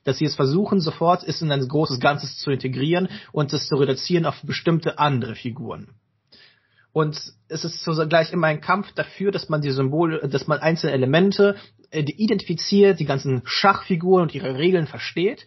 Dass 0.05 0.19
sie 0.19 0.25
es 0.25 0.35
versuchen, 0.35 0.81
sofort 0.81 1.23
ist 1.23 1.43
in 1.43 1.53
ein 1.53 1.67
großes 1.67 2.01
Ganzes 2.01 2.39
zu 2.39 2.51
integrieren 2.51 3.09
und 3.33 3.53
es 3.53 3.69
zu 3.69 3.77
reduzieren 3.77 4.27
auf 4.27 4.41
bestimmte 4.43 4.99
andere 4.99 5.35
Figuren. 5.35 5.91
Und 6.93 7.21
es 7.49 7.65
ist 7.65 7.83
zugleich 7.83 8.33
immer 8.33 8.47
ein 8.47 8.61
Kampf 8.61 8.93
dafür, 8.93 9.33
dass 9.33 9.49
man 9.49 9.61
die 9.61 9.71
Symbole, 9.71 10.29
dass 10.29 10.47
man 10.47 10.61
einzelne 10.61 10.93
Elemente 10.93 11.57
äh, 11.91 12.03
identifiziert, 12.03 13.01
die 13.01 13.05
ganzen 13.05 13.43
Schachfiguren 13.45 14.23
und 14.23 14.35
ihre 14.35 14.57
Regeln 14.57 14.87
versteht. 14.87 15.47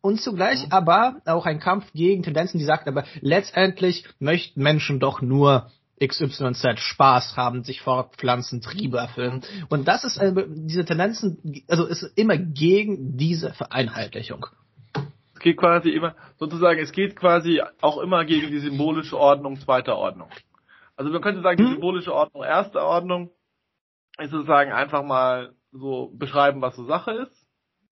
Und 0.00 0.20
zugleich 0.20 0.66
mhm. 0.66 0.72
aber 0.72 1.22
auch 1.24 1.46
ein 1.46 1.60
Kampf 1.60 1.86
gegen 1.94 2.22
Tendenzen, 2.22 2.58
die 2.58 2.64
sagt, 2.64 2.88
aber 2.88 3.04
letztendlich 3.20 4.04
möchten 4.18 4.62
Menschen 4.62 4.98
doch 5.00 5.22
nur 5.22 5.70
XYZ 6.00 6.78
Spaß 6.78 7.36
haben, 7.36 7.62
sich 7.62 7.80
fortpflanzen, 7.80 8.60
Triebe 8.60 8.98
erfüllen. 8.98 9.42
Und 9.68 9.86
das 9.86 10.04
ist 10.04 10.18
eine, 10.18 10.46
diese 10.48 10.84
Tendenzen, 10.84 11.64
also 11.68 11.86
ist 11.86 12.02
immer 12.16 12.36
gegen 12.36 13.16
diese 13.16 13.52
Vereinheitlichung. 13.52 14.46
Es 15.34 15.40
geht 15.40 15.56
quasi 15.56 15.90
immer, 15.90 16.14
sozusagen, 16.38 16.80
es 16.80 16.92
geht 16.92 17.16
quasi 17.16 17.62
auch 17.80 17.98
immer 17.98 18.24
gegen 18.24 18.50
die 18.50 18.60
symbolische 18.60 19.18
Ordnung 19.18 19.58
zweiter 19.60 19.96
Ordnung. 19.96 20.30
Also 20.96 21.10
man 21.12 21.22
könnte 21.22 21.42
sagen, 21.42 21.58
die 21.58 21.64
hm? 21.64 21.72
symbolische 21.72 22.14
Ordnung 22.14 22.44
erster 22.44 22.84
Ordnung 22.84 23.30
ist 24.18 24.30
sozusagen 24.30 24.72
einfach 24.72 25.02
mal 25.02 25.54
so 25.72 26.12
beschreiben, 26.14 26.62
was 26.62 26.76
so 26.76 26.84
Sache 26.84 27.12
ist 27.12 27.44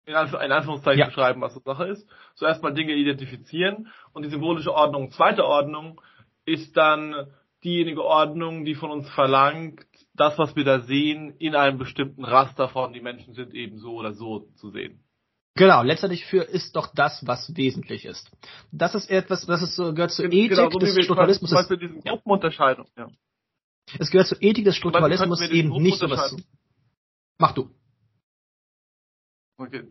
in, 0.07 0.15
Anführungszeichen 0.15 1.01
ja. 1.01 1.07
beschreiben, 1.07 1.41
was 1.41 1.55
so 1.55 1.61
Sache 1.61 1.87
ist. 1.87 2.09
Zuerst 2.37 2.63
mal 2.63 2.73
Dinge 2.73 2.95
identifizieren 2.95 3.89
und 4.13 4.25
die 4.25 4.31
symbolische 4.31 4.73
Ordnung, 4.73 5.11
zweite 5.11 5.45
Ordnung, 5.45 6.01
ist 6.45 6.77
dann 6.77 7.27
diejenige 7.67 8.05
Ordnung, 8.05 8.65
die 8.65 8.75
von 8.75 8.91
uns 8.91 9.09
verlangt, 9.11 9.85
das, 10.15 10.39
was 10.39 10.57
wir 10.57 10.65
da 10.65 10.81
sehen, 10.81 11.35
in 11.39 11.55
einem 11.55 11.79
bestimmten 11.79 12.25
Raster 12.25 12.69
von, 12.69 12.93
die 12.93 13.01
Menschen 13.01 13.35
sind 13.35 13.53
eben 13.53 13.79
so 13.79 13.97
oder 13.97 14.15
so 14.15 14.49
zu 14.55 14.71
sehen. 14.71 15.03
Genau, 15.57 15.83
letztendlich 15.83 16.25
für 16.27 16.43
ist 16.43 16.77
doch 16.77 16.95
das, 16.95 17.27
was 17.27 17.55
wesentlich 17.57 18.05
ist. 18.05 18.31
Das 18.73 18.95
ist 18.95 19.11
etwas, 19.11 19.47
das 19.47 19.63
ist 19.63 19.77
gehört 19.77 20.13
zur 20.13 20.29
genau, 20.29 20.37
Ethik 20.37 20.73
so 20.73 20.79
des 20.79 20.93
Strukturalismus. 20.93 21.51
Zum 21.51 21.59
Beispiel 21.59 21.77
diese 21.79 22.01
Gruppenunterscheidung, 22.01 22.87
ja. 22.97 23.09
Es 23.99 24.11
gehört 24.11 24.29
zur 24.29 24.43
Ethik 24.43 24.65
des 24.65 24.77
Strukturalismus 24.77 25.41
eben 25.51 25.71
nicht 25.83 25.99
so 25.99 26.11
was. 26.11 26.37
Mach 27.39 27.53
du. 27.53 27.71
Okay. 29.59 29.85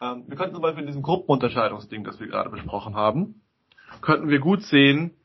Ähm, 0.00 0.24
wir 0.28 0.36
könnten 0.36 0.54
zum 0.54 0.62
Beispiel 0.62 0.82
in 0.82 0.86
diesem 0.86 1.02
Gruppenunterscheidungsding, 1.02 2.04
das 2.04 2.20
wir 2.20 2.28
gerade 2.28 2.50
besprochen 2.50 2.94
haben, 2.94 3.42
könnten 4.00 4.28
wir 4.28 4.38
gut 4.38 4.62
sehen, 4.62 5.16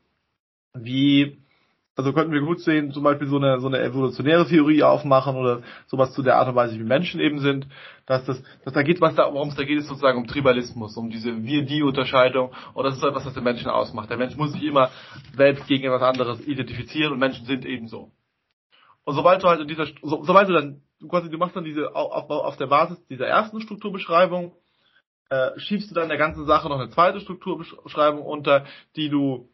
wie, 0.74 1.38
also 1.96 2.12
könnten 2.12 2.32
wir 2.32 2.40
gut 2.40 2.60
sehen, 2.60 2.92
zum 2.92 3.02
Beispiel 3.02 3.28
so 3.28 3.36
eine, 3.36 3.60
so 3.60 3.66
eine 3.66 3.80
evolutionäre 3.80 4.46
Theorie 4.46 4.82
aufmachen 4.82 5.36
oder 5.36 5.62
sowas 5.86 6.12
zu 6.12 6.22
der 6.22 6.36
Art 6.36 6.48
und 6.48 6.54
Weise, 6.54 6.78
wie 6.78 6.84
Menschen 6.84 7.20
eben 7.20 7.40
sind, 7.40 7.66
dass 8.06 8.24
das, 8.24 8.42
dass 8.64 8.72
da 8.72 8.82
geht, 8.82 9.00
was 9.00 9.14
da, 9.14 9.32
worum 9.32 9.48
es 9.48 9.56
da 9.56 9.64
geht, 9.64 9.78
ist 9.78 9.88
sozusagen 9.88 10.18
um 10.18 10.26
Tribalismus, 10.26 10.96
um 10.96 11.10
diese 11.10 11.44
Wir-Die-Unterscheidung 11.44 12.52
und 12.74 12.84
das 12.84 12.96
ist 12.96 13.02
etwas, 13.02 13.26
was 13.26 13.34
den 13.34 13.44
Menschen 13.44 13.68
ausmacht. 13.68 14.10
Der 14.10 14.16
Mensch 14.16 14.36
muss 14.36 14.52
sich 14.52 14.62
immer 14.62 14.90
selbst 15.36 15.66
gegen 15.66 15.84
etwas 15.84 16.02
anderes 16.02 16.46
identifizieren 16.46 17.12
und 17.12 17.18
Menschen 17.18 17.46
sind 17.46 17.64
ebenso. 17.64 18.12
Und 19.04 19.14
sobald 19.14 19.42
du 19.42 19.48
halt 19.48 19.60
in 19.60 19.68
dieser, 19.68 19.86
so, 20.02 20.22
sobald 20.24 20.48
du 20.48 20.52
dann, 20.52 20.82
du 21.00 21.08
quasi, 21.08 21.30
du 21.30 21.38
machst 21.38 21.56
dann 21.56 21.64
diese, 21.64 21.94
auf, 21.94 22.30
auf 22.30 22.56
der 22.56 22.66
Basis 22.66 23.04
dieser 23.08 23.26
ersten 23.26 23.60
Strukturbeschreibung, 23.60 24.52
äh, 25.30 25.58
schiebst 25.58 25.90
du 25.90 25.94
dann 25.94 26.08
der 26.08 26.18
ganzen 26.18 26.44
Sache 26.46 26.68
noch 26.68 26.78
eine 26.78 26.90
zweite 26.90 27.20
Strukturbeschreibung 27.20 28.22
unter, 28.22 28.66
die 28.96 29.08
du, 29.08 29.48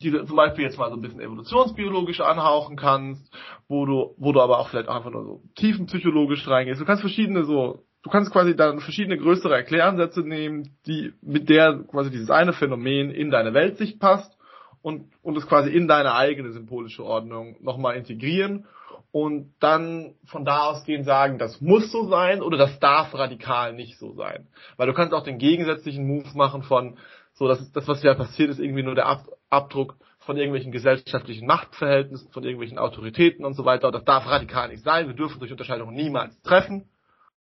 die 0.00 0.10
du 0.10 0.24
zum 0.24 0.36
Beispiel 0.36 0.64
jetzt 0.64 0.78
mal 0.78 0.90
so 0.90 0.96
ein 0.96 1.02
bisschen 1.02 1.20
evolutionsbiologisch 1.20 2.20
anhauchen 2.20 2.76
kannst, 2.76 3.32
wo 3.66 3.84
du, 3.84 4.14
wo 4.16 4.32
du 4.32 4.40
aber 4.40 4.58
auch 4.58 4.68
vielleicht 4.68 4.88
einfach 4.88 5.10
nur 5.10 5.24
so 5.24 5.42
tiefenpsychologisch 5.56 6.46
reingehst. 6.46 6.80
Du 6.80 6.84
kannst 6.84 7.00
verschiedene 7.00 7.44
so, 7.44 7.82
du 8.02 8.10
kannst 8.10 8.30
quasi 8.30 8.54
dann 8.54 8.80
verschiedene 8.80 9.18
größere 9.18 9.54
Erkläransätze 9.54 10.20
nehmen, 10.20 10.76
die, 10.86 11.12
mit 11.20 11.48
der 11.48 11.80
quasi 11.90 12.10
dieses 12.10 12.30
eine 12.30 12.52
Phänomen 12.52 13.10
in 13.10 13.30
deine 13.30 13.54
Weltsicht 13.54 13.98
passt 13.98 14.38
und, 14.82 15.06
und 15.22 15.36
es 15.36 15.48
quasi 15.48 15.70
in 15.70 15.88
deine 15.88 16.14
eigene 16.14 16.52
symbolische 16.52 17.04
Ordnung 17.04 17.56
nochmal 17.60 17.96
integrieren 17.96 18.66
und 19.10 19.52
dann 19.58 20.14
von 20.26 20.44
da 20.44 20.66
ausgehen 20.66 21.02
sagen, 21.02 21.38
das 21.38 21.60
muss 21.60 21.90
so 21.90 22.08
sein 22.08 22.40
oder 22.40 22.56
das 22.56 22.78
darf 22.78 23.14
radikal 23.14 23.72
nicht 23.72 23.98
so 23.98 24.12
sein. 24.12 24.46
Weil 24.76 24.86
du 24.86 24.92
kannst 24.92 25.12
auch 25.12 25.24
den 25.24 25.38
gegensätzlichen 25.38 26.06
Move 26.06 26.28
machen 26.34 26.62
von, 26.62 26.98
so, 27.32 27.48
dass 27.48 27.72
das, 27.72 27.88
was 27.88 28.02
ja 28.02 28.14
passiert, 28.14 28.50
ist 28.50 28.60
irgendwie 28.60 28.82
nur 28.82 28.94
der 28.94 29.06
Ab 29.06 29.26
Abdruck 29.50 29.96
von 30.18 30.36
irgendwelchen 30.36 30.72
gesellschaftlichen 30.72 31.46
Machtverhältnissen, 31.46 32.30
von 32.30 32.44
irgendwelchen 32.44 32.78
Autoritäten 32.78 33.44
und 33.44 33.54
so 33.54 33.64
weiter. 33.64 33.88
Und 33.88 33.94
das 33.94 34.04
darf 34.04 34.26
radikal 34.26 34.68
nicht 34.68 34.84
sein. 34.84 35.06
Wir 35.06 35.14
dürfen 35.14 35.38
durch 35.38 35.52
Unterscheidungen 35.52 35.94
niemals 35.94 36.40
treffen 36.42 36.88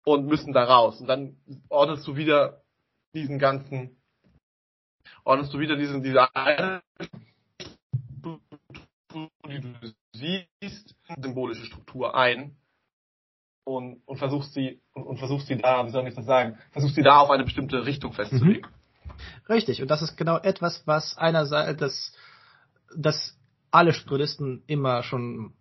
und 0.04 0.26
müssen 0.26 0.52
da 0.52 0.64
raus. 0.64 1.00
Und 1.00 1.06
dann 1.06 1.36
ordnest 1.68 2.06
du 2.06 2.16
wieder 2.16 2.62
diesen 3.14 3.38
ganzen 3.38 3.96
ordnest 5.24 5.52
du 5.52 5.58
wieder 5.58 5.76
diesen, 5.76 6.02
diese 6.02 6.28
die 9.48 9.60
du 9.60 9.92
siehst, 10.12 10.94
symbolische 11.20 11.64
Struktur 11.64 12.14
ein 12.14 12.56
und, 13.64 14.02
und 14.06 14.18
versuchst 14.18 14.54
sie 14.54 14.80
und, 14.92 15.04
und 15.04 15.18
versuchst 15.18 15.48
sie 15.48 15.56
da, 15.56 15.84
wie 15.86 15.90
soll 15.90 16.06
ich 16.06 16.14
das 16.14 16.26
sagen, 16.26 16.58
versuchst 16.70 16.94
sie 16.94 17.02
da 17.02 17.18
auf 17.18 17.30
eine 17.30 17.44
bestimmte 17.44 17.86
Richtung 17.86 18.12
festzulegen. 18.12 18.70
Mhm. 18.70 18.75
Richtig, 19.48 19.82
und 19.82 19.90
das 19.90 20.02
ist 20.02 20.16
genau 20.16 20.38
etwas, 20.38 20.82
was 20.86 21.16
einerseits 21.16 21.80
das, 21.80 22.12
das 22.96 23.36
alle 23.70 23.92
Strukturisten 23.92 24.62
immer 24.66 25.02
schon 25.02 25.52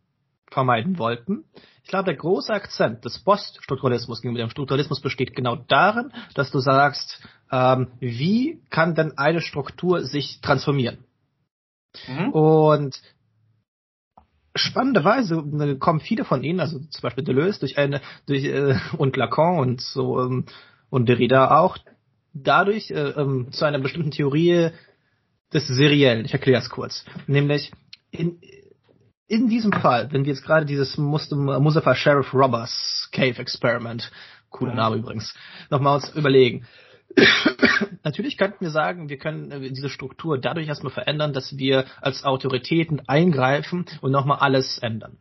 vermeiden 0.52 0.98
wollten. 0.98 1.46
Ich 1.84 1.90
glaube, 1.90 2.06
der 2.06 2.16
große 2.16 2.54
Akzent 2.54 3.06
des 3.06 3.20
Poststrukturalismus 3.20 4.22
gegenüber 4.22 4.44
dem 4.44 4.50
Strukturalismus 4.50 5.02
besteht 5.02 5.36
genau 5.36 5.56
darin, 5.56 6.12
dass 6.34 6.52
du 6.52 6.60
sagst, 6.60 7.22
ähm, 7.52 7.88
wie 8.00 8.62
kann 8.70 8.96
denn 8.96 9.18
eine 9.18 9.42
Struktur 9.42 10.04
sich 10.04 10.42
transformieren? 10.42 11.04
Mhm. 12.08 12.30
Und 12.32 13.02
spannenderweise 14.56 15.36
äh, 15.36 15.76
kommen 15.76 16.00
viele 16.00 16.26
von 16.26 16.44
ihnen, 16.44 16.60
also 16.60 16.80
zum 16.80 17.02
Beispiel 17.02 17.24
Deleuze 17.24 17.60
durch 17.60 17.78
eine, 17.78 18.02
durch 18.26 18.46
äh, 18.46 18.76
und 18.98 19.18
Lacan 19.18 19.60
und 19.60 19.82
so 19.82 20.22
ähm, 20.22 20.46
und 20.90 21.10
Derrida 21.10 21.60
auch, 21.60 21.78
dadurch 22.36 22.92
äh, 22.92 23.10
ähm, 23.12 23.52
zu 23.52 23.66
einer 23.66 23.80
bestimmten 23.80 24.12
Theorie 24.12 24.70
des 25.54 25.68
Seriellen. 25.68 26.26
Ich 26.26 26.34
erkläre 26.34 26.62
es 26.62 26.70
kurz. 26.70 27.06
Nämlich 27.28 27.72
in, 28.12 28.40
in 29.28 29.48
diesem 29.48 29.72
Fall, 29.72 30.12
wenn 30.12 30.26
wir 30.26 30.34
jetzt 30.34 30.44
gerade 30.44 30.66
dieses 30.66 30.98
Mustafa 30.98 31.96
Sheriff 31.96 32.34
Robbers 32.34 33.10
Cave 33.12 33.40
Experiment, 33.40 34.12
cooler. 34.50 34.74
Name 34.74 34.98
übrigens, 34.98 35.34
nochmal 35.70 35.96
uns 35.96 36.10
überlegen. 36.10 36.66
Natürlich 38.04 38.38
könnten 38.38 38.62
wir 38.62 38.72
sagen, 38.72 39.10
wir 39.10 39.18
können 39.18 39.52
äh, 39.52 39.72
diese 39.72 39.90
Struktur 39.90 40.38
dadurch 40.38 40.68
erstmal 40.68 40.92
verändern, 40.92 41.34
dass 41.34 41.58
wir 41.58 41.86
als 42.02 42.24
Autoritäten 42.24 43.02
eingreifen 43.08 43.86
und 44.02 44.12
nochmal 44.12 44.40
alles 44.40 44.78
ändern. 44.80 45.18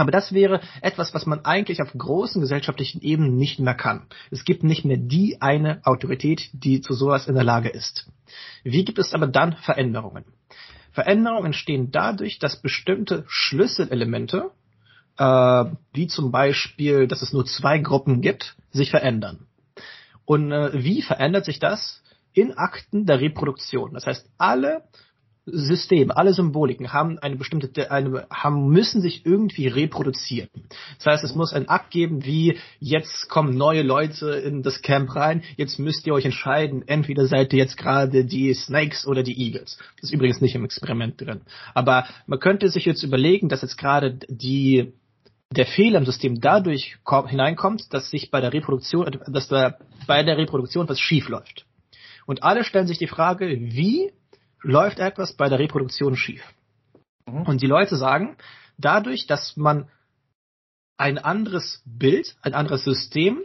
Aber 0.00 0.12
das 0.12 0.32
wäre 0.32 0.62
etwas, 0.80 1.12
was 1.12 1.26
man 1.26 1.44
eigentlich 1.44 1.82
auf 1.82 1.92
großen 1.92 2.40
gesellschaftlichen 2.40 3.02
Ebenen 3.02 3.36
nicht 3.36 3.58
mehr 3.60 3.74
kann. 3.74 4.06
Es 4.30 4.46
gibt 4.46 4.64
nicht 4.64 4.82
mehr 4.86 4.96
die 4.96 5.42
eine 5.42 5.82
Autorität, 5.84 6.48
die 6.54 6.80
zu 6.80 6.94
sowas 6.94 7.26
in 7.26 7.34
der 7.34 7.44
Lage 7.44 7.68
ist. 7.68 8.10
Wie 8.64 8.82
gibt 8.86 8.98
es 8.98 9.12
aber 9.12 9.26
dann 9.26 9.56
Veränderungen? 9.56 10.24
Veränderungen 10.92 11.46
entstehen 11.46 11.90
dadurch, 11.90 12.38
dass 12.38 12.62
bestimmte 12.62 13.26
Schlüsselelemente, 13.28 14.52
äh, 15.18 15.64
wie 15.92 16.06
zum 16.06 16.32
Beispiel, 16.32 17.06
dass 17.06 17.20
es 17.20 17.34
nur 17.34 17.44
zwei 17.44 17.76
Gruppen 17.76 18.22
gibt, 18.22 18.56
sich 18.70 18.88
verändern. 18.90 19.48
Und 20.24 20.50
äh, 20.50 20.82
wie 20.82 21.02
verändert 21.02 21.44
sich 21.44 21.58
das? 21.58 22.02
In 22.32 22.56
Akten 22.56 23.04
der 23.04 23.20
Reproduktion. 23.20 23.92
Das 23.92 24.06
heißt, 24.06 24.30
alle 24.38 24.84
Systeme, 25.52 26.16
alle 26.16 26.32
Symboliken 26.32 26.92
haben 26.92 27.18
eine 27.18 27.36
bestimmte, 27.36 27.90
eine, 27.90 28.26
haben, 28.30 28.68
müssen 28.68 29.00
sich 29.00 29.24
irgendwie 29.26 29.68
reproduzieren. 29.68 30.48
Das 30.98 31.06
heißt, 31.06 31.24
es 31.24 31.34
muss 31.34 31.52
ein 31.52 31.68
Akt 31.68 31.90
geben, 31.90 32.24
wie 32.24 32.58
jetzt 32.78 33.28
kommen 33.28 33.56
neue 33.56 33.82
Leute 33.82 34.30
in 34.30 34.62
das 34.62 34.82
Camp 34.82 35.14
rein, 35.14 35.42
jetzt 35.56 35.78
müsst 35.78 36.06
ihr 36.06 36.14
euch 36.14 36.24
entscheiden, 36.24 36.86
entweder 36.86 37.26
seid 37.26 37.52
ihr 37.52 37.58
jetzt 37.58 37.76
gerade 37.76 38.24
die 38.24 38.52
Snakes 38.54 39.06
oder 39.06 39.22
die 39.22 39.38
Eagles. 39.38 39.78
Das 39.96 40.04
ist 40.04 40.14
übrigens 40.14 40.40
nicht 40.40 40.54
im 40.54 40.64
Experiment 40.64 41.20
drin. 41.20 41.42
Aber 41.74 42.06
man 42.26 42.38
könnte 42.38 42.68
sich 42.68 42.84
jetzt 42.84 43.02
überlegen, 43.02 43.48
dass 43.48 43.62
jetzt 43.62 43.78
gerade 43.78 44.18
die 44.28 44.92
der 45.52 45.66
Fehler 45.66 45.98
im 45.98 46.06
System 46.06 46.40
dadurch 46.40 46.96
hineinkommt, 47.26 47.92
dass 47.92 48.10
sich 48.10 48.30
bei 48.30 48.40
der 48.40 48.52
Reproduktion, 48.52 49.18
dass 49.26 49.48
da 49.48 49.74
bei 50.06 50.22
der 50.22 50.38
Reproduktion 50.38 50.88
was 50.88 51.00
schief 51.00 51.28
läuft. 51.28 51.66
Und 52.26 52.44
alle 52.44 52.62
stellen 52.62 52.86
sich 52.86 52.98
die 52.98 53.08
Frage, 53.08 53.48
wie 53.48 54.12
läuft 54.62 54.98
etwas 54.98 55.32
bei 55.32 55.48
der 55.48 55.58
Reproduktion 55.58 56.16
schief. 56.16 56.42
Mhm. 57.26 57.42
Und 57.42 57.62
die 57.62 57.66
Leute 57.66 57.96
sagen, 57.96 58.36
dadurch, 58.78 59.26
dass 59.26 59.56
man 59.56 59.88
ein 60.96 61.18
anderes 61.18 61.82
Bild, 61.86 62.36
ein 62.42 62.54
anderes 62.54 62.84
System 62.84 63.38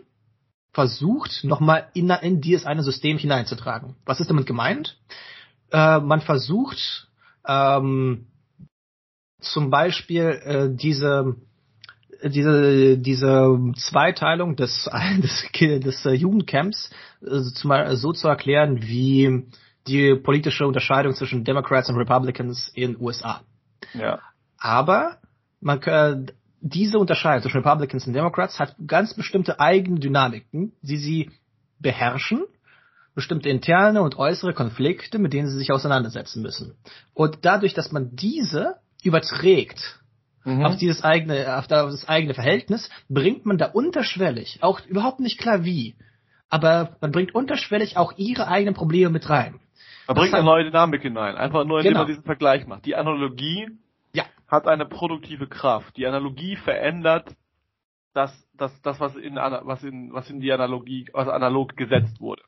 versucht, 0.74 1.44
nochmal 1.44 1.90
in, 1.94 2.10
in 2.10 2.42
dieses 2.42 2.66
eine 2.66 2.84
System 2.84 3.18
hineinzutragen. 3.18 3.96
Was 4.06 4.20
ist 4.20 4.30
damit 4.30 4.46
gemeint? 4.46 5.00
Äh, 5.72 6.00
man 6.00 6.20
versucht 6.20 7.08
ähm, 7.48 8.28
zum 9.40 9.70
Beispiel 9.70 10.42
äh, 10.44 10.70
diese 10.76 11.36
diese, 12.24 12.98
diese 12.98 13.60
Zweiteilung 13.76 14.56
des, 14.56 14.90
des, 15.18 15.50
des 15.54 16.04
Jugendcamps 16.20 16.90
äh, 17.22 17.96
so 17.96 18.14
zu 18.14 18.28
erklären, 18.28 18.82
wie 18.82 19.48
die 19.88 20.16
politische 20.16 20.66
Unterscheidung 20.66 21.14
zwischen 21.14 21.44
Democrats 21.44 21.90
und 21.90 21.98
Republicans 21.98 22.72
in 22.74 23.00
USA. 23.00 23.42
Ja. 23.94 24.20
Aber 24.58 25.18
man 25.62 25.80
kann, 25.80 26.32
diese 26.62 26.98
Unterscheidung 26.98 27.44
zwischen 27.44 27.58
Republicans 27.58 28.08
und 28.08 28.14
Democrats 28.14 28.60
hat 28.60 28.76
ganz 28.88 29.14
bestimmte 29.14 29.60
eigene 29.60 30.00
Dynamiken, 30.00 30.74
die 30.82 30.98
sie 30.98 31.32
beherrschen 31.80 32.44
bestimmte 33.16 33.50
interne 33.50 34.02
und 34.02 34.18
äußere 34.18 34.54
Konflikte, 34.54 35.18
mit 35.18 35.34
denen 35.34 35.48
sie 35.48 35.58
sich 35.58 35.72
auseinandersetzen 35.72 36.44
müssen. 36.44 36.76
Und 37.14 37.40
dadurch, 37.44 37.74
dass 37.74 37.92
man 37.92 38.16
diese 38.16 38.76
überträgt 39.04 40.02
mhm. 40.44 40.66
auf 40.66 40.76
dieses 40.76 41.04
eigene, 41.04 41.58
auf 41.58 41.68
das 41.68 42.08
eigene 42.08 42.34
Verhältnis, 42.34 42.90
bringt 43.10 43.46
man 43.46 43.58
da 43.58 43.68
unterschwellig, 43.68 44.60
auch 44.62 44.86
überhaupt 44.86 45.22
nicht 45.22 45.40
klar 45.40 45.64
wie, 45.64 45.96
aber 46.50 46.98
man 47.02 47.12
bringt 47.12 47.34
unterschwellig 47.34 47.98
auch 47.98 48.14
ihre 48.18 48.48
eigenen 48.48 48.76
Probleme 48.76 49.12
mit 49.12 49.30
rein. 49.30 49.60
Man 50.08 50.18
bringt 50.18 50.34
eine 50.34 50.44
neue 50.44 50.64
Dynamik 50.66 51.02
hinein, 51.02 51.36
einfach 51.36 51.66
nur 51.66 51.80
indem 51.80 51.92
genau. 51.92 52.02
man 52.02 52.08
diesen 52.08 52.24
Vergleich 52.24 52.68
macht. 52.68 52.86
Die 52.86 52.96
Analogie 52.96 53.70
ja. 54.14 54.26
hat 54.48 54.68
eine 54.68 54.86
produktive 54.86 55.48
Kraft. 55.48 55.98
Die 55.98 56.06
Analogie 56.06 56.56
verändert 56.56 57.36
das, 58.14 58.32
das, 58.54 58.82
das 58.82 59.00
was 59.00 59.16
in, 59.16 59.36
was 59.36 59.84
in, 59.84 60.14
was 60.14 60.30
in 60.30 60.40
die 60.40 60.52
Analogie, 60.52 61.08
was 61.14 61.28
analog 61.28 61.76
gesetzt 61.76 62.20
wurde. 62.22 62.44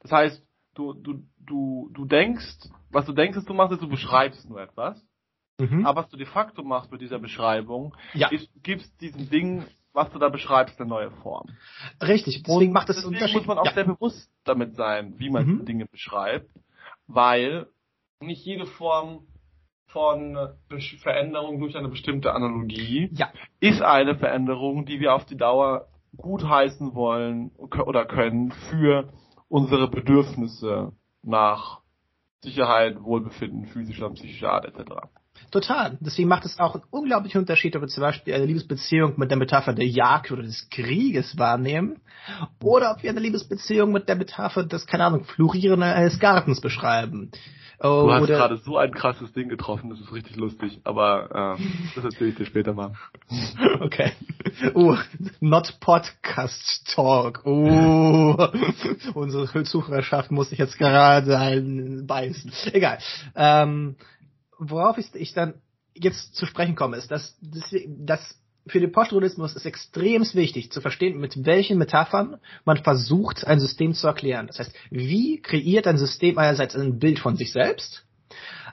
Das 0.00 0.12
heißt, 0.12 0.42
du, 0.74 0.94
du, 0.94 1.24
du, 1.44 1.90
du 1.92 2.04
denkst, 2.04 2.68
was 2.90 3.04
du 3.06 3.12
denkst, 3.12 3.36
dass 3.36 3.44
du 3.44 3.54
machst, 3.54 3.72
ist, 3.72 3.82
du 3.82 3.88
beschreibst 3.88 4.48
nur 4.48 4.60
etwas. 4.60 5.02
Mhm. 5.58 5.84
Aber 5.84 6.02
was 6.02 6.08
du 6.08 6.16
de 6.16 6.26
facto 6.26 6.62
machst 6.62 6.92
mit 6.92 7.00
dieser 7.00 7.18
Beschreibung, 7.18 7.96
ja. 8.14 8.28
ist, 8.28 8.48
gibst 8.62 9.00
diesem 9.00 9.28
Ding, 9.28 9.64
was 9.92 10.10
du 10.12 10.20
da 10.20 10.28
beschreibst, 10.28 10.80
eine 10.80 10.88
neue 10.88 11.10
Form. 11.10 11.48
Richtig, 12.00 12.44
deswegen 12.44 12.68
Und 12.68 12.72
macht 12.72 12.88
deswegen 12.88 13.08
Unterschied. 13.08 13.38
muss 13.38 13.46
man 13.46 13.58
auch 13.58 13.66
ja. 13.66 13.72
sehr 13.72 13.84
bewusst 13.84 14.30
damit 14.44 14.76
sein, 14.76 15.14
wie 15.18 15.30
man 15.30 15.46
mhm. 15.46 15.64
Dinge 15.64 15.86
beschreibt, 15.86 16.48
weil 17.08 17.66
nicht 18.20 18.44
jede 18.44 18.66
Form 18.66 19.26
von 19.86 20.36
Veränderung 21.00 21.60
durch 21.60 21.76
eine 21.76 21.88
bestimmte 21.88 22.34
Analogie 22.34 23.08
ja. 23.12 23.32
ist 23.58 23.80
eine 23.80 24.16
Veränderung, 24.16 24.84
die 24.84 25.00
wir 25.00 25.14
auf 25.14 25.24
die 25.24 25.36
Dauer 25.36 25.88
gutheißen 26.16 26.94
wollen 26.94 27.50
oder 27.56 28.04
können 28.04 28.52
für 28.70 29.12
unsere 29.48 29.88
Bedürfnisse 29.88 30.92
nach 31.22 31.80
Sicherheit, 32.42 33.02
Wohlbefinden, 33.02 33.66
physischer 33.66 34.10
psychischer 34.10 34.52
Art 34.52 34.66
etc. 34.66 35.08
Total. 35.50 35.96
Deswegen 36.00 36.28
macht 36.28 36.44
es 36.44 36.58
auch 36.58 36.74
einen 36.74 36.84
unglaublichen 36.90 37.40
Unterschied, 37.40 37.74
ob 37.76 37.82
wir 37.82 37.88
zum 37.88 38.02
Beispiel 38.02 38.34
eine 38.34 38.44
Liebesbeziehung 38.44 39.14
mit 39.16 39.30
der 39.30 39.38
Metapher 39.38 39.72
der 39.72 39.86
Jagd 39.86 40.30
oder 40.30 40.42
des 40.42 40.68
Krieges 40.70 41.38
wahrnehmen 41.38 42.00
oder 42.62 42.92
ob 42.92 43.02
wir 43.02 43.10
eine 43.10 43.20
Liebesbeziehung 43.20 43.92
mit 43.92 44.08
der 44.08 44.16
Metapher 44.16 44.64
des, 44.64 44.86
keine 44.86 45.04
Ahnung, 45.04 45.24
Florieren 45.24 45.82
eines 45.82 46.18
Gartens 46.18 46.60
beschreiben. 46.60 47.30
Oh, 47.80 48.06
du 48.08 48.12
hast 48.12 48.26
gerade 48.26 48.56
so 48.56 48.76
ein 48.76 48.92
krasses 48.92 49.32
Ding 49.32 49.48
getroffen, 49.48 49.90
das 49.90 50.00
ist 50.00 50.12
richtig 50.12 50.34
lustig, 50.34 50.80
aber 50.82 51.56
äh, 51.60 51.62
das 51.94 52.04
erzähle 52.04 52.30
ich 52.30 52.36
dir 52.36 52.46
später 52.46 52.74
mal. 52.74 52.92
Okay. 53.80 54.12
Uh, 54.74 54.96
not 55.40 55.78
Podcast 55.78 56.92
Talk. 56.92 57.46
Uh, 57.46 58.34
unsere 59.14 59.62
Zuhörerschaft 59.62 60.32
muss 60.32 60.50
sich 60.50 60.58
jetzt 60.58 60.76
gerade 60.78 62.02
beißen. 62.04 62.52
Egal. 62.72 62.98
Ähm, 63.36 63.94
worauf 64.58 64.98
ich 64.98 65.32
dann 65.32 65.54
jetzt 65.94 66.34
zu 66.34 66.46
sprechen 66.46 66.74
komme, 66.74 66.96
ist, 66.96 67.10
dass, 67.10 67.36
dass, 67.40 67.74
dass 67.98 68.38
für 68.66 68.80
den 68.80 68.92
Postmodernismus 68.92 69.56
ist 69.56 69.64
extrem 69.64 70.22
wichtig 70.34 70.70
zu 70.70 70.80
verstehen, 70.80 71.18
mit 71.18 71.46
welchen 71.46 71.78
Metaphern 71.78 72.36
man 72.64 72.76
versucht, 72.76 73.46
ein 73.46 73.60
System 73.60 73.94
zu 73.94 74.06
erklären. 74.06 74.46
Das 74.46 74.58
heißt, 74.58 74.74
wie 74.90 75.40
kreiert 75.40 75.86
ein 75.86 75.98
System 75.98 76.38
einerseits 76.38 76.76
ein 76.76 76.98
Bild 76.98 77.18
von 77.18 77.36
sich 77.36 77.52
selbst, 77.52 78.04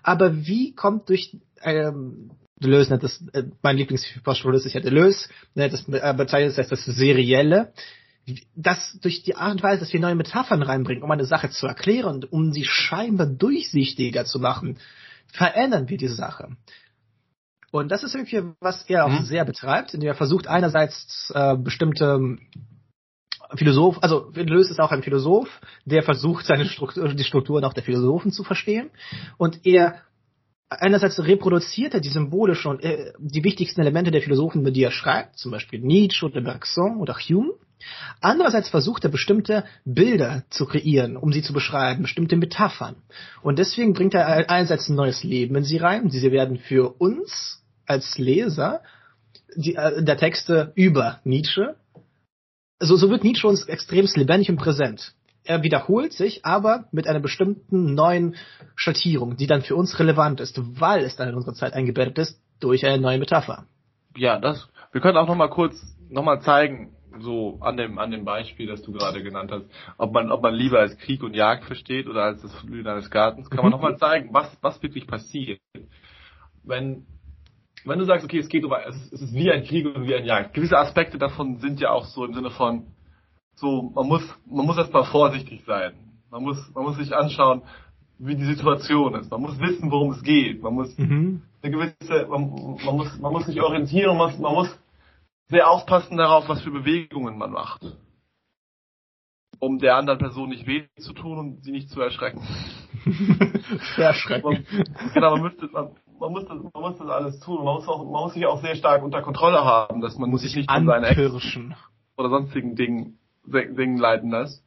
aber 0.04 0.46
wie 0.46 0.76
kommt 0.76 1.10
durch 1.10 1.38
ähm, 1.64 2.32
Deleuze 2.58 2.92
nennt 2.92 3.04
das, 3.04 3.24
äh, 3.34 3.44
mein 3.62 3.78
Lieblingspostmodernist 3.78 4.68
ist 4.68 4.74
ja 4.74 4.82
Deleuze, 4.82 5.30
nennt 5.56 5.74
das, 5.74 5.88
äh, 5.90 6.14
bezeichnet 6.16 6.58
das 6.58 6.68
das 6.68 6.86
Serielle, 6.86 7.74
das 8.56 8.98
durch 9.02 9.24
die 9.24 9.36
Art 9.36 9.54
und 9.54 9.64
Weise, 9.64 9.82
dass 9.82 9.94
wir 9.94 10.00
neue 10.00 10.16
Metaphern 10.16 10.64
reinbringen, 10.64 11.04
um 11.04 11.12
eine 11.12 11.26
Sache 11.26 11.50
zu 11.50 11.68
erklären 11.68 12.24
um 12.24 12.52
sie 12.52 12.66
scheinbar 12.66 13.28
durchsichtiger 13.28 14.26
zu 14.26 14.40
machen, 14.40 14.78
verändern 15.34 15.90
wir 15.90 15.98
die 15.98 16.08
Sache. 16.08 16.56
Und 17.72 17.92
das 17.92 18.04
ist 18.04 18.16
irgendwie, 18.16 18.54
was 18.62 18.84
er 18.84 19.06
auch 19.06 19.20
mhm. 19.20 19.26
sehr 19.26 19.44
betreibt, 19.44 19.94
indem 19.94 20.08
er 20.08 20.16
versucht 20.16 20.48
einerseits 20.48 21.32
äh, 21.36 21.58
bestimmte 21.58 22.38
Philosoph, 23.54 23.98
also 24.02 24.32
Deleuze 24.32 24.72
ist 24.72 24.80
auch 24.80 24.92
ein 24.92 25.04
Philosoph, 25.04 25.50
der 25.86 26.04
versucht, 26.04 26.46
seine 26.46 26.66
Struktur, 26.66 27.14
die 27.14 27.24
Strukturen 27.24 27.64
auch 27.64 27.74
der 27.74 27.84
Philosophen 27.84 28.32
zu 28.32 28.44
verstehen. 28.44 28.90
Und 29.38 29.66
er 29.66 30.02
einerseits 30.70 31.20
reproduziert 31.20 31.94
er 31.94 32.00
die 32.00 32.10
Symbole 32.10 32.56
schon, 32.56 32.80
äh, 32.80 33.14
die 33.20 33.44
wichtigsten 33.44 33.82
Elemente 33.82 34.12
der 34.12 34.22
Philosophen, 34.22 34.62
über 34.62 34.72
die 34.72 34.84
er 34.84 34.92
schreibt, 34.92 35.38
zum 35.38 35.52
Beispiel 35.52 35.80
Nietzsche 35.80 36.26
oder 36.26 36.42
Bergson 36.42 36.98
oder 36.98 37.14
Hume. 37.14 37.54
Andererseits 38.22 38.70
versucht 38.70 39.04
er 39.04 39.10
bestimmte 39.10 39.66
Bilder 39.84 40.44
zu 40.50 40.66
kreieren, 40.66 41.18
um 41.18 41.32
sie 41.32 41.42
zu 41.42 41.54
beschreiben, 41.54 42.04
bestimmte 42.04 42.36
Metaphern. 42.36 42.96
Und 43.42 43.60
deswegen 43.60 43.94
bringt 43.94 44.14
er 44.14 44.50
einerseits 44.50 44.90
ein 44.90 44.96
neues 44.96 45.24
Leben 45.24 45.56
in 45.56 45.64
sie 45.64 45.78
rein. 45.78 46.10
Diese 46.10 46.32
werden 46.32 46.58
für 46.58 46.96
uns 47.00 47.64
als 47.86 48.18
Leser 48.18 48.82
die, 49.56 49.76
äh, 49.76 50.04
der 50.04 50.18
Texte 50.18 50.72
über 50.76 51.20
Nietzsche. 51.24 51.76
Also 52.80 52.96
so 52.96 53.10
wird 53.10 53.24
Nietzsche 53.24 53.48
uns 53.48 53.66
extrem 53.68 54.08
lebendig 54.16 54.50
und 54.50 54.58
präsent. 54.58 55.14
Er 55.44 55.62
wiederholt 55.62 56.12
sich, 56.12 56.44
aber 56.44 56.86
mit 56.92 57.08
einer 57.08 57.20
bestimmten 57.20 57.94
neuen 57.94 58.36
Schattierung, 58.76 59.38
die 59.38 59.48
dann 59.48 59.62
für 59.62 59.76
uns 59.76 60.00
relevant 60.00 60.40
ist, 60.40 60.60
weil 60.80 61.04
es 61.04 61.16
dann 61.16 61.30
in 61.30 61.36
unserer 61.36 61.54
Zeit 61.54 61.74
eingebettet 61.74 62.18
ist 62.18 62.40
durch 62.60 62.86
eine 62.86 62.98
neue 62.98 63.20
Metapher. 63.20 63.66
Ja, 64.18 64.40
das. 64.40 64.68
Wir 64.92 65.02
können 65.02 65.18
auch 65.18 65.28
noch 65.28 65.36
mal 65.36 65.50
kurz 65.50 65.80
noch 66.10 66.24
mal 66.24 66.42
zeigen, 66.42 66.95
so 67.20 67.58
an 67.62 67.78
dem 67.78 67.98
an 67.98 68.12
dem 68.12 68.26
Beispiel, 68.26 68.68
das 68.68 68.82
du 68.82 68.92
gerade 68.92 69.24
genannt 69.24 69.52
hast, 69.52 69.66
ob 69.98 70.14
man 70.14 70.32
ob 70.32 70.42
man 70.42 70.54
lieber 70.54 70.80
als 70.80 70.98
Krieg 70.98 71.24
und 71.24 71.34
Jagd 71.34 71.66
versteht 71.66 72.08
oder 72.08 72.24
als 72.24 72.42
das 72.42 72.66
Blühen 72.66 72.88
eines 72.88 73.10
Gartens, 73.10 73.50
kann 73.50 73.58
man 73.58 73.68
mhm. 73.68 73.72
nochmal 73.72 73.98
zeigen, 73.98 74.30
was 74.34 74.58
was 74.62 74.82
wirklich 74.82 75.08
passiert. 75.08 75.60
Wenn 76.64 77.06
wenn 77.86 78.00
du 78.00 78.06
sagst, 78.06 78.26
okay, 78.26 78.40
es 78.40 78.50
geht 78.50 78.66
um 78.66 78.74
es 78.74 78.96
ist, 78.96 79.14
es 79.14 79.22
ist 79.22 79.34
wie 79.34 79.52
ein 79.52 79.64
Krieg 79.64 79.86
und 79.86 80.08
wie 80.08 80.16
ein 80.16 80.26
Jagd. 80.26 80.54
Gewisse 80.54 80.78
Aspekte 80.78 81.18
davon 81.18 81.58
sind 81.58 81.80
ja 81.80 81.92
auch 81.92 82.06
so 82.06 82.26
im 82.26 82.34
Sinne 82.34 82.50
von 82.50 82.88
so 83.56 83.92
man 83.94 84.08
muss 84.08 84.24
man 84.50 84.66
muss 84.66 84.78
erstmal 84.78 85.06
vorsichtig 85.06 85.64
sein. 85.66 85.94
Man 86.32 86.44
muss 86.44 86.72
man 86.74 86.84
muss 86.84 86.98
sich 86.98 87.16
anschauen, 87.16 87.62
wie 88.18 88.36
die 88.36 88.46
Situation 88.46 89.16
ist. 89.16 89.30
Man 89.30 89.42
muss 89.42 89.60
wissen, 89.60 89.92
worum 89.92 90.12
es 90.12 90.24
geht. 90.24 90.62
Man 90.62 90.74
muss 90.74 90.98
mhm. 90.98 91.44
eine 91.62 91.72
gewisse 91.72 92.28
man, 92.28 92.78
man 92.86 92.96
muss 92.96 93.18
man 93.20 93.32
muss 93.32 93.46
sich 93.46 93.62
orientieren, 93.62 94.18
man 94.18 94.32
muss, 94.32 94.40
man 94.40 94.54
muss 94.54 94.80
sehr 95.50 95.70
aufpassen 95.70 96.18
darauf, 96.18 96.48
was 96.50 96.62
für 96.62 96.72
Bewegungen 96.72 97.38
man 97.38 97.52
macht. 97.52 97.82
Um 99.60 99.80
der 99.80 99.96
anderen 99.96 100.20
Person 100.20 100.50
nicht 100.50 100.68
weh 100.68 100.88
zu 100.98 101.14
tun 101.14 101.38
und 101.38 101.64
sie 101.64 101.72
nicht 101.72 101.90
zu 101.90 102.02
erschrecken. 102.02 102.42
Erschrecken. 103.98 104.66
genau, 105.14 105.32
man 105.32 105.42
müsste, 105.44 105.68
man, 105.68 105.96
man 106.20 106.32
muss 106.32 106.46
das, 106.46 106.58
man 106.62 106.82
muss 106.82 106.98
das 106.98 107.08
alles 107.08 107.40
tun. 107.40 107.64
Man 107.64 107.76
muss 107.76 107.88
auch, 107.88 108.04
man 108.04 108.24
muss 108.24 108.34
sich 108.34 108.46
auch 108.46 108.62
sehr 108.62 108.76
stark 108.76 109.04
unter 109.04 109.22
Kontrolle 109.22 109.64
haben, 109.64 110.02
dass 110.02 110.18
man 110.18 110.30
muss 110.30 110.42
sich 110.42 110.56
nicht 110.56 110.70
von 110.70 110.86
seinen 110.86 111.04
Ex 111.04 111.18
oder 112.18 112.30
sonstigen 112.30 112.76
Dingen, 112.76 113.20
Dingen 113.46 113.98
leiten 113.98 114.32
lässt. 114.32 114.64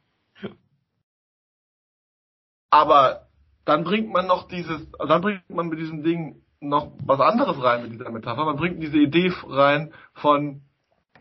Aber 2.71 3.27
dann 3.65 3.83
bringt 3.83 4.11
man 4.11 4.27
noch 4.27 4.47
dieses, 4.47 4.89
dann 4.91 5.21
bringt 5.21 5.49
man 5.49 5.69
mit 5.69 5.79
diesem 5.79 6.03
Ding 6.03 6.41
noch 6.61 6.91
was 7.05 7.19
anderes 7.19 7.61
rein 7.61 7.83
mit 7.83 7.93
dieser 7.93 8.11
Metapher. 8.11 8.45
Man 8.45 8.57
bringt 8.57 8.81
diese 8.81 8.97
Idee 8.97 9.31
rein 9.47 9.93
von 10.13 10.61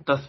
dass 0.04 0.20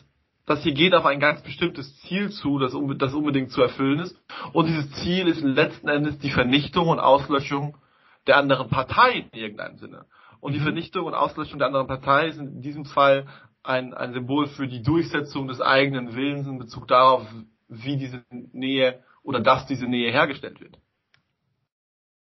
das 0.46 0.64
hier 0.64 0.74
geht 0.74 0.96
auf 0.96 1.06
ein 1.06 1.20
ganz 1.20 1.44
bestimmtes 1.44 1.96
Ziel 2.00 2.32
zu, 2.32 2.58
das, 2.58 2.74
das 2.98 3.14
unbedingt 3.14 3.52
zu 3.52 3.62
erfüllen 3.62 4.00
ist. 4.00 4.20
Und 4.52 4.68
dieses 4.68 4.92
Ziel 4.94 5.28
ist 5.28 5.42
letzten 5.42 5.88
Endes 5.88 6.18
die 6.18 6.32
Vernichtung 6.32 6.88
und 6.88 7.00
Auslöschung 7.00 7.78
der 8.26 8.38
anderen 8.38 8.68
Partei 8.68 9.28
in 9.32 9.40
irgendeinem 9.40 9.78
Sinne. 9.78 10.06
Und 10.40 10.54
die 10.54 10.60
mhm. 10.60 10.64
Vernichtung 10.64 11.06
und 11.06 11.14
Auslöschung 11.14 11.60
der 11.60 11.68
anderen 11.68 11.86
Partei 11.86 12.30
ist 12.30 12.40
in 12.40 12.62
diesem 12.62 12.86
Fall 12.86 13.28
ein, 13.62 13.94
ein 13.94 14.14
Symbol 14.14 14.48
für 14.48 14.68
die 14.68 14.82
Durchsetzung 14.82 15.48
des 15.48 15.62
eigenen 15.62 16.16
Willens 16.16 16.48
in 16.48 16.58
Bezug 16.58 16.88
darauf, 16.88 17.28
wie 17.68 17.98
diese 17.98 18.24
Nähe 18.32 19.04
oder 19.22 19.42
dass 19.42 19.68
diese 19.68 19.86
Nähe 19.86 20.12
hergestellt 20.12 20.62
wird. 20.62 20.80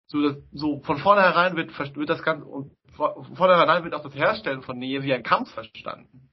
So, 0.06 0.22
dass, 0.22 0.36
so 0.52 0.80
von 0.80 0.96
vornherein 0.96 1.56
wird, 1.56 1.78
wird 1.96 2.08
das 2.08 2.22
Ganze, 2.22 2.46
und 2.46 2.72
von 2.96 3.36
vornherein 3.36 3.84
wird 3.84 3.94
auch 3.94 4.02
das 4.02 4.14
Herstellen 4.14 4.62
von 4.62 4.78
Nähe 4.78 5.02
wie 5.02 5.12
ein 5.12 5.22
Kampf 5.22 5.50
verstanden. 5.52 6.30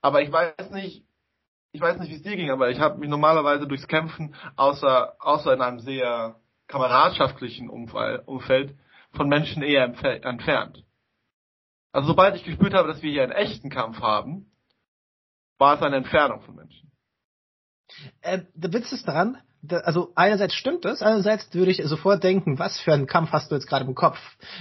Aber 0.00 0.22
ich 0.22 0.32
weiß 0.32 0.70
nicht, 0.70 1.04
ich 1.72 1.80
weiß 1.80 1.98
nicht, 1.98 2.10
wie 2.10 2.16
es 2.16 2.22
dir 2.22 2.36
ging, 2.36 2.50
aber 2.50 2.70
ich 2.70 2.80
habe 2.80 2.98
mich 2.98 3.08
normalerweise 3.08 3.66
durchs 3.66 3.86
Kämpfen, 3.86 4.34
außer, 4.56 5.14
außer 5.20 5.52
in 5.54 5.62
einem 5.62 5.80
sehr 5.80 6.36
kameradschaftlichen 6.66 7.68
Umfeld, 7.68 8.76
von 9.12 9.28
Menschen 9.28 9.62
eher 9.62 9.84
entfernt. 9.84 10.84
Also 11.92 12.08
sobald 12.08 12.36
ich 12.36 12.44
gespürt 12.44 12.74
habe, 12.74 12.88
dass 12.88 13.02
wir 13.02 13.10
hier 13.10 13.24
einen 13.24 13.32
echten 13.32 13.70
Kampf 13.70 14.00
haben, 14.00 14.50
war 15.58 15.76
es 15.76 15.82
eine 15.82 15.96
Entfernung 15.96 16.40
von 16.42 16.54
Menschen. 16.54 16.90
Äh, 18.20 18.42
der 18.54 18.72
Witz 18.72 18.92
ist 18.92 19.06
daran, 19.06 19.42
also 19.68 20.12
einerseits 20.14 20.54
stimmt 20.54 20.84
es, 20.84 21.02
andererseits 21.02 21.52
würde 21.52 21.70
ich 21.70 21.82
sofort 21.84 22.24
denken, 22.24 22.58
was 22.58 22.80
für 22.80 22.92
einen 22.92 23.06
Kampf 23.06 23.32
hast 23.32 23.50
du 23.50 23.54
jetzt 23.54 23.66
gerade 23.66 23.84
im 23.84 23.94
Kopf? 23.94 24.18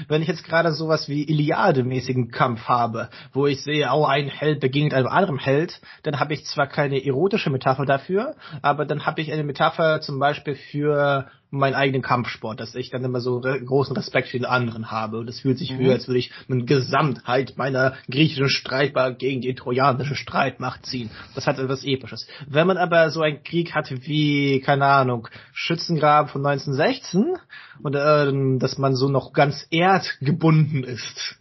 Wenn 0.07 0.21
ich 0.21 0.27
jetzt 0.27 0.43
gerade 0.43 0.73
sowas 0.73 1.07
wie 1.07 1.23
Iliade-mäßigen 1.23 2.31
Kampf 2.31 2.67
habe, 2.67 3.09
wo 3.33 3.47
ich 3.47 3.63
sehe, 3.63 3.89
oh, 3.93 4.05
ein 4.05 4.27
Held 4.27 4.59
begegnet 4.59 4.93
einem 4.93 5.07
anderen 5.07 5.39
Held, 5.39 5.79
dann 6.03 6.19
habe 6.19 6.33
ich 6.33 6.45
zwar 6.45 6.67
keine 6.67 7.05
erotische 7.05 7.49
Metapher 7.49 7.85
dafür, 7.85 8.35
aber 8.61 8.85
dann 8.85 9.05
habe 9.05 9.21
ich 9.21 9.31
eine 9.31 9.43
Metapher 9.43 10.01
zum 10.01 10.19
Beispiel 10.19 10.55
für 10.55 11.29
meinen 11.51 11.73
eigenen 11.73 12.01
Kampfsport, 12.01 12.59
dass 12.59 12.75
ich 12.75 12.91
dann 12.91 13.03
immer 13.03 13.21
so 13.21 13.41
großen 13.41 13.95
Respekt 13.95 14.27
für 14.27 14.37
den 14.37 14.45
anderen 14.45 14.91
habe. 14.91 15.17
Und 15.17 15.29
es 15.29 15.39
fühlt 15.39 15.57
sich 15.57 15.71
mhm. 15.71 15.77
für, 15.77 15.91
als 15.93 16.07
würde 16.07 16.19
ich 16.19 16.31
eine 16.49 16.65
Gesamtheit 16.65 17.53
meiner 17.57 17.93
griechischen 18.09 18.49
Streitbar 18.49 19.13
gegen 19.13 19.41
die 19.41 19.55
trojanische 19.55 20.15
Streitmacht 20.15 20.85
ziehen. 20.85 21.09
Das 21.35 21.47
hat 21.47 21.57
etwas 21.57 21.83
Episches. 21.83 22.27
Wenn 22.47 22.67
man 22.67 22.77
aber 22.77 23.09
so 23.09 23.21
einen 23.21 23.43
Krieg 23.43 23.73
hat 23.73 23.89
wie, 23.89 24.61
keine 24.61 24.85
Ahnung, 24.85 25.27
Schützengraben 25.53 26.29
von 26.29 26.45
1916 26.45 27.35
und 27.81 27.95
äh, 27.95 28.59
dass 28.59 28.77
man 28.77 28.95
so 28.95 29.09
noch 29.09 29.33
ganz 29.33 29.65
erdgebunden 29.71 30.83
ist, 30.83 31.39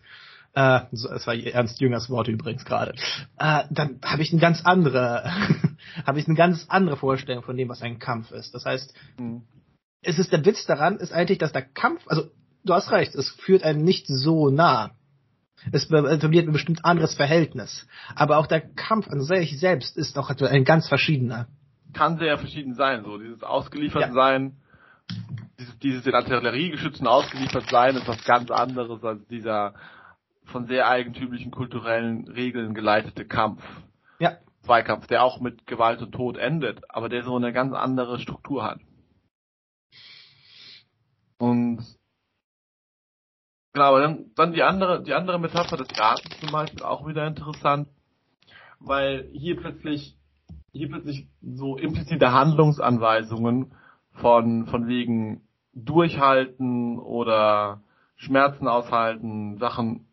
äh, 0.54 0.80
das 0.90 1.26
war 1.26 1.34
Ernst 1.34 1.80
Jüngers 1.80 2.08
Worte 2.08 2.30
übrigens 2.30 2.64
gerade, 2.64 2.92
äh, 3.38 3.64
dann 3.70 4.00
habe 4.02 4.22
ich 4.22 4.32
eine 4.32 4.40
ganz 4.40 4.62
andere, 4.64 5.30
habe 6.06 6.18
ich 6.18 6.26
eine 6.26 6.36
ganz 6.36 6.64
andere 6.68 6.96
Vorstellung 6.96 7.42
von 7.42 7.56
dem, 7.56 7.68
was 7.68 7.82
ein 7.82 7.98
Kampf 7.98 8.30
ist. 8.30 8.54
Das 8.54 8.64
heißt, 8.64 8.94
mhm 9.18 9.42
es 10.02 10.18
ist 10.18 10.32
der 10.32 10.44
Witz 10.44 10.66
daran, 10.66 10.96
ist 10.96 11.12
eigentlich, 11.12 11.38
dass 11.38 11.52
der 11.52 11.62
Kampf, 11.62 12.02
also 12.06 12.30
du 12.64 12.74
hast 12.74 12.90
recht, 12.90 13.14
es 13.14 13.30
führt 13.30 13.62
einen 13.62 13.82
nicht 13.82 14.06
so 14.06 14.50
nah. 14.50 14.92
Es 15.72 15.90
etabliert 15.90 16.46
ein 16.46 16.52
bestimmt 16.52 16.84
anderes 16.84 17.14
Verhältnis. 17.14 17.86
Aber 18.14 18.38
auch 18.38 18.46
der 18.46 18.60
Kampf 18.60 19.08
an 19.08 19.20
sich 19.20 19.58
selbst 19.58 19.96
ist 19.96 20.16
auch 20.16 20.30
ein 20.30 20.64
ganz 20.64 20.88
verschiedener. 20.88 21.48
Kann 21.92 22.18
sehr 22.18 22.38
verschieden 22.38 22.74
sein, 22.74 23.02
so 23.02 23.18
dieses 23.18 23.42
ausgeliefert 23.42 24.02
ja. 24.02 24.12
sein, 24.12 24.56
dieses, 25.58 25.78
dieses 25.78 26.06
in 26.06 26.14
Artilleriegeschützen 26.14 27.06
ausgeliefert 27.06 27.68
sein, 27.70 27.96
ist 27.96 28.06
was 28.06 28.24
ganz 28.24 28.50
anderes 28.50 29.02
als 29.02 29.26
dieser 29.26 29.74
von 30.44 30.66
sehr 30.66 30.88
eigentümlichen 30.88 31.50
kulturellen 31.50 32.28
Regeln 32.28 32.74
geleitete 32.74 33.24
Kampf. 33.24 33.62
Ja. 34.18 34.36
Zweikampf, 34.62 35.06
der 35.08 35.24
auch 35.24 35.40
mit 35.40 35.66
Gewalt 35.66 36.00
und 36.02 36.12
Tod 36.12 36.36
endet, 36.36 36.82
aber 36.88 37.08
der 37.08 37.24
so 37.24 37.36
eine 37.36 37.52
ganz 37.52 37.74
andere 37.74 38.18
Struktur 38.18 38.64
hat. 38.64 38.80
Und 41.38 41.84
genau, 43.72 43.84
aber 43.84 44.00
dann, 44.00 44.30
dann 44.34 44.52
die 44.52 44.62
andere, 44.62 45.02
die 45.02 45.14
andere 45.14 45.38
Metapher 45.38 45.76
des 45.76 45.88
Gartens 45.88 46.38
zum 46.40 46.50
Beispiel 46.50 46.82
auch 46.82 47.06
wieder 47.06 47.26
interessant, 47.26 47.88
weil 48.80 49.28
hier 49.32 49.56
plötzlich, 49.56 50.16
hier 50.72 50.88
plötzlich 50.88 51.28
so 51.40 51.76
implizite 51.76 52.32
Handlungsanweisungen 52.32 53.72
von, 54.12 54.66
von 54.66 54.88
wegen 54.88 55.42
durchhalten 55.74 56.98
oder 56.98 57.82
Schmerzen 58.16 58.66
aushalten, 58.66 59.58
Sachen, 59.58 60.06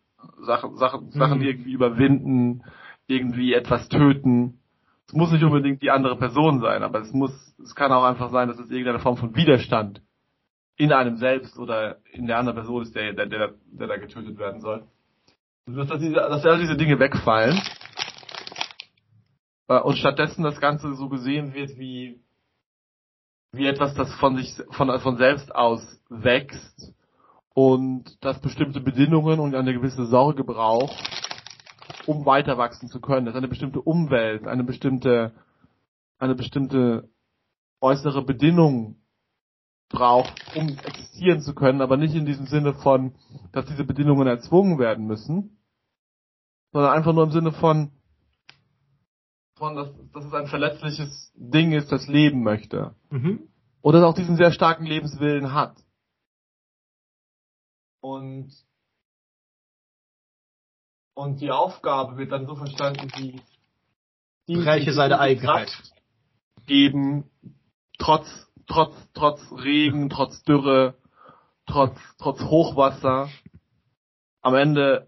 Sachen, 0.45 0.78
Sachen, 0.78 1.05
mhm. 1.07 1.11
Sachen 1.11 1.41
irgendwie 1.41 1.71
überwinden, 1.71 2.63
irgendwie 3.07 3.53
etwas 3.53 3.89
töten. 3.89 4.59
Es 5.07 5.13
muss 5.13 5.32
nicht 5.32 5.43
unbedingt 5.43 5.82
die 5.82 5.91
andere 5.91 6.17
Person 6.17 6.61
sein, 6.61 6.84
aber 6.84 6.99
es 6.99 7.11
muss, 7.13 7.55
es 7.63 7.76
kann 7.76 7.91
auch 7.91 8.03
einfach 8.03 8.32
sein, 8.32 8.47
dass 8.47 8.59
es 8.59 8.69
irgendeine 8.69 8.99
Form 8.99 9.17
von 9.17 9.36
Widerstand 9.36 10.01
in 10.78 10.91
einem 10.91 11.17
selbst 11.17 11.57
oder 11.57 11.97
in 12.11 12.28
der 12.28 12.38
anderen 12.38 12.57
Person 12.57 12.84
ist, 12.84 12.95
der, 12.95 13.13
der, 13.13 13.28
der, 13.28 13.53
der 13.65 13.88
da 13.88 13.97
getötet 13.97 14.38
werden 14.38 14.61
soll. 14.61 14.86
Dass, 15.65 15.88
dass, 15.88 15.99
diese, 15.99 16.15
dass 16.15 16.45
all 16.45 16.59
diese 16.59 16.76
Dinge 16.76 16.99
wegfallen 16.99 17.59
äh, 19.67 19.80
und 19.80 19.97
stattdessen 19.97 20.43
das 20.43 20.59
Ganze 20.59 20.93
so 20.95 21.09
gesehen 21.09 21.53
wird 21.53 21.78
wie, 21.78 22.19
wie 23.51 23.67
etwas, 23.67 23.95
das 23.95 24.13
von 24.15 24.36
sich, 24.36 24.53
von, 24.71 24.99
von 24.99 25.17
selbst 25.17 25.55
aus 25.55 25.82
wächst 26.09 26.93
und 27.53 28.23
das 28.23 28.39
bestimmte 28.41 28.82
Bedingungen 28.82 29.39
und 29.39 29.55
eine 29.55 29.73
gewisse 29.73 30.05
Sorge 30.05 30.43
braucht, 30.43 31.01
um 32.05 32.26
weiter 32.26 32.57
wachsen 32.57 32.89
zu 32.89 32.99
können. 32.99 33.26
Das 33.26 33.36
eine 33.36 33.47
bestimmte 33.47 33.82
Umwelt, 33.82 34.45
eine 34.45 34.65
bestimmte, 34.65 35.34
eine 36.19 36.36
bestimmte 36.36 37.09
äußere 37.82 38.23
Bedingung 38.23 38.97
braucht, 39.89 40.33
um 40.55 40.69
existieren 40.69 41.41
zu 41.41 41.53
können, 41.53 41.81
aber 41.81 41.97
nicht 41.97 42.15
in 42.15 42.25
diesem 42.25 42.47
Sinne 42.47 42.73
von, 42.73 43.15
dass 43.51 43.65
diese 43.65 43.83
Bedingungen 43.83 44.27
erzwungen 44.27 44.79
werden 44.79 45.05
müssen, 45.05 45.57
sondern 46.71 46.91
einfach 46.91 47.13
nur 47.13 47.23
im 47.23 47.31
Sinne 47.31 47.51
von, 47.51 47.91
von 49.55 49.75
dass, 49.75 49.89
dass 50.13 50.25
es 50.25 50.33
ein 50.33 50.47
verletzliches 50.47 51.31
Ding 51.36 51.71
ist, 51.71 51.91
das 51.91 52.07
leben 52.07 52.43
möchte. 52.43 52.95
Mhm. 53.09 53.47
Oder 53.81 54.01
das 54.01 54.09
auch 54.09 54.15
diesen 54.15 54.36
sehr 54.36 54.51
starken 54.51 54.86
Lebenswillen 54.86 55.53
hat. 55.53 55.77
Und, 58.01 58.51
und 61.13 61.41
die 61.41 61.51
Aufgabe 61.51 62.17
wird 62.17 62.31
dann 62.31 62.47
so 62.47 62.55
verstanden 62.55 63.09
wie, 63.15 63.41
die 64.47 64.61
Reiche 64.61 64.93
seine 64.93 65.19
Eigenheit 65.19 65.71
geben, 66.67 67.29
trotz 67.97 68.27
trotz, 68.68 68.93
trotz 69.13 69.41
Regen, 69.51 70.09
trotz 70.09 70.43
Dürre, 70.43 70.95
trotz, 71.66 71.97
trotz 72.18 72.41
Hochwasser 72.41 73.30
am 74.41 74.55
Ende 74.55 75.07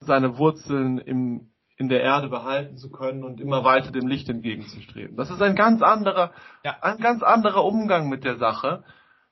seine 0.00 0.38
Wurzeln 0.38 0.98
im, 0.98 1.52
in 1.76 1.88
der 1.88 2.02
Erde 2.02 2.28
behalten 2.28 2.76
zu 2.76 2.90
können 2.90 3.24
und 3.24 3.40
immer 3.40 3.64
weiter 3.64 3.90
dem 3.90 4.06
Licht 4.06 4.28
entgegenzustreben. 4.28 5.16
Das 5.16 5.30
ist 5.30 5.42
ein 5.42 5.56
ganz 5.56 5.82
anderer, 5.82 6.32
ja. 6.64 6.76
ein 6.80 6.98
ganz 6.98 7.22
anderer 7.22 7.64
Umgang 7.64 8.08
mit 8.08 8.24
der 8.24 8.36
Sache, 8.36 8.84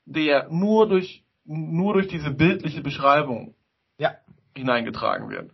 der 0.05 0.49
nur 0.51 0.89
durch, 0.89 1.25
nur 1.45 1.95
durch 1.95 2.09
diese 2.09 2.31
bildliche 2.31 2.83
Beschreibung 2.83 3.55
ja. 3.99 4.15
hineingetragen 4.57 5.31
wird. 5.31 5.53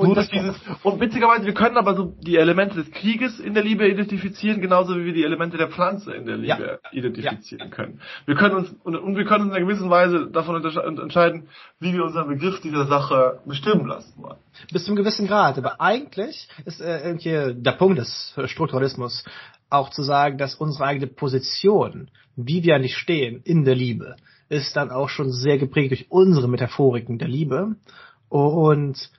Und 0.00 0.14
durch 0.16 0.28
dieses, 0.28 0.56
und 0.82 1.00
witzigerweise, 1.00 1.44
wir 1.44 1.54
können 1.54 1.76
aber 1.76 1.94
so 1.94 2.14
die 2.20 2.36
Elemente 2.36 2.76
des 2.76 2.90
Krieges 2.90 3.38
in 3.38 3.54
der 3.54 3.62
Liebe 3.62 3.86
identifizieren, 3.88 4.60
genauso 4.60 4.96
wie 4.96 5.04
wir 5.04 5.12
die 5.12 5.24
Elemente 5.24 5.56
der 5.56 5.68
Pflanze 5.68 6.12
in 6.12 6.26
der 6.26 6.36
Liebe 6.36 6.78
ja. 6.82 6.90
identifizieren 6.92 7.68
ja. 7.68 7.74
können. 7.74 8.00
Wir 8.26 8.34
können 8.34 8.54
uns, 8.56 8.74
und, 8.82 8.96
und, 8.96 9.16
wir 9.16 9.24
können 9.24 9.44
uns 9.44 9.50
in 9.50 9.56
einer 9.56 9.66
gewissen 9.66 9.90
Weise 9.90 10.30
davon 10.30 10.64
entscheiden, 10.64 11.48
wie 11.78 11.92
wir 11.92 12.04
unseren 12.04 12.28
Begriff 12.28 12.60
dieser 12.60 12.86
Sache 12.86 13.40
bestimmen 13.44 13.86
lassen 13.86 14.22
wollen. 14.22 14.38
Bis 14.72 14.84
zum 14.84 14.96
gewissen 14.96 15.26
Grad. 15.26 15.58
Aber 15.58 15.80
eigentlich 15.80 16.48
ist 16.64 16.80
äh, 16.80 17.06
irgendwie 17.06 17.62
der 17.62 17.72
Punkt 17.72 17.98
des 17.98 18.34
Strukturalismus 18.46 19.24
auch 19.68 19.90
zu 19.90 20.02
sagen, 20.02 20.38
dass 20.38 20.54
unsere 20.54 20.84
eigene 20.84 21.06
Position, 21.06 22.10
wie 22.36 22.62
wir 22.62 22.78
nicht 22.78 22.96
stehen 22.96 23.40
in 23.44 23.64
der 23.64 23.74
Liebe, 23.74 24.16
ist 24.48 24.76
dann 24.76 24.90
auch 24.90 25.08
schon 25.08 25.30
sehr 25.30 25.58
geprägt 25.58 25.92
durch 25.92 26.10
unsere 26.10 26.48
Metaphoriken 26.48 27.18
der 27.18 27.28
Liebe. 27.28 27.76
Und 28.28 29.10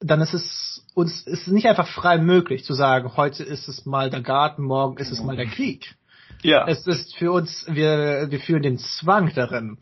dann 0.00 0.20
ist 0.20 0.34
es 0.34 0.86
uns 0.94 1.22
ist 1.22 1.46
nicht 1.48 1.66
einfach 1.66 1.88
frei 1.88 2.18
möglich 2.18 2.64
zu 2.64 2.74
sagen, 2.74 3.16
heute 3.16 3.44
ist 3.44 3.68
es 3.68 3.86
mal 3.86 4.10
der 4.10 4.22
Garten, 4.22 4.62
morgen 4.62 4.96
ist 4.96 5.12
es 5.12 5.22
mal 5.22 5.36
der 5.36 5.46
Krieg. 5.46 5.94
Ja. 6.42 6.66
Es 6.66 6.86
ist 6.86 7.14
für 7.16 7.32
uns, 7.32 7.66
wir, 7.68 8.26
wir 8.30 8.40
fühlen 8.40 8.62
den 8.62 8.78
Zwang 8.78 9.32
darin. 9.34 9.78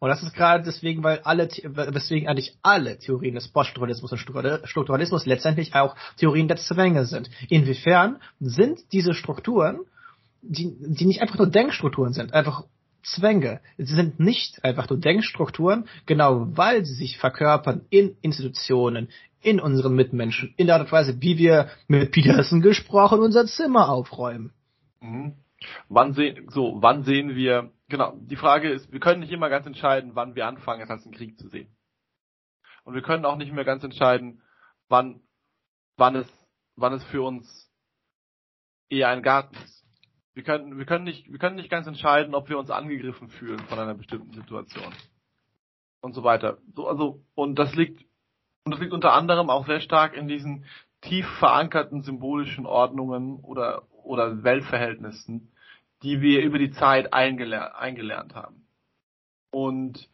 Und 0.00 0.08
das 0.10 0.22
ist 0.22 0.34
gerade 0.34 0.64
deswegen, 0.64 1.02
weil 1.02 1.20
alle, 1.24 1.48
weswegen 1.48 2.28
eigentlich 2.28 2.56
alle 2.62 2.98
Theorien 2.98 3.34
des 3.34 3.48
Poststrukturalismus 3.48 4.12
und 4.12 4.18
Strukturalismus 4.18 5.26
letztendlich 5.26 5.74
auch 5.74 5.96
Theorien 6.16 6.48
der 6.48 6.56
Zwänge 6.56 7.04
sind. 7.04 7.28
Inwiefern 7.48 8.20
sind 8.38 8.80
diese 8.92 9.12
Strukturen, 9.12 9.80
die, 10.40 10.76
die 10.78 11.04
nicht 11.04 11.20
einfach 11.20 11.38
nur 11.38 11.48
Denkstrukturen 11.48 12.12
sind, 12.12 12.32
einfach 12.32 12.64
Zwänge. 13.02 13.60
Sie 13.76 13.94
sind 13.94 14.20
nicht 14.20 14.62
einfach 14.64 14.88
nur 14.88 15.00
Denkstrukturen, 15.00 15.88
genau 16.06 16.46
weil 16.56 16.84
sie 16.84 16.94
sich 16.94 17.18
verkörpern 17.18 17.82
in 17.90 18.16
Institutionen, 18.22 19.08
in 19.40 19.60
unseren 19.60 19.94
Mitmenschen, 19.94 20.54
in 20.56 20.66
der 20.66 20.76
Art 20.76 20.84
und 20.86 20.92
Weise, 20.92 21.20
wie 21.20 21.38
wir 21.38 21.70
mit 21.86 22.10
Peterson 22.12 22.60
gesprochen 22.60 23.20
unser 23.20 23.46
Zimmer 23.46 23.88
aufräumen. 23.88 24.52
Mhm. 25.00 25.34
Wann 25.88 26.12
sehen, 26.12 26.48
so, 26.50 26.78
wann 26.80 27.02
sehen 27.02 27.34
wir, 27.34 27.72
genau, 27.88 28.16
die 28.20 28.36
Frage 28.36 28.70
ist, 28.70 28.92
wir 28.92 29.00
können 29.00 29.20
nicht 29.20 29.32
immer 29.32 29.48
ganz 29.48 29.66
entscheiden, 29.66 30.12
wann 30.14 30.34
wir 30.34 30.46
anfangen, 30.46 30.82
es 30.82 30.90
als 30.90 31.04
einen 31.04 31.14
Krieg 31.14 31.38
zu 31.38 31.48
sehen. 31.48 31.68
Und 32.84 32.94
wir 32.94 33.02
können 33.02 33.24
auch 33.24 33.36
nicht 33.36 33.52
mehr 33.52 33.64
ganz 33.64 33.84
entscheiden, 33.84 34.42
wann, 34.88 35.20
wann 35.96 36.16
es, 36.16 36.26
wann 36.76 36.92
es 36.92 37.04
für 37.04 37.22
uns 37.22 37.70
eher 38.88 39.08
ein 39.08 39.22
Garten 39.22 39.56
ist. 39.56 39.84
Wir 40.34 40.44
können, 40.44 40.78
wir 40.78 40.86
können 40.86 41.04
nicht, 41.04 41.30
wir 41.30 41.38
können 41.38 41.56
nicht 41.56 41.70
ganz 41.70 41.86
entscheiden, 41.86 42.34
ob 42.34 42.48
wir 42.48 42.58
uns 42.58 42.70
angegriffen 42.70 43.28
fühlen 43.28 43.58
von 43.68 43.78
einer 43.78 43.94
bestimmten 43.94 44.32
Situation. 44.32 44.94
Und 46.00 46.14
so 46.14 46.22
weiter. 46.22 46.58
So, 46.74 46.86
also, 46.86 47.24
und 47.34 47.58
das 47.58 47.74
liegt 47.74 48.07
und 48.68 48.72
das 48.72 48.80
liegt 48.80 48.92
unter 48.92 49.14
anderem 49.14 49.48
auch 49.48 49.66
sehr 49.66 49.80
stark 49.80 50.14
in 50.14 50.28
diesen 50.28 50.66
tief 51.00 51.26
verankerten 51.38 52.02
symbolischen 52.02 52.66
Ordnungen 52.66 53.36
oder, 53.40 53.84
oder 54.04 54.44
Weltverhältnissen, 54.44 55.50
die 56.02 56.20
wir 56.20 56.42
über 56.42 56.58
die 56.58 56.70
Zeit 56.70 57.14
eingelernt, 57.14 57.74
eingelernt 57.74 58.34
haben. 58.34 58.66
Und 59.50 60.06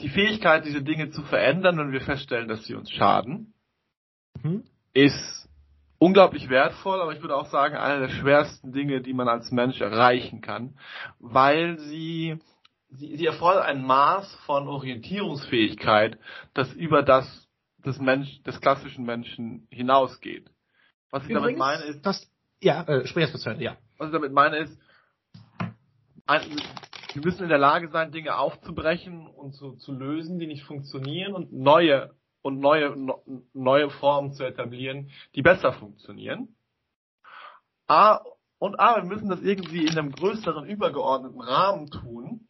die 0.00 0.08
Fähigkeit, 0.08 0.64
diese 0.64 0.82
Dinge 0.82 1.10
zu 1.10 1.22
verändern, 1.22 1.78
wenn 1.78 1.92
wir 1.92 2.00
feststellen, 2.00 2.48
dass 2.48 2.64
sie 2.64 2.74
uns 2.74 2.90
schaden, 2.90 3.54
mhm. 4.42 4.64
ist 4.92 5.48
unglaublich 6.00 6.48
wertvoll, 6.48 7.00
aber 7.00 7.12
ich 7.12 7.20
würde 7.20 7.36
auch 7.36 7.46
sagen, 7.46 7.76
eine 7.76 8.00
der 8.00 8.14
schwersten 8.14 8.72
Dinge, 8.72 9.00
die 9.00 9.14
man 9.14 9.28
als 9.28 9.52
Mensch 9.52 9.80
erreichen 9.80 10.40
kann, 10.40 10.76
weil 11.20 11.78
sie, 11.78 12.40
sie, 12.90 13.14
sie 13.14 13.26
erfordert 13.26 13.64
ein 13.64 13.86
Maß 13.86 14.34
von 14.44 14.66
Orientierungsfähigkeit, 14.66 16.18
das 16.52 16.72
über 16.72 17.04
das 17.04 17.45
des 17.86 17.98
Mensch, 17.98 18.42
des 18.42 18.60
klassischen 18.60 19.04
Menschen 19.04 19.66
hinausgeht. 19.70 20.50
Was 21.10 21.24
ich 21.24 21.30
Übrigens, 21.30 21.44
damit 21.44 21.58
meine 21.58 21.84
ist, 21.84 22.04
das, 22.04 22.30
ja, 22.60 22.82
äh, 22.82 23.06
sprich 23.06 23.32
erst 23.32 23.46
ja. 23.60 23.76
Was 23.96 24.08
ich 24.08 24.12
damit 24.12 24.32
meine 24.32 24.58
ist, 24.58 24.78
ein, 26.26 26.42
wir 27.12 27.22
müssen 27.24 27.44
in 27.44 27.48
der 27.48 27.58
Lage 27.58 27.88
sein, 27.88 28.10
Dinge 28.10 28.36
aufzubrechen 28.36 29.26
und 29.26 29.54
zu, 29.54 29.76
zu 29.76 29.92
lösen, 29.92 30.38
die 30.38 30.48
nicht 30.48 30.64
funktionieren 30.64 31.34
und 31.34 31.52
neue 31.52 32.14
und 32.46 32.60
neue, 32.60 32.94
neue 33.54 33.90
Formen 33.90 34.32
zu 34.32 34.44
etablieren, 34.44 35.10
die 35.34 35.42
besser 35.42 35.72
funktionieren. 35.72 36.54
A, 37.88 38.20
und 38.58 38.78
A, 38.78 38.96
wir 38.96 39.04
müssen 39.04 39.28
das 39.28 39.42
irgendwie 39.42 39.84
in 39.84 39.98
einem 39.98 40.12
größeren, 40.12 40.64
übergeordneten 40.66 41.40
Rahmen 41.40 41.90
tun, 41.90 42.45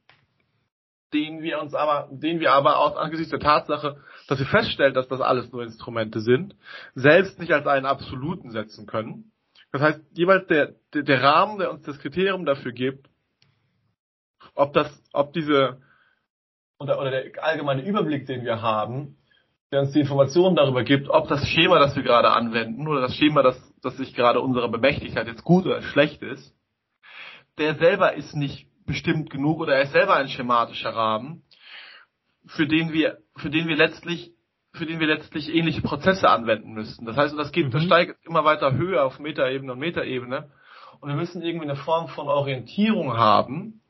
den 1.12 1.42
wir 1.42 1.60
uns 1.60 1.74
aber, 1.74 2.08
den 2.10 2.40
wir 2.40 2.52
aber 2.52 2.78
auch 2.78 2.96
angesichts 2.96 3.30
der 3.30 3.40
Tatsache, 3.40 3.96
dass 4.28 4.38
wir 4.38 4.46
feststellen, 4.46 4.94
dass 4.94 5.08
das 5.08 5.20
alles 5.20 5.50
nur 5.52 5.62
Instrumente 5.62 6.20
sind, 6.20 6.56
selbst 6.94 7.38
nicht 7.38 7.52
als 7.52 7.66
einen 7.66 7.86
absoluten 7.86 8.50
setzen 8.50 8.86
können. 8.86 9.32
Das 9.72 9.82
heißt, 9.82 10.00
jeweils 10.12 10.46
der, 10.46 10.74
der, 10.94 11.02
der 11.02 11.22
Rahmen, 11.22 11.58
der 11.58 11.70
uns 11.70 11.82
das 11.84 11.98
Kriterium 11.98 12.44
dafür 12.44 12.72
gibt, 12.72 13.08
ob 14.54 14.72
das, 14.72 14.90
ob 15.12 15.32
diese, 15.32 15.80
oder, 16.78 16.98
oder 17.00 17.10
der 17.10 17.44
allgemeine 17.44 17.84
Überblick, 17.84 18.26
den 18.26 18.44
wir 18.44 18.62
haben, 18.62 19.16
der 19.70 19.80
uns 19.80 19.92
die 19.92 20.00
Informationen 20.00 20.56
darüber 20.56 20.84
gibt, 20.84 21.08
ob 21.08 21.28
das 21.28 21.46
Schema, 21.48 21.78
das 21.78 21.96
wir 21.96 22.02
gerade 22.02 22.30
anwenden, 22.30 22.86
oder 22.86 23.00
das 23.00 23.14
Schema, 23.14 23.42
das, 23.42 23.60
das 23.82 23.96
sich 23.96 24.14
gerade 24.14 24.40
unserer 24.40 24.68
bemächtigt 24.68 25.16
hat, 25.16 25.26
jetzt 25.26 25.44
gut 25.44 25.66
oder 25.66 25.82
schlecht 25.82 26.22
ist, 26.22 26.54
der 27.58 27.74
selber 27.76 28.14
ist 28.14 28.34
nicht 28.34 28.68
bestimmt 28.86 29.30
genug 29.30 29.60
oder 29.60 29.74
er 29.74 29.82
ist 29.82 29.92
selber 29.92 30.14
ein 30.14 30.28
schematischer 30.28 30.90
Rahmen, 30.90 31.42
für 32.46 32.66
den 32.66 32.92
wir, 32.92 33.18
für 33.36 33.50
den 33.50 33.68
wir 33.68 33.76
letztlich, 33.76 34.32
für 34.72 34.86
den 34.86 35.00
wir 35.00 35.06
letztlich 35.06 35.52
ähnliche 35.52 35.82
Prozesse 35.82 36.28
anwenden 36.28 36.72
müssten. 36.72 37.06
Das 37.06 37.16
heißt, 37.16 37.36
das 37.36 37.52
geht, 37.52 37.66
mhm. 37.66 37.70
das 37.70 37.84
steigt 37.84 38.24
immer 38.26 38.44
weiter 38.44 38.74
höher 38.74 39.04
auf 39.04 39.18
Metaebene 39.18 39.72
und 39.72 39.78
Metaebene. 39.78 40.50
Und 41.00 41.08
wir 41.08 41.16
müssen 41.16 41.42
irgendwie 41.42 41.66
eine 41.66 41.76
Form 41.76 42.08
von 42.08 42.28
Orientierung 42.28 43.14
haben, 43.16 43.82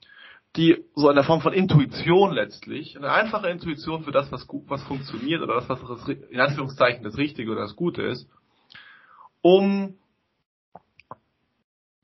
die 0.57 0.85
so 0.95 1.11
in 1.11 1.17
der 1.17 1.25
Form 1.25 1.43
von 1.43 1.53
Intuition 1.53 2.33
letztlich, 2.33 2.97
eine 2.97 3.13
einfache 3.13 3.49
Intuition 3.49 4.03
für 4.03 4.11
das, 4.11 4.33
was 4.33 4.47
gut, 4.47 4.65
was 4.69 4.83
funktioniert 4.85 5.43
oder 5.43 5.55
das, 5.57 5.69
was 5.69 5.81
das, 5.81 6.09
in 6.09 6.41
Anführungszeichen 6.41 7.05
das 7.05 7.19
Richtige 7.19 7.53
oder 7.53 7.61
das 7.63 7.77
Gute 7.77 8.03
ist, 8.03 8.29
um 9.43 9.99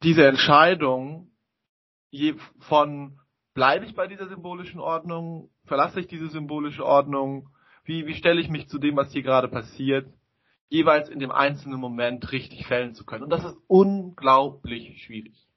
diese 0.03 0.27
Entscheidung 0.27 1.32
je 2.13 2.35
von 2.61 3.19
bleibe 3.55 3.87
ich 3.87 3.95
bei 3.95 4.07
dieser 4.07 4.29
symbolischen 4.29 4.79
Ordnung, 4.79 5.51
verlasse 5.65 6.01
ich 6.01 6.07
diese 6.07 6.29
symbolische 6.29 6.85
Ordnung, 6.85 7.49
wie, 7.85 8.07
wie 8.07 8.15
stelle 8.15 8.41
ich 8.41 8.49
mich 8.49 8.69
zu 8.69 8.79
dem, 8.79 8.97
was 8.97 9.11
hier 9.11 9.23
gerade 9.23 9.49
passiert, 9.49 10.13
jeweils 10.69 11.09
in 11.09 11.19
dem 11.19 11.33
einzelnen 11.33 11.81
Moment 11.81 12.31
richtig 12.31 12.67
fällen 12.67 12.95
zu 12.95 13.05
können. 13.05 13.25
Und 13.25 13.31
das 13.31 13.45
ist 13.45 13.57
unglaublich 13.67 15.03
schwierig. 15.03 15.49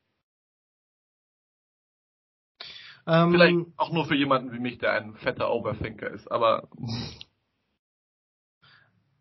Ähm, 3.05 3.31
Vielleicht 3.31 3.55
auch 3.77 3.91
nur 3.91 4.05
für 4.05 4.15
jemanden 4.15 4.51
wie 4.51 4.59
mich, 4.59 4.79
der 4.79 4.93
ein 4.93 5.13
fetter 5.15 5.51
Overthinker 5.51 6.09
ist, 6.09 6.31
aber. 6.31 6.67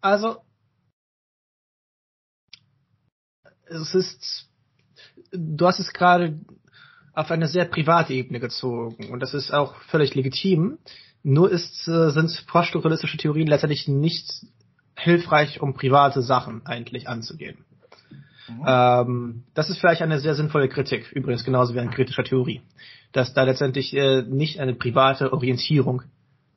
Also, 0.00 0.42
es 3.66 3.94
ist, 3.94 4.50
du 5.32 5.66
hast 5.66 5.80
es 5.80 5.92
gerade 5.92 6.40
auf 7.14 7.30
eine 7.30 7.46
sehr 7.46 7.64
private 7.64 8.12
Ebene 8.12 8.40
gezogen 8.40 9.10
und 9.10 9.20
das 9.20 9.34
ist 9.34 9.52
auch 9.52 9.74
völlig 9.90 10.14
legitim. 10.14 10.78
Nur 11.22 11.50
ist, 11.50 11.88
äh, 11.88 12.10
sind 12.10 12.44
poststrukturalistische 12.46 13.16
Theorien 13.16 13.46
letztendlich 13.46 13.88
nicht 13.88 14.30
hilfreich, 14.96 15.60
um 15.62 15.74
private 15.74 16.22
Sachen 16.22 16.66
eigentlich 16.66 17.08
anzugehen. 17.08 17.64
Mhm. 18.48 18.64
Ähm, 18.66 19.42
das 19.54 19.70
ist 19.70 19.78
vielleicht 19.78 20.02
eine 20.02 20.20
sehr 20.20 20.34
sinnvolle 20.34 20.68
Kritik, 20.68 21.10
übrigens 21.12 21.44
genauso 21.44 21.74
wie 21.74 21.80
eine 21.80 21.90
kritischer 21.90 22.24
Theorie, 22.24 22.60
dass 23.12 23.32
da 23.32 23.44
letztendlich 23.44 23.94
äh, 23.94 24.22
nicht 24.22 24.60
eine 24.60 24.74
private 24.74 25.32
Orientierung 25.32 26.02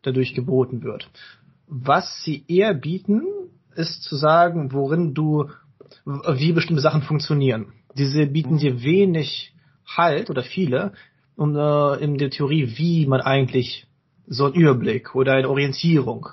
dadurch 0.02 0.34
geboten 0.34 0.84
wird. 0.84 1.10
Was 1.68 2.24
sie 2.24 2.44
eher 2.48 2.74
bieten, 2.74 3.24
ist 3.76 4.04
zu 4.04 4.16
sagen, 4.16 4.74
worin 4.74 5.14
du, 5.14 5.50
wie 6.06 6.52
bestimmte 6.52 6.82
Sachen 6.82 7.02
funktionieren. 7.02 7.74
Diese 7.96 8.26
bieten 8.26 8.56
mhm. 8.56 8.60
dir 8.60 8.84
wenig 8.84 9.54
Halt 9.88 10.30
oder 10.30 10.44
viele 10.44 10.94
um, 11.36 11.56
äh, 11.56 11.96
in 12.04 12.18
der 12.18 12.30
Theorie, 12.30 12.78
wie 12.78 13.06
man 13.06 13.22
eigentlich 13.22 13.88
so 14.28 14.46
einen 14.46 14.56
Überblick 14.56 15.16
oder 15.16 15.34
eine 15.34 15.50
Orientierung 15.50 16.28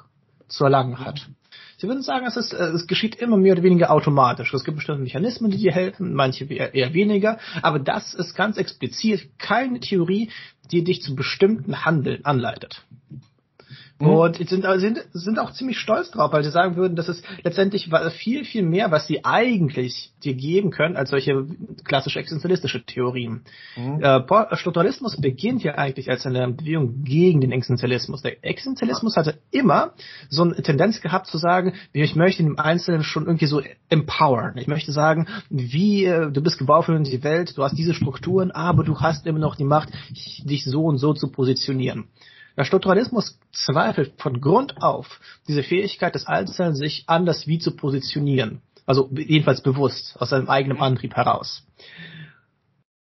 zu 0.48 0.64
erlangen 0.64 0.98
hat. 0.98 1.28
Sie 1.76 1.88
würden 1.88 2.02
sagen, 2.02 2.26
es, 2.26 2.36
ist, 2.36 2.52
äh, 2.52 2.70
es 2.70 2.86
geschieht 2.86 3.16
immer 3.16 3.36
mehr 3.36 3.52
oder 3.52 3.62
weniger 3.62 3.90
automatisch. 3.90 4.52
Es 4.54 4.64
gibt 4.64 4.76
bestimmte 4.76 5.02
Mechanismen, 5.02 5.50
die 5.50 5.58
dir 5.58 5.72
helfen, 5.72 6.14
manche 6.14 6.44
eher 6.44 6.94
weniger, 6.94 7.38
aber 7.62 7.78
das 7.78 8.14
ist 8.14 8.34
ganz 8.34 8.56
explizit 8.56 9.38
keine 9.38 9.80
Theorie, 9.80 10.30
die 10.70 10.82
dich 10.82 11.02
zu 11.02 11.14
bestimmten 11.14 11.84
Handeln 11.84 12.24
anleitet. 12.24 12.82
Mhm. 14.04 14.10
Und 14.10 14.48
sind, 14.48 14.64
sind, 14.76 14.98
sind 15.12 15.38
auch 15.38 15.52
ziemlich 15.52 15.78
stolz 15.78 16.10
drauf, 16.10 16.32
weil 16.32 16.44
sie 16.44 16.50
sagen 16.50 16.76
würden, 16.76 16.96
das 16.96 17.08
ist 17.08 17.24
letztendlich 17.42 17.88
viel, 18.16 18.44
viel 18.44 18.62
mehr, 18.62 18.90
was 18.90 19.06
sie 19.06 19.24
eigentlich 19.24 20.12
dir 20.22 20.34
geben 20.34 20.70
können, 20.70 20.96
als 20.96 21.10
solche 21.10 21.46
klassische 21.84 22.18
existenzialistische 22.18 22.84
Theorien. 22.84 23.42
Mhm. 23.76 24.02
Äh, 24.02 24.56
Strukturalismus 24.56 25.20
beginnt 25.20 25.62
ja 25.62 25.74
eigentlich 25.76 26.10
als 26.10 26.26
eine 26.26 26.48
Bewegung 26.48 27.04
gegen 27.04 27.40
den 27.40 27.52
Existenzialismus. 27.52 28.22
Der 28.22 28.44
Existenzialismus 28.44 29.16
hatte 29.16 29.38
immer 29.50 29.92
so 30.28 30.42
eine 30.42 30.54
Tendenz 30.56 31.00
gehabt 31.00 31.26
zu 31.26 31.38
sagen, 31.38 31.74
ich 31.92 32.16
möchte 32.16 32.42
den 32.42 32.58
Einzelnen 32.58 33.02
schon 33.02 33.26
irgendwie 33.26 33.46
so 33.46 33.62
empowern. 33.88 34.56
Ich 34.56 34.66
möchte 34.66 34.92
sagen, 34.92 35.28
wie 35.50 36.04
äh, 36.04 36.30
du 36.30 36.42
bist 36.42 36.58
gebaut 36.58 36.86
für 36.86 36.98
die 36.98 37.24
Welt, 37.24 37.56
du 37.56 37.62
hast 37.62 37.76
diese 37.76 37.94
Strukturen, 37.94 38.50
aber 38.50 38.84
du 38.84 39.00
hast 39.00 39.26
immer 39.26 39.38
noch 39.38 39.56
die 39.56 39.64
Macht, 39.64 39.90
dich 40.10 40.64
so 40.64 40.84
und 40.84 40.98
so 40.98 41.12
zu 41.14 41.30
positionieren. 41.30 42.08
Der 42.56 42.64
Strukturalismus 42.64 43.38
zweifelt 43.52 44.14
von 44.20 44.40
Grund 44.40 44.80
auf 44.80 45.20
diese 45.48 45.62
Fähigkeit 45.62 46.14
des 46.14 46.26
Einzelnen, 46.26 46.74
sich 46.74 47.04
anders 47.06 47.46
wie 47.46 47.58
zu 47.58 47.74
positionieren. 47.74 48.62
Also 48.86 49.10
jedenfalls 49.12 49.62
bewusst, 49.62 50.16
aus 50.20 50.30
seinem 50.30 50.48
eigenen 50.48 50.78
Antrieb 50.78 51.14
heraus. 51.14 51.66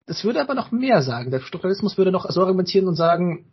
Es 0.06 0.24
würde 0.24 0.42
aber 0.42 0.54
noch 0.54 0.72
mehr 0.72 1.02
sagen. 1.02 1.32
Der 1.32 1.40
Strukturalismus 1.40 1.98
würde 1.98 2.12
noch 2.12 2.30
so 2.30 2.42
argumentieren 2.42 2.88
und 2.88 2.96
sagen, 2.96 3.46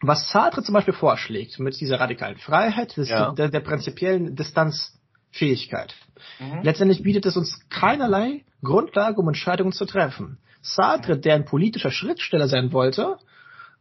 was 0.00 0.30
Sartre 0.30 0.62
zum 0.62 0.74
Beispiel 0.74 0.94
vorschlägt, 0.94 1.58
mit 1.58 1.80
dieser 1.80 2.00
radikalen 2.00 2.36
Freiheit, 2.36 2.96
ja. 2.96 3.32
der, 3.32 3.48
der, 3.48 3.60
prinzipiellen 3.60 4.34
Distanzfähigkeit. 4.36 5.94
Mhm. 6.38 6.62
Letztendlich 6.62 7.02
bietet 7.02 7.26
es 7.26 7.36
uns 7.36 7.60
keinerlei 7.70 8.44
Grundlage, 8.62 9.20
um 9.20 9.28
Entscheidungen 9.28 9.72
zu 9.72 9.86
treffen. 9.86 10.38
Sartre, 10.60 11.18
der 11.18 11.34
ein 11.34 11.44
politischer 11.44 11.90
Schrittsteller 11.90 12.48
sein 12.48 12.72
wollte, 12.72 13.18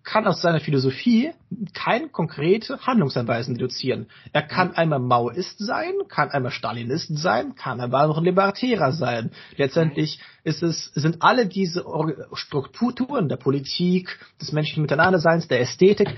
kann 0.04 0.28
aus 0.28 0.42
seiner 0.42 0.60
Philosophie 0.60 1.32
kein 1.74 2.12
konkrete 2.12 2.80
Handlungsanweisen 2.86 3.56
deduzieren. 3.56 4.08
Er 4.34 4.42
kann 4.42 4.70
mhm. 4.70 4.76
einmal 4.76 5.00
Maoist 5.00 5.60
sein, 5.60 5.94
kann 6.10 6.30
einmal 6.30 6.52
Stalinist 6.52 7.18
sein, 7.18 7.56
kann 7.56 7.80
einmal 7.80 8.08
noch 8.08 8.18
ein 8.18 8.26
Libertärer 8.26 8.92
sein. 8.92 9.32
Letztendlich 9.56 10.20
mhm. 10.20 10.50
ist 10.50 10.64
es, 10.64 10.86
sind 10.94 11.22
alle 11.22 11.48
diese 11.48 11.86
Strukturen 12.34 13.30
der 13.30 13.38
Politik, 13.38 14.20
des 14.42 14.52
menschlichen 14.52 14.84
Miteinanderseins, 14.84 15.48
der 15.48 15.62
Ästhetik 15.62 16.10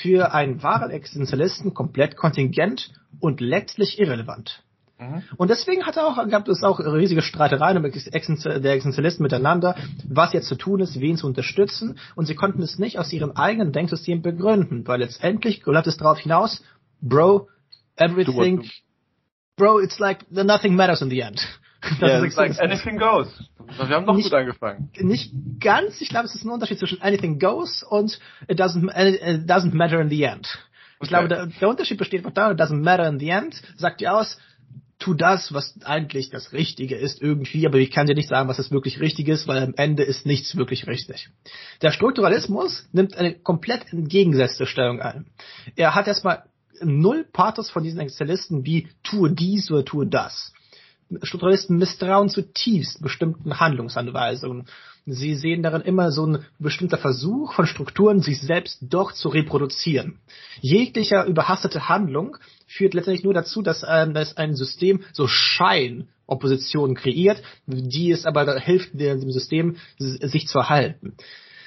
für 0.00 0.32
einen 0.32 0.62
wahren 0.62 0.90
Existenzialisten 0.90 1.74
komplett 1.74 2.16
kontingent 2.16 2.92
und 3.20 3.40
letztlich 3.40 3.98
irrelevant. 3.98 4.62
Mhm. 5.02 5.22
Und 5.36 5.50
deswegen 5.50 5.84
hat 5.84 5.96
er 5.96 6.06
auch, 6.06 6.28
gab 6.28 6.48
es 6.48 6.62
auch 6.62 6.78
riesige 6.80 7.22
Streitereien 7.22 7.82
der 7.82 8.72
Existenzialisten 8.72 9.22
miteinander, 9.22 9.74
was 10.08 10.32
jetzt 10.32 10.48
zu 10.48 10.54
tun 10.54 10.80
ist, 10.80 11.00
wen 11.00 11.16
zu 11.16 11.26
unterstützen. 11.26 11.98
Und 12.14 12.26
sie 12.26 12.34
konnten 12.34 12.62
es 12.62 12.78
nicht 12.78 12.98
aus 12.98 13.12
ihrem 13.12 13.32
eigenen 13.32 13.72
Denksystem 13.72 14.22
begründen, 14.22 14.86
weil 14.86 15.00
letztendlich 15.00 15.64
läuft 15.66 15.86
es 15.86 15.96
darauf 15.96 16.18
hinaus, 16.18 16.62
Bro, 17.00 17.48
everything, 17.96 18.70
Bro, 19.56 19.80
it's 19.80 19.98
like 19.98 20.30
nothing 20.30 20.74
matters 20.76 21.02
in 21.02 21.10
the 21.10 21.20
end. 21.20 21.40
Das 21.98 22.10
yeah, 22.10 22.24
ist 22.24 22.36
like 22.36 22.60
anything 22.60 22.96
goes. 22.96 23.26
Wir 23.76 23.88
haben 23.88 24.06
doch 24.06 24.14
nicht, 24.14 24.30
gut 24.30 24.34
angefangen. 24.34 24.90
Nicht 25.00 25.32
ganz. 25.58 26.00
Ich 26.00 26.10
glaube, 26.10 26.26
es 26.26 26.34
ist 26.36 26.44
ein 26.44 26.50
Unterschied 26.50 26.78
zwischen 26.78 27.02
anything 27.02 27.40
goes 27.40 27.82
und 27.82 28.20
it 28.46 28.60
doesn't, 28.60 28.88
it 28.96 29.50
doesn't 29.50 29.74
matter 29.74 30.00
in 30.00 30.08
the 30.08 30.22
end. 30.22 30.46
Ich 30.46 31.00
okay. 31.00 31.08
glaube, 31.08 31.28
der, 31.28 31.46
der, 31.46 31.68
Unterschied 31.68 31.98
besteht 31.98 32.24
darin, 32.34 32.56
it 32.56 32.60
doesn't 32.60 32.80
matter 32.80 33.08
in 33.08 33.18
the 33.18 33.30
end, 33.30 33.60
sagt 33.76 34.00
dir 34.00 34.14
aus, 34.14 34.38
tu 35.02 35.14
das, 35.14 35.52
was 35.52 35.74
eigentlich 35.84 36.30
das 36.30 36.52
Richtige 36.52 36.94
ist 36.96 37.20
irgendwie, 37.20 37.66
aber 37.66 37.78
ich 37.78 37.90
kann 37.90 38.06
dir 38.06 38.14
nicht 38.14 38.28
sagen, 38.28 38.48
was 38.48 38.56
das 38.56 38.70
wirklich 38.70 39.00
richtig 39.00 39.28
ist, 39.28 39.48
weil 39.48 39.62
am 39.62 39.74
Ende 39.76 40.04
ist 40.04 40.26
nichts 40.26 40.56
wirklich 40.56 40.86
richtig. 40.86 41.28
Der 41.82 41.90
Strukturalismus 41.90 42.88
nimmt 42.92 43.16
eine 43.16 43.34
komplett 43.34 43.92
entgegengesetzte 43.92 44.64
Stellung 44.64 45.00
ein. 45.00 45.26
Er 45.74 45.96
hat 45.96 46.06
erstmal 46.06 46.44
null 46.80 47.26
Pathos 47.32 47.68
von 47.68 47.82
diesen 47.82 48.00
Existenzialisten 48.00 48.64
wie 48.64 48.88
tue 49.02 49.32
dies 49.32 49.70
oder 49.70 49.84
tue 49.84 50.06
das. 50.06 50.52
Strukturalisten 51.22 51.78
misstrauen 51.78 52.28
zutiefst 52.28 53.02
bestimmten 53.02 53.58
Handlungsanweisungen. 53.60 54.66
Sie 55.04 55.34
sehen 55.34 55.62
darin 55.62 55.82
immer 55.82 56.12
so 56.12 56.26
ein 56.26 56.44
bestimmter 56.58 56.96
Versuch 56.98 57.52
von 57.54 57.66
Strukturen, 57.66 58.20
sich 58.20 58.40
selbst 58.40 58.78
doch 58.82 59.12
zu 59.12 59.28
reproduzieren. 59.28 60.20
Jeglicher 60.60 61.26
überhastete 61.26 61.88
Handlung 61.88 62.36
führt 62.66 62.94
letztendlich 62.94 63.24
nur 63.24 63.34
dazu, 63.34 63.62
dass, 63.62 63.84
ähm, 63.88 64.14
dass 64.14 64.36
ein 64.36 64.54
System 64.54 65.02
so 65.12 65.26
Scheinoppositionen 65.26 66.94
kreiert, 66.94 67.42
die 67.66 68.12
es 68.12 68.24
aber 68.24 68.58
hilft 68.60 68.98
dem 68.98 69.30
System, 69.30 69.76
sich 69.98 70.46
zu 70.46 70.58
erhalten. 70.58 71.16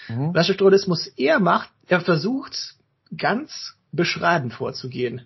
Mhm. 0.08 0.34
Was 0.34 0.46
Strukturalismus 0.46 1.08
eher 1.08 1.40
macht, 1.40 1.70
er 1.88 2.00
versucht 2.00 2.76
ganz 3.18 3.76
beschreibend 3.92 4.54
vorzugehen 4.54 5.22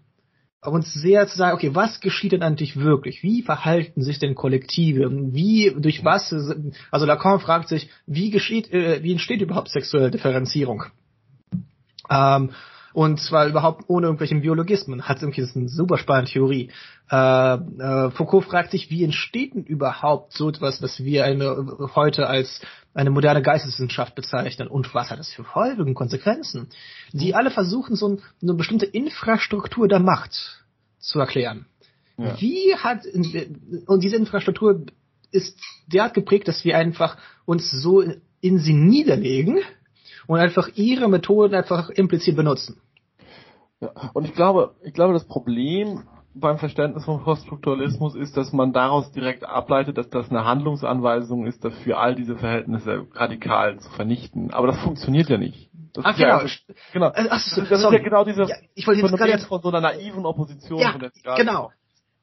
uns 0.61 0.93
sehr 0.93 1.27
zu 1.27 1.37
sagen, 1.37 1.55
okay, 1.55 1.73
was 1.73 2.01
geschieht 2.01 2.33
denn 2.33 2.43
eigentlich 2.43 2.75
wirklich? 2.75 3.23
Wie 3.23 3.41
verhalten 3.43 4.01
sich 4.01 4.19
denn 4.19 4.35
Kollektive? 4.35 5.09
Wie, 5.33 5.73
durch 5.77 6.03
was, 6.03 6.33
also 6.91 7.05
Lacan 7.05 7.39
fragt 7.39 7.69
sich, 7.69 7.89
wie 8.05 8.29
geschieht, 8.29 8.71
äh, 8.73 9.01
wie 9.01 9.13
entsteht 9.13 9.41
überhaupt 9.41 9.69
sexuelle 9.69 10.11
Differenzierung? 10.11 10.83
Ähm, 12.09 12.51
und 12.91 13.19
zwar 13.19 13.47
überhaupt 13.47 13.85
ohne 13.87 14.07
irgendwelchen 14.07 14.41
Biologismen. 14.41 15.07
Hat 15.07 15.21
irgendwie 15.21 15.41
das 15.41 15.51
ist 15.51 15.55
eine 15.55 15.69
super 15.69 15.97
spannende 15.97 16.31
Theorie. 16.31 16.71
Äh, 17.09 17.53
äh, 17.53 18.11
Foucault 18.11 18.45
fragt 18.45 18.71
sich, 18.71 18.89
wie 18.89 19.03
entsteht 19.03 19.53
denn 19.53 19.63
überhaupt 19.63 20.33
so 20.33 20.49
etwas, 20.49 20.81
was 20.81 21.03
wir 21.03 21.23
eine, 21.23 21.77
heute 21.95 22.27
als 22.27 22.61
eine 22.93 23.09
moderne 23.09 23.41
Geisteswissenschaft 23.41 24.15
bezeichnen 24.15 24.67
und 24.67 24.93
was 24.93 25.11
hat 25.11 25.19
das 25.19 25.29
für 25.29 25.43
Folgen, 25.43 25.93
Konsequenzen? 25.93 26.69
Die 27.13 27.35
alle 27.35 27.51
versuchen, 27.51 27.95
so 27.95 28.09
ein, 28.09 28.21
eine 28.41 28.53
bestimmte 28.55 28.85
Infrastruktur 28.85 29.87
der 29.87 29.99
Macht 29.99 30.65
zu 30.97 31.19
erklären. 31.19 31.65
Ja. 32.17 32.39
Wie 32.41 32.75
hat, 32.75 33.05
und 33.85 34.03
diese 34.03 34.15
Infrastruktur 34.15 34.85
ist 35.31 35.57
derart 35.87 36.13
geprägt, 36.13 36.47
dass 36.47 36.65
wir 36.65 36.77
einfach 36.77 37.17
uns 37.45 37.71
so 37.71 38.03
in 38.41 38.59
sie 38.59 38.73
niederlegen, 38.73 39.59
und 40.29 40.39
einfach 40.39 40.69
ihre 40.75 41.09
Methoden 41.09 41.55
einfach 41.55 41.89
implizit 41.89 42.35
benutzen. 42.35 42.79
Ja, 43.81 43.91
und 44.13 44.25
ich 44.25 44.35
glaube, 44.35 44.75
ich 44.83 44.93
glaube, 44.93 45.13
das 45.13 45.25
Problem 45.25 46.03
beim 46.33 46.57
Verständnis 46.57 47.05
von 47.05 47.23
Poststrukturalismus 47.23 48.15
ist, 48.15 48.37
dass 48.37 48.53
man 48.53 48.71
daraus 48.71 49.11
direkt 49.11 49.43
ableitet, 49.43 49.97
dass 49.97 50.09
das 50.09 50.29
eine 50.29 50.45
Handlungsanweisung 50.45 51.45
ist, 51.47 51.65
dafür 51.65 51.99
all 51.99 52.15
diese 52.15 52.37
Verhältnisse 52.37 53.07
radikal 53.13 53.79
zu 53.79 53.89
vernichten. 53.91 54.51
Aber 54.51 54.67
das 54.67 54.79
funktioniert 54.79 55.29
ja 55.29 55.37
nicht. 55.37 55.69
Das 55.93 56.05
Ach, 56.05 56.15
genau. 56.15 56.41
Ja, 56.41 56.47
genau. 56.93 57.11
Ach, 57.13 57.29
das, 57.29 57.55
das 57.55 57.83
ist 57.83 57.91
ja 57.91 57.99
genau 57.99 58.23
dieses 58.23 58.49
ja, 58.49 58.55
ich 58.75 58.85
wollte 58.85 59.01
jetzt 59.01 59.17
Phänomen 59.17 59.39
von 59.39 59.61
so 59.61 59.69
einer 59.69 59.81
naiven 59.81 60.25
Opposition. 60.25 60.79
Ja, 60.79 61.35
genau 61.35 61.71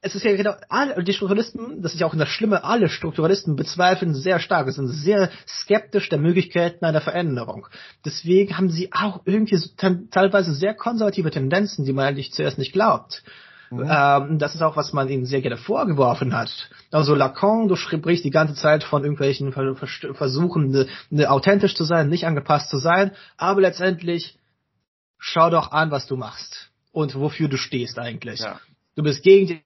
es 0.07 0.15
ist 0.15 0.25
ja 0.25 0.37
genau, 0.37 0.55
alle, 0.69 1.03
die 1.03 1.13
Strukturalisten, 1.13 1.83
das 1.83 1.95
ist 1.95 2.01
ja 2.01 2.07
auch 2.07 2.15
das 2.15 2.29
Schlimme, 2.29 2.63
alle 2.65 2.89
Strukturalisten 2.89 3.57
bezweifeln 3.57 4.15
sehr 4.15 4.39
stark, 4.39 4.71
sind 4.71 4.89
sehr 4.89 5.31
skeptisch 5.47 6.09
der 6.09 6.19
Möglichkeiten 6.19 6.85
einer 6.85 7.01
Veränderung. 7.01 7.67
Deswegen 8.05 8.57
haben 8.57 8.71
sie 8.71 8.93
auch 8.93 9.23
irgendwie 9.25 9.57
so 9.57 9.69
teilweise 10.11 10.55
sehr 10.55 10.75
konservative 10.75 11.31
Tendenzen, 11.31 11.85
die 11.85 11.93
man 11.93 12.07
eigentlich 12.07 12.33
zuerst 12.33 12.59
nicht 12.59 12.73
glaubt. 12.73 13.25
Mhm. 13.71 13.89
Ähm, 13.91 14.39
das 14.39 14.55
ist 14.55 14.63
auch, 14.63 14.77
was 14.77 14.93
man 14.93 15.09
ihnen 15.09 15.27
sehr 15.27 15.43
gerne 15.43 15.57
vorgeworfen 15.57 16.37
hat. 16.37 16.71
Also 16.91 17.15
Lacan, 17.15 17.69
du 17.69 17.77
sprichst 17.77 18.25
die 18.25 18.31
ganze 18.31 18.55
Zeit 18.55 18.85
von 18.85 19.03
irgendwelchen 19.03 19.53
Versuchen, 19.53 20.71
ne, 20.71 20.87
ne, 21.11 21.31
authentisch 21.31 21.75
zu 21.75 21.85
sein, 21.85 22.09
nicht 22.09 22.27
angepasst 22.27 22.71
zu 22.71 22.79
sein, 22.79 23.13
aber 23.37 23.61
letztendlich 23.61 24.39
schau 25.19 25.51
doch 25.51 25.73
an, 25.73 25.91
was 25.91 26.07
du 26.07 26.17
machst 26.17 26.71
und 26.93 27.15
wofür 27.15 27.49
du 27.49 27.57
stehst 27.57 27.99
eigentlich. 27.99 28.41
Ja. 28.41 28.61
Du 28.95 29.03
bist 29.03 29.23
gegen 29.23 29.63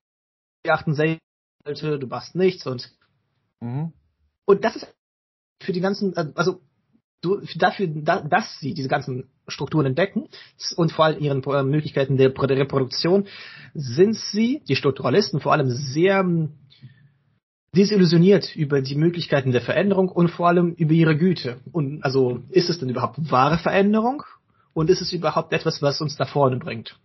die 0.65 0.71
68, 0.71 1.21
du 1.65 2.07
machst 2.07 2.35
nichts 2.35 2.67
und 2.67 2.91
mhm. 3.61 3.93
und 4.47 4.65
das 4.65 4.77
ist 4.77 4.95
für 5.61 5.73
die 5.73 5.81
ganzen, 5.81 6.17
äh, 6.17 6.33
also 6.35 6.61
dafür, 7.57 7.87
dass 7.87 8.59
sie 8.61 8.75
diese 8.75 8.89
ganzen 8.89 9.29
Strukturen 9.49 9.87
entdecken 9.87 10.29
und 10.77 10.93
vor 10.93 11.05
allem 11.05 11.21
ihren 11.21 11.43
äh, 11.45 11.63
Möglichkeiten 11.63 12.17
der 12.17 12.33
Reproduktion, 12.37 13.27
sind 13.75 14.17
sie, 14.17 14.63
die 14.69 14.77
Strukturalisten, 14.77 15.41
vor 15.41 15.53
allem 15.53 15.71
sehr 15.71 16.21
ähm, 16.21 16.53
desillusioniert 17.75 18.57
über 18.57 18.81
die 18.81 18.97
Möglichkeiten 18.97 19.53
der 19.53 19.61
Veränderung 19.61 20.09
und 20.09 20.31
vor 20.31 20.49
allem 20.49 20.73
über 20.75 20.93
ihre 20.93 21.17
Güte. 21.17 21.59
Und 21.73 22.03
also 22.03 22.43
ist 22.51 22.69
es 22.69 22.79
denn 22.79 22.89
überhaupt 22.89 23.19
wahre 23.31 23.59
Veränderung 23.59 24.23
und 24.73 24.91
ist 24.91 25.01
es 25.01 25.13
überhaupt 25.13 25.53
etwas, 25.53 25.83
was 25.83 26.01
uns 26.01 26.17
da 26.17 26.25
vorne 26.25 26.57
bringt? 26.57 26.97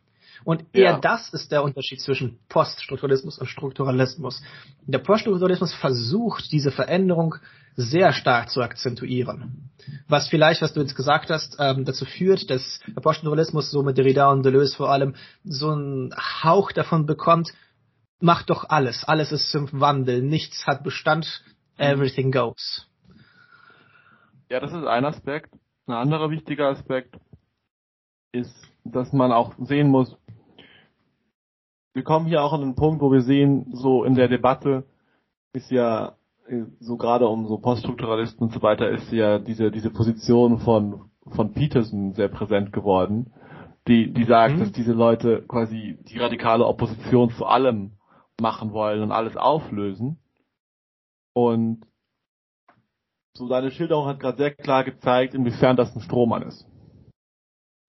Und 0.45 0.63
eher 0.73 0.91
ja. 0.91 0.99
das 0.99 1.33
ist 1.33 1.51
der 1.51 1.63
Unterschied 1.63 1.99
zwischen 1.99 2.37
Poststrukturalismus 2.49 3.39
und 3.39 3.47
Strukturalismus. 3.47 4.43
Der 4.85 4.99
Poststrukturalismus 4.99 5.73
versucht, 5.73 6.51
diese 6.51 6.71
Veränderung 6.71 7.35
sehr 7.75 8.13
stark 8.13 8.51
zu 8.51 8.61
akzentuieren. 8.61 9.71
Was 10.07 10.27
vielleicht, 10.29 10.61
was 10.61 10.73
du 10.73 10.81
jetzt 10.81 10.95
gesagt 10.95 11.31
hast, 11.31 11.57
ähm, 11.59 11.83
dazu 11.83 12.05
führt, 12.05 12.49
dass 12.51 12.79
der 12.87 13.01
Poststrukturalismus 13.01 13.71
so 13.71 13.81
mit 13.81 13.97
Derrida 13.97 14.31
und 14.31 14.45
Deleuze 14.45 14.75
vor 14.75 14.91
allem 14.91 15.15
so 15.43 15.71
einen 15.71 16.13
Hauch 16.43 16.71
davon 16.71 17.07
bekommt, 17.07 17.51
macht 18.19 18.51
doch 18.51 18.69
alles, 18.69 19.03
alles 19.03 19.31
ist 19.31 19.53
im 19.55 19.67
Wandel, 19.73 20.21
nichts 20.21 20.67
hat 20.67 20.83
Bestand, 20.83 21.43
everything 21.77 22.31
goes. 22.31 22.87
Ja, 24.49 24.59
das 24.59 24.71
ist 24.71 24.85
ein 24.85 25.05
Aspekt. 25.05 25.51
Ein 25.87 25.95
anderer 25.95 26.29
wichtiger 26.29 26.69
Aspekt 26.69 27.15
ist, 28.31 28.55
dass 28.83 29.11
man 29.11 29.31
auch 29.31 29.53
sehen 29.57 29.89
muss, 29.89 30.15
wir 31.95 32.03
kommen 32.03 32.27
hier 32.27 32.43
auch 32.43 32.51
an 32.51 32.59
den 32.59 32.75
Punkt, 32.75 33.01
wo 33.01 33.11
wir 33.11 33.21
sehen, 33.21 33.67
so 33.73 34.03
in 34.03 34.15
der 34.15 34.27
Debatte 34.27 34.83
ist 35.53 35.71
ja 35.71 36.17
so 36.79 36.97
gerade 36.97 37.27
um 37.27 37.47
so 37.47 37.57
Poststrukturalisten 37.57 38.45
und 38.45 38.53
so 38.53 38.61
weiter 38.61 38.89
ist 38.89 39.11
ja 39.11 39.39
diese 39.39 39.71
diese 39.71 39.89
Position 39.89 40.59
von 40.59 41.09
von 41.25 41.53
Peterson 41.53 42.13
sehr 42.13 42.27
präsent 42.27 42.73
geworden, 42.73 43.33
die 43.87 44.11
die 44.11 44.25
sagt, 44.25 44.55
mhm. 44.55 44.59
dass 44.59 44.71
diese 44.73 44.91
Leute 44.91 45.43
quasi 45.47 45.97
die 46.09 46.19
radikale 46.19 46.67
Opposition 46.67 47.31
zu 47.31 47.45
allem 47.45 47.93
machen 48.41 48.73
wollen 48.73 49.01
und 49.01 49.13
alles 49.13 49.37
auflösen. 49.37 50.19
Und 51.33 51.87
so 53.33 53.47
deine 53.47 53.71
Schilderung 53.71 54.05
hat 54.05 54.19
gerade 54.19 54.37
sehr 54.37 54.51
klar 54.51 54.83
gezeigt, 54.83 55.33
inwiefern 55.33 55.77
das 55.77 55.95
ein 55.95 56.01
Strohmann 56.01 56.43
ist. 56.43 56.67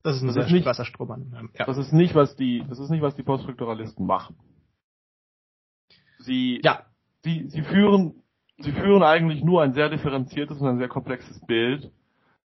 Das 0.07 0.15
ist 0.15 0.23
ein 0.23 0.27
das 0.27 0.35
sehr 0.35 0.47
ist 0.47 0.53
nicht, 0.53 0.67
Wasserstrohmann. 0.67 1.51
Ja. 1.59 1.65
Das 1.67 1.79
ist 1.79 1.93
nicht, 1.93 2.15
was 2.15 2.37
die, 2.37 2.63
das 2.69 2.79
ist 2.79 2.91
nicht, 2.91 3.03
was 3.03 3.17
die 3.17 3.25
Poststrukturalisten 3.25 4.07
machen. 4.07 4.37
Sie, 6.21 6.61
ja. 6.63 6.83
sie, 7.25 7.49
sie 7.49 7.63
führen, 7.63 8.23
sie 8.59 8.71
führen 8.71 9.03
eigentlich 9.03 9.43
nur 9.43 9.63
ein 9.63 9.73
sehr 9.73 9.89
differenziertes 9.89 10.61
und 10.61 10.69
ein 10.69 10.79
sehr 10.79 10.87
komplexes 10.87 11.45
Bild 11.45 11.91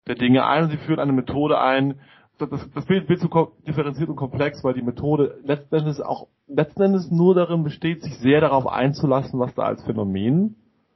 der 0.08 0.16
Dinge 0.16 0.44
ein 0.48 0.64
und 0.64 0.72
sie 0.72 0.78
führen 0.78 1.00
eine 1.00 1.12
Methode 1.12 1.62
ein, 1.62 2.00
das, 2.40 2.50
das 2.74 2.86
Bild 2.88 3.08
wird 3.08 3.20
so 3.20 3.54
differenziert 3.68 4.10
und 4.10 4.16
komplex, 4.16 4.64
weil 4.64 4.74
die 4.74 4.82
Methode 4.82 5.40
letzten 5.44 5.76
Endes 5.76 6.02
auch 6.02 6.30
letzten 6.48 6.82
Endes 6.82 7.12
nur 7.12 7.36
darin 7.36 7.64
besteht, 7.64 8.02
sich 8.02 8.18
sehr 8.18 8.42
darauf 8.42 8.66
einzulassen, 8.66 9.40
was 9.40 9.54
da 9.54 9.62
als 9.62 9.84
Phänomen 9.84 10.56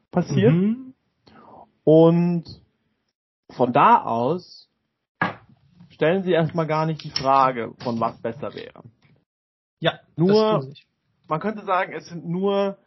passiert. 0.10 0.52
Mhm. 0.52 0.96
Und 1.84 2.46
von 3.52 3.72
da 3.72 4.02
aus 4.02 4.66
stellen 5.96 6.24
Sie 6.24 6.32
erstmal 6.32 6.68
gar 6.68 6.86
nicht 6.86 7.04
die 7.04 7.10
Frage, 7.10 7.74
von 7.80 8.00
was 8.00 8.22
besser 8.22 8.54
wäre. 8.54 8.84
Ja, 9.80 10.00
nur, 10.16 10.70
man 11.28 11.40
könnte 11.40 11.66
sagen, 11.66 11.94
es 11.94 12.08
sind 12.08 12.28
nur 12.28 12.78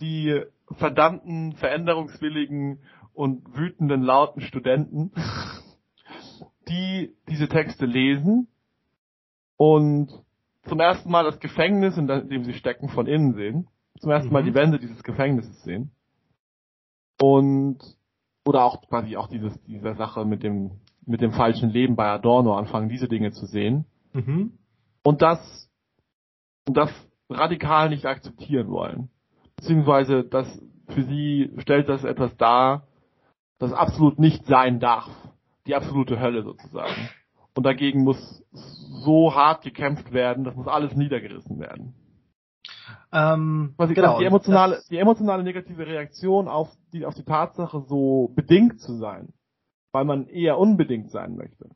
die 0.00 0.42
verdammten, 0.70 1.54
veränderungswilligen 1.54 2.80
und 3.12 3.56
wütenden, 3.56 4.02
lauten 4.02 4.40
Studenten, 4.40 5.12
die 6.68 7.14
diese 7.28 7.48
Texte 7.48 7.86
lesen 7.86 8.48
und 9.56 10.12
zum 10.64 10.80
ersten 10.80 11.10
Mal 11.10 11.24
das 11.24 11.40
Gefängnis, 11.40 11.96
in 11.96 12.06
dem 12.06 12.44
sie 12.44 12.54
stecken, 12.54 12.88
von 12.88 13.06
innen 13.06 13.34
sehen. 13.34 13.68
Zum 14.00 14.10
ersten 14.10 14.28
mhm. 14.28 14.32
Mal 14.32 14.44
die 14.44 14.54
Wände 14.54 14.78
dieses 14.78 15.02
Gefängnisses 15.02 15.62
sehen. 15.62 15.90
Und, 17.20 17.78
oder 18.46 18.64
auch 18.64 18.80
quasi 18.88 19.16
auch 19.16 19.28
dieses, 19.28 19.60
diese 19.64 19.94
Sache 19.94 20.24
mit 20.24 20.42
dem 20.42 20.80
mit 21.06 21.20
dem 21.20 21.32
falschen 21.32 21.70
Leben 21.70 21.96
bei 21.96 22.08
Adorno 22.08 22.56
anfangen, 22.56 22.88
diese 22.88 23.08
Dinge 23.08 23.32
zu 23.32 23.46
sehen. 23.46 23.84
Mhm. 24.12 24.58
Und 25.02 25.22
das, 25.22 25.70
und 26.66 26.76
das 26.76 26.90
radikal 27.28 27.90
nicht 27.90 28.06
akzeptieren 28.06 28.68
wollen. 28.68 29.10
Beziehungsweise 29.56 30.24
das 30.24 30.46
für 30.88 31.02
sie 31.02 31.50
stellt 31.58 31.88
das 31.88 32.04
etwas 32.04 32.36
dar, 32.36 32.86
das 33.58 33.72
absolut 33.72 34.18
nicht 34.18 34.46
sein 34.46 34.80
darf. 34.80 35.08
Die 35.66 35.74
absolute 35.74 36.20
Hölle 36.20 36.42
sozusagen. 36.42 37.08
Und 37.54 37.64
dagegen 37.64 38.02
muss 38.02 38.44
so 38.52 39.34
hart 39.34 39.62
gekämpft 39.62 40.12
werden, 40.12 40.44
das 40.44 40.56
muss 40.56 40.66
alles 40.66 40.94
niedergerissen 40.94 41.58
werden. 41.58 41.94
Ähm, 43.12 43.74
Quasi 43.76 43.94
genau, 43.94 44.18
die 44.18 44.24
emotionale, 44.24 44.82
die 44.90 44.98
emotionale 44.98 45.42
negative 45.44 45.86
Reaktion 45.86 46.48
auf 46.48 46.68
die, 46.92 47.06
auf 47.06 47.14
die 47.14 47.22
Tatsache, 47.22 47.84
so 47.86 48.32
bedingt 48.34 48.80
zu 48.80 48.94
sein, 48.94 49.32
weil 49.94 50.04
man 50.04 50.26
eher 50.26 50.58
unbedingt 50.58 51.12
sein 51.12 51.36
möchte. 51.36 51.70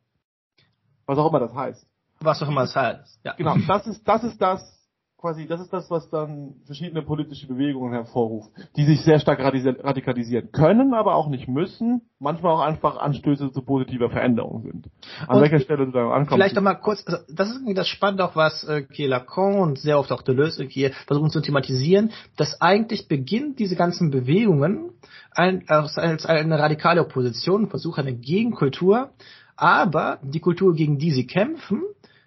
Was 1.06 1.18
auch 1.18 1.30
immer 1.30 1.38
das 1.38 1.54
heißt. 1.54 1.86
Was 2.20 2.42
auch 2.42 2.48
immer 2.48 2.62
das 2.62 2.74
heißt. 2.74 3.20
Ja. 3.24 3.34
Genau, 3.34 3.56
das 3.68 3.86
ist 3.86 4.06
das 4.06 4.24
ist 4.24 4.42
das 4.42 4.77
quasi, 5.18 5.46
das 5.48 5.60
ist 5.60 5.72
das, 5.72 5.90
was 5.90 6.08
dann 6.10 6.54
verschiedene 6.64 7.02
politische 7.02 7.48
Bewegungen 7.48 7.92
hervorruft, 7.92 8.50
die 8.76 8.84
sich 8.84 9.00
sehr 9.00 9.18
stark 9.18 9.40
radikalisieren 9.40 10.52
können, 10.52 10.94
aber 10.94 11.16
auch 11.16 11.28
nicht 11.28 11.48
müssen, 11.48 12.02
manchmal 12.20 12.52
auch 12.52 12.60
einfach 12.60 12.96
Anstöße 12.98 13.50
zu 13.50 13.62
positiver 13.62 14.10
Veränderung 14.10 14.62
sind. 14.62 14.88
An 15.26 15.36
und 15.36 15.42
welcher 15.42 15.58
Stelle 15.58 15.86
du 15.86 15.92
da 15.92 16.08
ankommst. 16.10 16.34
Vielleicht 16.34 16.54
noch 16.54 16.62
mal 16.62 16.74
kurz, 16.74 17.04
also 17.04 17.18
das 17.32 17.48
ist 17.48 17.56
irgendwie 17.56 17.74
das 17.74 17.88
Spannende 17.88 18.24
auch, 18.24 18.36
was 18.36 18.62
äh, 18.64 18.84
Lacan 19.06 19.58
und 19.58 19.78
sehr 19.78 19.98
oft 19.98 20.12
auch 20.12 20.22
Deleuze 20.22 20.64
hier 20.64 20.92
versuchen 21.06 21.30
zu 21.30 21.40
thematisieren, 21.40 22.12
dass 22.36 22.60
eigentlich 22.60 23.08
beginnt 23.08 23.58
diese 23.58 23.74
ganzen 23.74 24.10
Bewegungen 24.10 24.92
ein, 25.32 25.64
als, 25.68 25.98
als 25.98 26.26
eine 26.26 26.58
radikale 26.60 27.00
Opposition, 27.00 27.68
Versuch 27.68 27.98
einer 27.98 28.12
Gegenkultur, 28.12 29.10
aber 29.56 30.20
die 30.22 30.40
Kultur, 30.40 30.74
gegen 30.74 30.98
die 30.98 31.10
sie 31.10 31.26
kämpfen, 31.26 31.82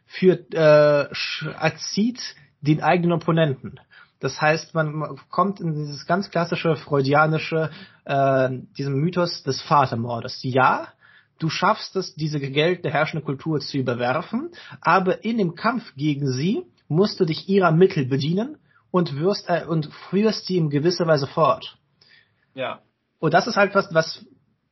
führt, 0.05 0.53
äh, 0.53 1.07
erzieht 1.57 2.35
den 2.61 2.81
eigenen 2.81 3.13
Opponenten. 3.13 3.79
Das 4.19 4.39
heißt, 4.39 4.75
man 4.75 5.19
kommt 5.29 5.59
in 5.59 5.73
dieses 5.73 6.05
ganz 6.05 6.29
klassische 6.29 6.75
freudianische, 6.75 7.71
äh, 8.05 8.49
diesem 8.77 8.95
Mythos 8.95 9.43
des 9.43 9.61
Vatermordes. 9.61 10.39
Ja, 10.43 10.89
du 11.39 11.49
schaffst 11.49 11.95
es, 11.95 12.13
diese 12.13 12.39
gegeltete 12.39 12.91
herrschende 12.91 13.25
Kultur 13.25 13.59
zu 13.59 13.77
überwerfen, 13.77 14.51
aber 14.79 15.25
in 15.25 15.39
dem 15.39 15.55
Kampf 15.55 15.95
gegen 15.95 16.31
sie 16.31 16.63
musst 16.87 17.19
du 17.19 17.25
dich 17.25 17.49
ihrer 17.49 17.71
Mittel 17.71 18.05
bedienen 18.05 18.57
und 18.91 19.15
wirst 19.15 19.49
äh, 19.49 19.65
und 19.65 19.91
führst 20.09 20.45
sie 20.45 20.57
in 20.57 20.69
gewisser 20.69 21.07
Weise 21.07 21.25
fort. 21.25 21.77
Ja. 22.53 22.81
Und 23.19 23.33
das 23.33 23.47
ist 23.47 23.55
halt 23.55 23.73
was, 23.73 23.91
was 23.93 24.23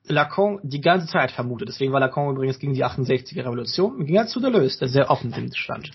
Lacan 0.03 0.59
die 0.63 0.81
ganze 0.81 1.07
Zeit 1.07 1.31
vermutet. 1.31 1.69
Deswegen 1.69 1.91
war 1.91 1.99
Lacan 1.99 2.31
übrigens 2.35 2.59
gegen 2.59 2.73
die 2.73 2.85
68er 2.85 3.45
Revolution 3.45 3.95
und 3.95 4.05
ging 4.05 4.17
halt 4.17 4.29
zu 4.29 4.39
Deleuze, 4.39 4.79
der 4.79 4.89
sehr 4.89 5.09
offen 5.09 5.33
stand. 5.55 5.91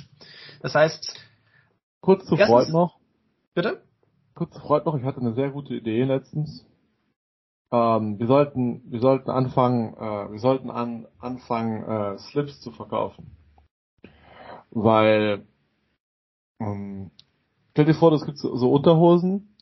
Das 0.61 0.75
heißt, 0.75 1.15
Kurz 2.05 2.27
zu 2.27 2.37
Freud 2.37 2.71
noch. 2.71 2.99
Bitte? 3.55 3.83
Kurz 4.35 4.53
zu 4.53 4.61
Freud 4.61 4.85
noch, 4.85 4.95
ich 4.95 5.05
hatte 5.05 5.21
eine 5.21 5.33
sehr 5.33 5.51
gute 5.51 5.75
Idee 5.75 6.05
letztens. 6.05 6.67
Ähm, 7.73 8.19
wir 8.19 8.27
sollten, 8.27 8.83
wir 8.91 9.01
sollten 9.01 9.31
anfangen, 9.31 9.95
äh, 9.95 10.33
wir 10.33 10.39
sollten 10.39 10.71
an, 10.71 11.07
anfangen, 11.19 11.83
äh, 11.83 12.19
Slips 12.19 12.61
zu 12.61 12.73
verkaufen. 12.73 13.35
Weil, 14.71 15.47
ähm, 16.61 17.11
stell 17.71 17.87
dir 17.87 17.95
vor, 17.95 18.13
es 18.13 18.27
gibt 18.27 18.37
so, 18.37 18.55
so 18.55 18.71
Unterhosen 18.71 19.57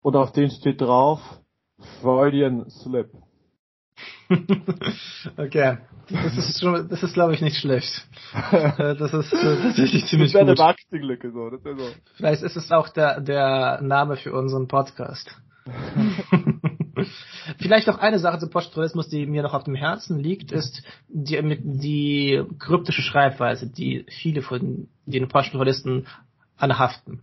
und 0.00 0.16
auf 0.16 0.32
denen 0.32 0.50
steht 0.50 0.80
drauf 0.80 1.20
Freudian 2.00 2.70
Slip. 2.70 3.10
okay. 5.36 5.78
Das 6.08 6.36
ist 6.36 6.60
schon, 6.60 6.88
das 6.88 7.02
ist 7.02 7.14
glaube 7.14 7.34
ich 7.34 7.40
nicht 7.40 7.56
schlecht. 7.56 8.06
Äh, 8.50 8.96
das 8.96 9.14
ist 9.14 9.32
äh, 9.32 9.56
tatsächlich 9.62 10.06
ziemlich 10.06 10.32
das 10.32 10.40
gut. 10.40 10.48
Das 10.48 10.58
wäre 10.58 10.68
eine 10.68 10.74
Marketinglücke 10.74 11.30
so, 11.30 11.50
das 11.50 11.62
so. 11.62 11.90
Vielleicht 12.16 12.42
ist 12.42 12.56
es 12.56 12.70
auch 12.70 12.88
der, 12.88 13.20
der 13.20 13.80
Name 13.82 14.16
für 14.16 14.32
unseren 14.32 14.68
Podcast. 14.68 15.34
Vielleicht 17.58 17.86
noch 17.86 17.98
eine 17.98 18.18
Sache 18.18 18.38
zum 18.38 18.50
Poststrukturalismus, 18.50 19.08
die 19.08 19.26
mir 19.26 19.42
noch 19.42 19.54
auf 19.54 19.64
dem 19.64 19.74
Herzen 19.74 20.18
liegt, 20.18 20.52
ist 20.52 20.82
die, 21.08 21.40
die 21.62 22.42
kryptische 22.58 23.02
Schreibweise, 23.02 23.66
die 23.68 24.04
viele 24.08 24.42
von 24.42 24.88
den 25.06 25.28
Poststrukturalisten 25.28 26.06
anhaften 26.56 27.22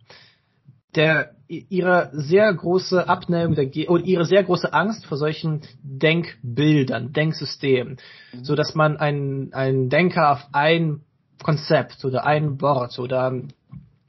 der 0.96 1.36
ihre 1.48 2.10
sehr 2.14 2.54
große 2.54 3.08
Abneigung 3.08 3.56
der, 3.56 3.90
und 3.90 4.06
ihre 4.06 4.26
sehr 4.26 4.44
große 4.44 4.72
Angst 4.72 5.06
vor 5.06 5.18
solchen 5.18 5.62
Denkbildern, 5.82 7.12
Denksystemen, 7.12 7.98
mhm. 8.34 8.44
so 8.44 8.56
dass 8.56 8.76
man 8.76 8.98
einen, 8.98 9.52
einen 9.54 9.90
Denker 9.90 10.32
auf 10.32 10.48
ein 10.52 11.02
Konzept 11.42 12.06
oder 12.06 12.26
ein 12.26 12.62
Wort 12.62 13.00
oder 13.00 13.34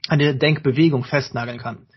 eine 0.07 0.35
Denkbewegung 0.35 1.03
festnageln 1.03 1.57
kann 1.57 1.87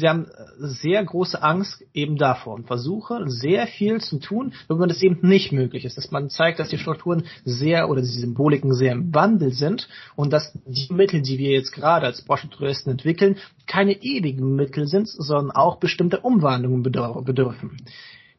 sie 0.00 0.08
haben 0.08 0.24
äh, 0.24 0.28
sehr 0.58 1.04
große 1.04 1.40
Angst 1.42 1.84
eben 1.94 2.16
davor 2.16 2.54
und 2.54 2.66
versuchen 2.66 3.30
sehr 3.30 3.66
viel 3.66 4.00
zu 4.00 4.18
tun, 4.18 4.54
wenn 4.68 4.88
das 4.88 5.02
eben 5.02 5.18
nicht 5.26 5.52
möglich 5.52 5.84
ist, 5.84 5.96
dass 5.96 6.10
man 6.10 6.30
zeigt, 6.30 6.58
dass 6.58 6.70
die 6.70 6.78
Strukturen 6.78 7.24
sehr 7.44 7.88
oder 7.88 8.00
die 8.00 8.06
Symboliken 8.08 8.74
sehr 8.74 8.92
im 8.92 9.14
Wandel 9.14 9.52
sind 9.52 9.88
und 10.16 10.32
dass 10.32 10.52
die 10.64 10.92
Mittel, 10.92 11.22
die 11.22 11.38
wir 11.38 11.50
jetzt 11.50 11.72
gerade 11.72 12.06
als 12.06 12.22
Bosch-Touristen 12.22 12.90
entwickeln, 12.90 13.36
keine 13.66 13.92
ewigen 14.02 14.56
Mittel 14.56 14.86
sind, 14.86 15.08
sondern 15.08 15.50
auch 15.50 15.76
bestimmte 15.76 16.20
Umwandlungen 16.20 16.82
bedürfen. 16.82 17.76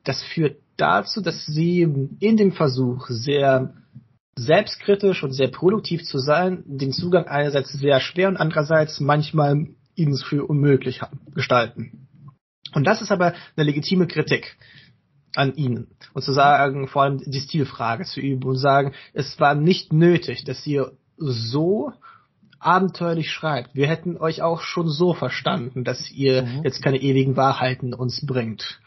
Das 0.03 0.21
führt 0.23 0.57
dazu, 0.77 1.21
dass 1.21 1.45
sie 1.45 1.81
in 2.19 2.37
dem 2.37 2.51
Versuch 2.51 3.07
sehr 3.07 3.73
selbstkritisch 4.35 5.23
und 5.23 5.33
sehr 5.33 5.49
produktiv 5.49 6.03
zu 6.03 6.17
sein, 6.17 6.63
den 6.65 6.91
Zugang 6.91 7.27
einerseits 7.27 7.73
sehr 7.73 7.99
schwer 7.99 8.29
und 8.29 8.37
andererseits 8.37 8.99
manchmal 8.99 9.67
ihnen 9.95 10.13
es 10.13 10.23
für 10.23 10.45
unmöglich 10.45 11.01
gestalten. 11.33 12.07
Und 12.73 12.85
das 12.85 13.01
ist 13.01 13.11
aber 13.11 13.33
eine 13.55 13.65
legitime 13.65 14.07
Kritik 14.07 14.57
an 15.35 15.55
ihnen. 15.55 15.87
Und 16.13 16.23
zu 16.23 16.33
sagen, 16.33 16.87
vor 16.87 17.03
allem 17.03 17.21
die 17.25 17.39
Stilfrage 17.39 18.03
zu 18.05 18.19
üben 18.19 18.43
und 18.43 18.57
sagen, 18.57 18.93
es 19.13 19.39
war 19.39 19.55
nicht 19.55 19.93
nötig, 19.93 20.43
dass 20.43 20.65
ihr 20.65 20.91
so 21.17 21.93
abenteuerlich 22.59 23.31
schreibt. 23.31 23.73
Wir 23.75 23.87
hätten 23.87 24.17
euch 24.17 24.41
auch 24.41 24.61
schon 24.61 24.87
so 24.87 25.13
verstanden, 25.13 25.83
dass 25.83 26.11
ihr 26.11 26.43
mhm. 26.43 26.61
jetzt 26.63 26.83
keine 26.83 27.01
ewigen 27.01 27.35
Wahrheiten 27.35 27.93
uns 27.93 28.25
bringt. 28.25 28.79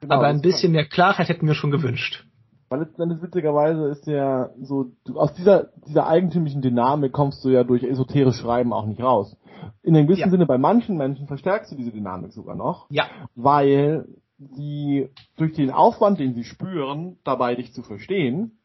Genau, 0.00 0.14
Aber 0.14 0.28
ein 0.28 0.40
bisschen 0.40 0.72
mehr 0.72 0.86
Klarheit 0.86 1.28
hätten 1.28 1.46
wir 1.46 1.54
schon 1.54 1.70
gewünscht. 1.70 2.24
Weil 2.68 2.80
letzten 2.80 3.02
Endes 3.02 3.22
witzigerweise 3.22 3.88
ist 3.88 4.06
ja 4.06 4.50
so, 4.60 4.92
du, 5.04 5.18
aus 5.18 5.32
dieser, 5.34 5.70
dieser 5.86 6.06
eigentümlichen 6.06 6.60
Dynamik 6.60 7.12
kommst 7.12 7.44
du 7.44 7.48
ja 7.48 7.64
durch 7.64 7.82
esoterisch 7.82 8.36
Schreiben 8.36 8.72
auch 8.72 8.86
nicht 8.86 9.02
raus. 9.02 9.36
In 9.82 9.96
einem 9.96 10.06
gewissen 10.06 10.26
ja. 10.26 10.30
Sinne 10.30 10.46
bei 10.46 10.58
manchen 10.58 10.96
Menschen 10.96 11.26
verstärkst 11.26 11.72
du 11.72 11.76
diese 11.76 11.92
Dynamik 11.92 12.32
sogar 12.32 12.56
noch. 12.56 12.86
Ja. 12.90 13.04
Weil 13.34 14.06
sie 14.38 15.08
durch 15.36 15.54
den 15.54 15.70
Aufwand, 15.70 16.20
den 16.20 16.34
sie 16.34 16.44
spüren, 16.44 17.16
dabei 17.24 17.54
dich 17.54 17.72
zu 17.72 17.82
verstehen, 17.82 18.58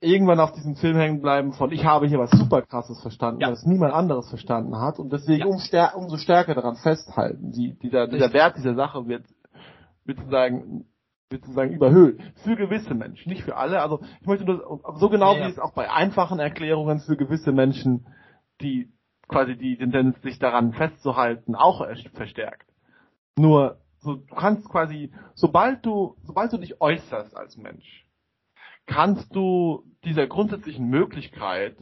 irgendwann 0.00 0.40
auf 0.40 0.52
diesem 0.52 0.76
Film 0.76 0.96
hängen 0.96 1.22
bleiben 1.22 1.52
von 1.52 1.72
ich 1.72 1.84
habe 1.84 2.06
hier 2.06 2.18
was 2.18 2.30
super 2.30 2.62
krasses 2.62 3.00
verstanden, 3.00 3.40
ja. 3.40 3.50
was 3.50 3.64
niemand 3.64 3.92
anderes 3.92 4.28
verstanden 4.28 4.78
hat 4.78 4.98
und 4.98 5.12
deswegen 5.12 5.40
ja. 5.40 5.46
um 5.46 5.58
stär 5.58 5.96
umso 5.96 6.16
stärker 6.16 6.54
daran 6.54 6.76
festhalten. 6.76 7.52
Die, 7.52 7.78
dieser, 7.78 8.06
dieser 8.06 8.32
Wert 8.32 8.56
dieser 8.56 8.74
Sache 8.74 9.06
wird, 9.06 9.24
wird 10.04 10.18
sozusagen 10.18 10.86
sozusagen 11.30 11.72
überhöht. 11.72 12.20
Für 12.44 12.56
gewisse 12.56 12.94
Menschen, 12.94 13.30
nicht 13.30 13.42
für 13.42 13.56
alle. 13.56 13.80
Also 13.80 14.00
ich 14.20 14.26
möchte 14.26 14.44
nur 14.44 14.80
so 14.96 15.08
genau 15.08 15.34
ja, 15.34 15.46
wie 15.46 15.50
es 15.50 15.58
auch 15.58 15.72
bei 15.72 15.90
einfachen 15.90 16.38
Erklärungen 16.38 17.00
für 17.00 17.16
gewisse 17.16 17.52
Menschen, 17.52 18.06
die 18.60 18.92
quasi 19.28 19.56
die 19.56 19.76
Tendenz, 19.76 20.20
sich 20.22 20.38
daran 20.38 20.72
festzuhalten, 20.72 21.56
auch 21.56 21.84
verstärkt. 22.14 22.70
Nur, 23.36 23.80
so, 23.98 24.14
du 24.14 24.34
kannst 24.34 24.68
quasi, 24.68 25.12
sobald 25.34 25.84
du, 25.84 26.16
sobald 26.22 26.52
du 26.52 26.58
dich 26.58 26.80
äußerst 26.80 27.36
als 27.36 27.56
Mensch, 27.56 28.06
kannst 28.86 29.34
du 29.34 29.84
dieser 30.04 30.28
grundsätzlichen 30.28 30.86
Möglichkeit, 30.88 31.76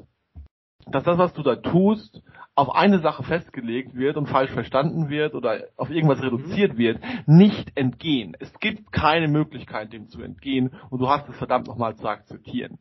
dass 0.87 1.05
das, 1.05 1.19
was 1.19 1.33
du 1.35 1.43
da 1.43 1.57
tust, 1.57 2.23
auf 2.57 2.75
eine 2.75 3.01
Sache 3.01 3.25
festgelegt 3.25 3.95
wird 3.95 4.17
und 4.17 4.29
falsch 4.29 4.53
verstanden 4.53 5.09
wird 5.09 5.35
oder 5.35 5.65
auf 5.77 5.91
irgendwas 5.91 6.19
mhm. 6.19 6.25
reduziert 6.25 6.77
wird, 6.77 7.01
nicht 7.27 7.77
entgehen. 7.77 8.37
Es 8.39 8.53
gibt 8.61 8.93
keine 8.93 9.29
Möglichkeit, 9.29 9.93
dem 9.93 10.09
zu 10.09 10.23
entgehen 10.23 10.73
und 10.91 11.01
du 11.01 11.09
hast 11.09 11.29
es 11.29 11.37
verdammt 11.37 11.67
nochmal 11.67 11.97
zu 11.97 12.07
akzeptieren. 12.07 12.79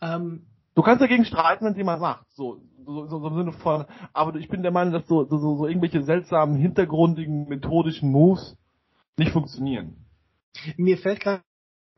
Ähm, 0.00 0.46
du 0.74 0.82
kannst 0.82 1.02
dagegen 1.02 1.24
streiten, 1.24 1.66
wenn 1.66 1.72
es 1.72 1.78
jemand 1.78 2.00
macht. 2.00 2.26
So, 2.30 2.62
so, 2.86 3.06
so, 3.06 3.18
so 3.18 3.28
im 3.28 3.34
Sinne 3.34 3.52
von, 3.52 3.84
aber 4.14 4.34
ich 4.36 4.48
bin 4.48 4.62
der 4.62 4.72
Meinung, 4.72 4.92
dass 4.94 5.06
so, 5.06 5.24
so, 5.24 5.36
so 5.36 5.66
irgendwelche 5.66 6.02
seltsamen, 6.02 6.56
hintergrundigen, 6.56 7.48
methodischen 7.48 8.10
Moves 8.10 8.56
nicht 9.18 9.32
funktionieren. 9.32 10.06
Mir 10.76 10.96
fällt 10.96 11.20
gerade 11.20 11.42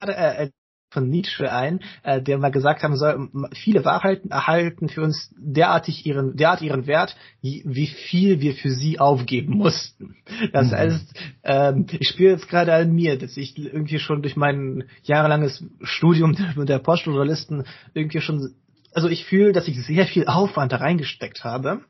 äh, 0.00 0.44
äh, 0.44 0.50
von 0.90 1.08
Nietzsche 1.08 1.52
ein, 1.52 1.80
äh, 2.02 2.22
der 2.22 2.38
mal 2.38 2.50
gesagt 2.50 2.82
haben 2.82 2.96
soll, 2.96 3.28
viele 3.52 3.84
Wahrheiten 3.84 4.30
erhalten 4.30 4.88
für 4.88 5.02
uns 5.02 5.34
derartig 5.36 6.06
ihren, 6.06 6.36
derart 6.36 6.62
ihren 6.62 6.86
Wert, 6.86 7.16
wie, 7.42 7.86
viel 7.86 8.40
wir 8.40 8.54
für 8.54 8.70
sie 8.70 8.98
aufgeben 8.98 9.56
mussten. 9.58 10.16
Das 10.52 10.68
mhm. 10.68 10.76
heißt, 10.76 11.14
ähm, 11.44 11.86
ich 11.98 12.08
spüre 12.08 12.32
jetzt 12.32 12.48
gerade 12.48 12.72
an 12.74 12.92
mir, 12.92 13.18
dass 13.18 13.36
ich 13.36 13.58
irgendwie 13.58 13.98
schon 13.98 14.22
durch 14.22 14.36
mein 14.36 14.84
jahrelanges 15.02 15.64
Studium 15.82 16.36
der 16.56 16.78
Postjournalisten 16.78 17.64
irgendwie 17.94 18.20
schon 18.20 18.54
also 18.94 19.08
ich 19.08 19.26
fühle, 19.26 19.52
dass 19.52 19.68
ich 19.68 19.80
sehr 19.84 20.06
viel 20.06 20.26
Aufwand 20.26 20.72
da 20.72 20.78
reingesteckt 20.78 21.44
habe. 21.44 21.82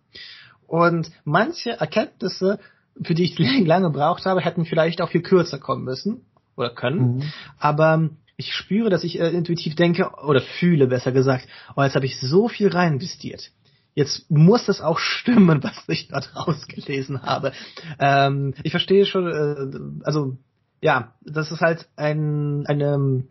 Und 0.66 1.10
manche 1.24 1.70
Erkenntnisse, 1.70 2.58
für 3.02 3.14
die 3.14 3.24
ich 3.24 3.38
lange 3.66 3.86
gebraucht 3.86 4.26
habe, 4.26 4.40
hätten 4.40 4.64
vielleicht 4.64 5.00
auch 5.00 5.08
viel 5.08 5.22
kürzer 5.22 5.58
kommen 5.58 5.84
müssen 5.84 6.26
oder 6.56 6.70
können. 6.70 7.16
Mhm. 7.16 7.22
Aber 7.58 8.10
ich 8.38 8.54
spüre, 8.54 8.88
dass 8.88 9.04
ich 9.04 9.20
äh, 9.20 9.28
intuitiv 9.30 9.74
denke 9.74 10.10
oder 10.24 10.40
fühle, 10.40 10.86
besser 10.86 11.12
gesagt, 11.12 11.46
oh, 11.76 11.82
jetzt 11.82 11.96
habe 11.96 12.06
ich 12.06 12.18
so 12.18 12.48
viel 12.48 12.68
rein 12.68 12.94
investiert. 12.94 13.50
Jetzt 13.94 14.30
muss 14.30 14.64
das 14.64 14.80
auch 14.80 15.00
stimmen, 15.00 15.62
was 15.62 15.76
ich 15.88 16.08
dort 16.08 16.34
rausgelesen 16.34 17.22
habe. 17.22 17.52
Ähm, 17.98 18.54
ich 18.62 18.70
verstehe 18.70 19.04
schon, 19.04 19.26
äh, 19.26 20.04
also 20.04 20.38
ja, 20.80 21.14
das 21.22 21.50
ist 21.50 21.60
halt 21.60 21.88
ein, 21.96 22.64
eine 22.66 23.24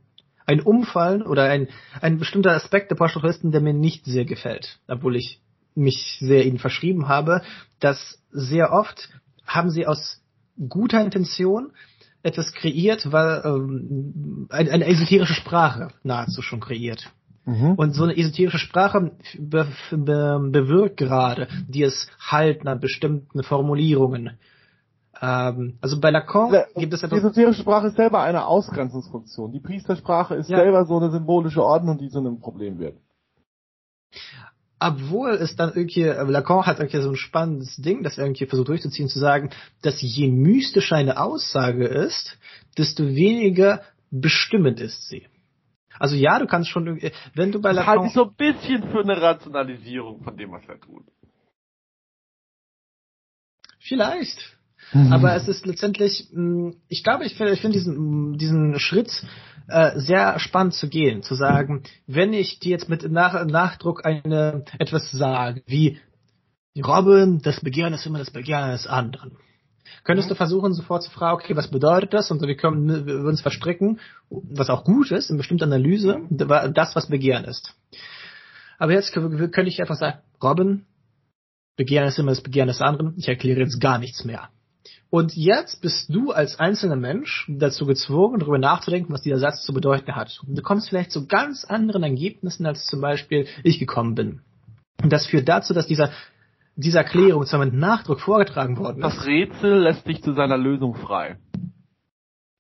ein 0.46 0.62
Umfallen 0.62 1.24
oder 1.24 1.44
ein, 1.44 1.68
ein 2.00 2.20
bestimmter 2.20 2.52
Aspekt 2.52 2.90
der 2.90 2.96
Pastoristen, 2.96 3.52
der 3.52 3.60
mir 3.60 3.74
nicht 3.74 4.06
sehr 4.06 4.24
gefällt, 4.24 4.80
obwohl 4.88 5.18
ich 5.18 5.42
mich 5.76 6.18
sehr 6.22 6.46
ihnen 6.46 6.58
verschrieben 6.58 7.10
habe, 7.10 7.42
dass 7.82 8.24
sehr 8.32 8.72
oft 8.72 9.10
haben 9.46 9.70
sie 9.70 9.86
aus 9.86 10.22
guter 10.70 11.04
Intention 11.04 11.74
etwas 12.28 12.54
kreiert, 12.54 13.12
weil 13.12 13.42
ähm, 13.46 14.48
eine, 14.50 14.72
eine 14.72 14.86
esoterische 14.86 15.34
Sprache 15.34 15.90
nahezu 16.04 16.42
schon 16.42 16.60
kreiert. 16.60 17.12
Mhm. 17.46 17.74
Und 17.74 17.94
so 17.94 18.04
eine 18.04 18.18
esoterische 18.18 18.60
Sprache 18.60 19.12
be 19.40 19.68
be 19.92 20.50
bewirkt 20.52 20.98
gerade 20.98 21.48
die 21.68 21.84
es 21.84 22.08
halt 22.20 22.68
an 22.68 22.80
bestimmten 22.80 23.42
Formulierungen. 23.44 24.38
Ähm, 25.22 25.78
also 25.82 26.00
bei 26.00 26.12
Lacan 26.12 26.54
ja, 26.54 26.66
gibt 26.76 26.94
es 26.94 27.04
etwas. 27.04 27.22
Die 27.22 27.26
esoterische 27.26 27.62
Sprache 27.62 27.88
ist 27.88 27.96
selber 27.96 28.22
eine 28.22 28.46
Ausgrenzungsfunktion. 28.46 29.52
Die 29.52 29.62
Priestersprache 29.62 30.36
ist 30.36 30.50
ja. 30.50 30.58
selber 30.58 30.86
so 30.86 30.98
eine 30.98 31.10
symbolische 31.10 31.64
Ordnung, 31.64 31.98
die 31.98 32.10
zu 32.10 32.20
einem 32.20 32.40
Problem 32.40 32.78
wird 32.80 32.98
obwohl 34.80 35.32
es 35.32 35.56
dann 35.56 35.74
irgendwie, 35.74 36.04
äh, 36.04 36.24
Lacan 36.24 36.66
hat 36.66 36.80
irgendwie 36.80 37.02
so 37.02 37.10
ein 37.10 37.16
spannendes 37.16 37.76
Ding, 37.78 38.04
das 38.04 38.18
er 38.18 38.26
irgendwie 38.26 38.46
versucht 38.46 38.68
durchzuziehen, 38.68 39.10
zu 39.10 39.20
sagen, 39.20 39.50
dass 39.82 40.02
je 40.02 40.30
mystischer 40.30 40.96
eine 40.96 41.20
Aussage 41.20 41.86
ist, 41.86 42.38
desto 42.78 43.08
weniger 43.08 43.82
bestimmend 44.12 44.80
ist 44.80 45.08
sie. 45.10 45.28
Also 46.00 46.16
ja, 46.16 46.38
du 46.38 46.46
kannst 46.46 46.70
schon, 46.70 47.02
wenn 47.34 47.52
du 47.52 47.60
bei 47.60 47.72
Lacan... 47.72 47.88
Halte 47.88 48.08
ich 48.08 48.14
so 48.14 48.26
ein 48.26 48.36
bisschen 48.36 48.84
für 48.92 49.02
eine 49.02 49.20
Rationalisierung 49.20 50.24
von 50.24 50.38
dem, 50.38 50.52
was 50.52 50.64
er 50.68 50.80
tut. 50.80 51.06
Vielleicht. 53.80 54.58
Mhm. 54.94 55.12
Aber 55.12 55.36
es 55.36 55.48
ist 55.48 55.66
letztendlich, 55.66 56.30
mm, 56.32 56.72
ich 56.88 57.04
glaube, 57.04 57.26
ich 57.26 57.36
finde 57.36 57.54
ich 57.54 57.62
finde 57.62 57.78
diesen, 57.78 58.38
diesen 58.38 58.80
Schritt 58.80 59.26
äh, 59.68 60.00
sehr 60.00 60.40
spannend 60.40 60.74
zu 60.74 60.88
gehen, 60.90 61.24
zu 61.24 61.36
sagen, 61.36 61.84
wenn 62.06 62.34
ich 62.34 62.60
dir 62.60 62.72
jetzt 62.72 62.90
mit 62.90 63.10
Nach 63.12 63.46
Nachdruck 63.46 64.06
eine 64.06 64.64
etwas 64.80 65.12
sage, 65.12 65.62
wie 65.66 66.00
Robin, 66.78 67.40
das 67.42 67.60
Begehren 67.62 67.94
ist 67.94 68.06
immer 68.06 68.20
das 68.20 68.32
Begehren 68.32 68.72
des 68.72 68.88
anderen. 68.88 69.38
Könntest 70.04 70.30
mhm. 70.30 70.34
du 70.34 70.36
versuchen, 70.36 70.74
sofort 70.74 71.04
zu 71.04 71.12
fragen, 71.12 71.42
okay, 71.42 71.56
was 71.56 71.70
bedeutet 71.70 72.14
das? 72.14 72.32
Und 72.32 72.42
wir 72.42 72.56
können 72.56 73.06
wir 73.06 73.20
uns 73.20 73.42
verstricken, 73.42 74.00
was 74.30 74.70
auch 74.70 74.84
gut 74.84 75.12
ist, 75.12 75.30
in 75.30 75.38
bestimmter 75.38 75.66
Analyse, 75.66 76.22
das, 76.30 76.96
was 76.96 77.08
Begehren 77.08 77.46
ist. 77.46 77.74
Aber 78.78 78.94
jetzt 78.94 79.12
könnte 79.12 79.64
ich 79.64 79.82
einfach 79.82 79.98
sagen, 79.98 80.20
Robin, 80.42 80.86
Begehren 81.76 82.08
ist 82.08 82.20
immer 82.20 82.32
das 82.32 82.42
Begehren 82.42 82.68
des 82.68 82.82
anderen. 82.82 83.14
Ich 83.18 83.28
erkläre 83.28 83.60
jetzt 83.60 83.80
gar 83.80 83.98
nichts 83.98 84.24
mehr. 84.24 84.50
Und 85.10 85.36
jetzt 85.36 85.82
bist 85.82 86.14
du 86.14 86.32
als 86.32 86.60
einzelner 86.60 86.96
Mensch 86.96 87.50
dazu 87.50 87.86
gezwungen, 87.86 88.40
darüber 88.40 88.58
nachzudenken, 88.58 89.14
was 89.14 89.22
dieser 89.22 89.40
Satz 89.40 89.64
zu 89.64 89.74
bedeuten 89.74 90.16
hat. 90.16 90.42
Und 90.48 90.58
du 90.58 90.62
kommst 90.62 90.90
vielleicht 90.90 91.12
zu 91.12 91.28
ganz 91.28 91.66
anderen 91.66 92.04
Ergebnissen, 92.04 92.66
als 92.66 92.86
zum 92.86 93.02
Beispiel 93.02 93.48
ich 93.64 93.80
gekommen 93.80 94.16
bin. 94.16 94.42
Und 95.02 95.14
das 95.14 95.28
führt 95.28 95.48
dazu, 95.48 95.74
dass 95.74 95.88
dieser 95.88 96.12
diese 96.78 97.00
Erklärung 97.00 97.46
zwar 97.46 97.66
mit 97.66 97.74
Nachdruck 97.74 98.22
vorgetragen 98.22 98.78
worden 98.78 99.04
ist. 99.04 99.18
Das 99.18 99.26
Rätsel 99.26 99.80
lässt 99.80 100.08
dich 100.08 100.22
zu 100.22 100.34
seiner 100.34 100.58
Lösung 100.58 100.94
frei. 100.94 101.38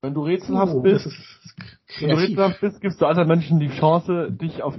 Wenn 0.01 0.13
du 0.13 0.21
rätselhaft 0.21 0.73
oh, 0.73 0.81
bist, 0.81 1.07
wenn 1.99 2.09
du 2.09 2.15
rätselhaft 2.15 2.61
bist, 2.61 2.81
gibst 2.81 3.01
du 3.01 3.05
anderen 3.05 3.27
Menschen 3.27 3.59
die 3.59 3.69
Chance, 3.69 4.31
dich 4.31 4.63
auf 4.63 4.75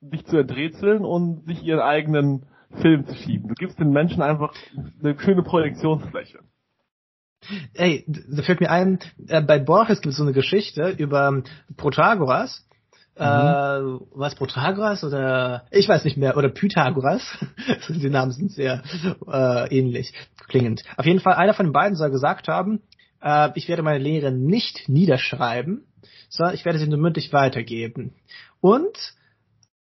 dich 0.00 0.26
zu 0.26 0.36
enträtseln 0.36 1.04
und 1.04 1.46
sich 1.46 1.62
ihren 1.62 1.80
eigenen 1.80 2.46
Film 2.80 3.06
zu 3.06 3.14
schieben. 3.14 3.48
Du 3.48 3.54
gibst 3.54 3.78
den 3.78 3.90
Menschen 3.90 4.22
einfach 4.22 4.52
eine 5.02 5.18
schöne 5.18 5.42
Projektionsfläche. 5.42 6.40
Ey, 7.74 8.04
da 8.06 8.42
fällt 8.42 8.60
mir 8.60 8.70
ein, 8.70 8.98
äh, 9.28 9.40
bei 9.40 9.58
Borges 9.58 10.00
gibt 10.00 10.12
es 10.12 10.16
so 10.16 10.22
eine 10.22 10.32
Geschichte 10.32 10.94
über 10.96 11.42
Protagoras. 11.76 12.66
Mhm. 13.16 13.22
Äh, 13.22 14.00
was 14.12 14.34
Protagoras 14.34 15.04
oder 15.04 15.66
ich 15.70 15.88
weiß 15.88 16.04
nicht 16.04 16.16
mehr 16.16 16.36
oder 16.36 16.48
Pythagoras. 16.48 17.22
die 17.88 18.10
Namen 18.10 18.32
sind 18.32 18.50
sehr 18.50 18.82
äh, 19.26 19.76
ähnlich 19.76 20.12
klingend. 20.48 20.82
Auf 20.96 21.06
jeden 21.06 21.20
Fall 21.20 21.34
einer 21.34 21.54
von 21.54 21.66
den 21.66 21.72
beiden 21.72 21.96
soll 21.96 22.10
gesagt 22.10 22.48
haben, 22.48 22.80
äh, 23.22 23.50
ich 23.54 23.68
werde 23.68 23.82
meine 23.82 24.02
Lehre 24.02 24.32
nicht 24.32 24.88
niederschreiben, 24.88 25.86
sondern 26.28 26.54
ich 26.54 26.64
werde 26.64 26.78
sie 26.78 26.88
nur 26.88 26.98
mündlich 26.98 27.32
weitergeben. 27.32 28.14
Und 28.60 29.14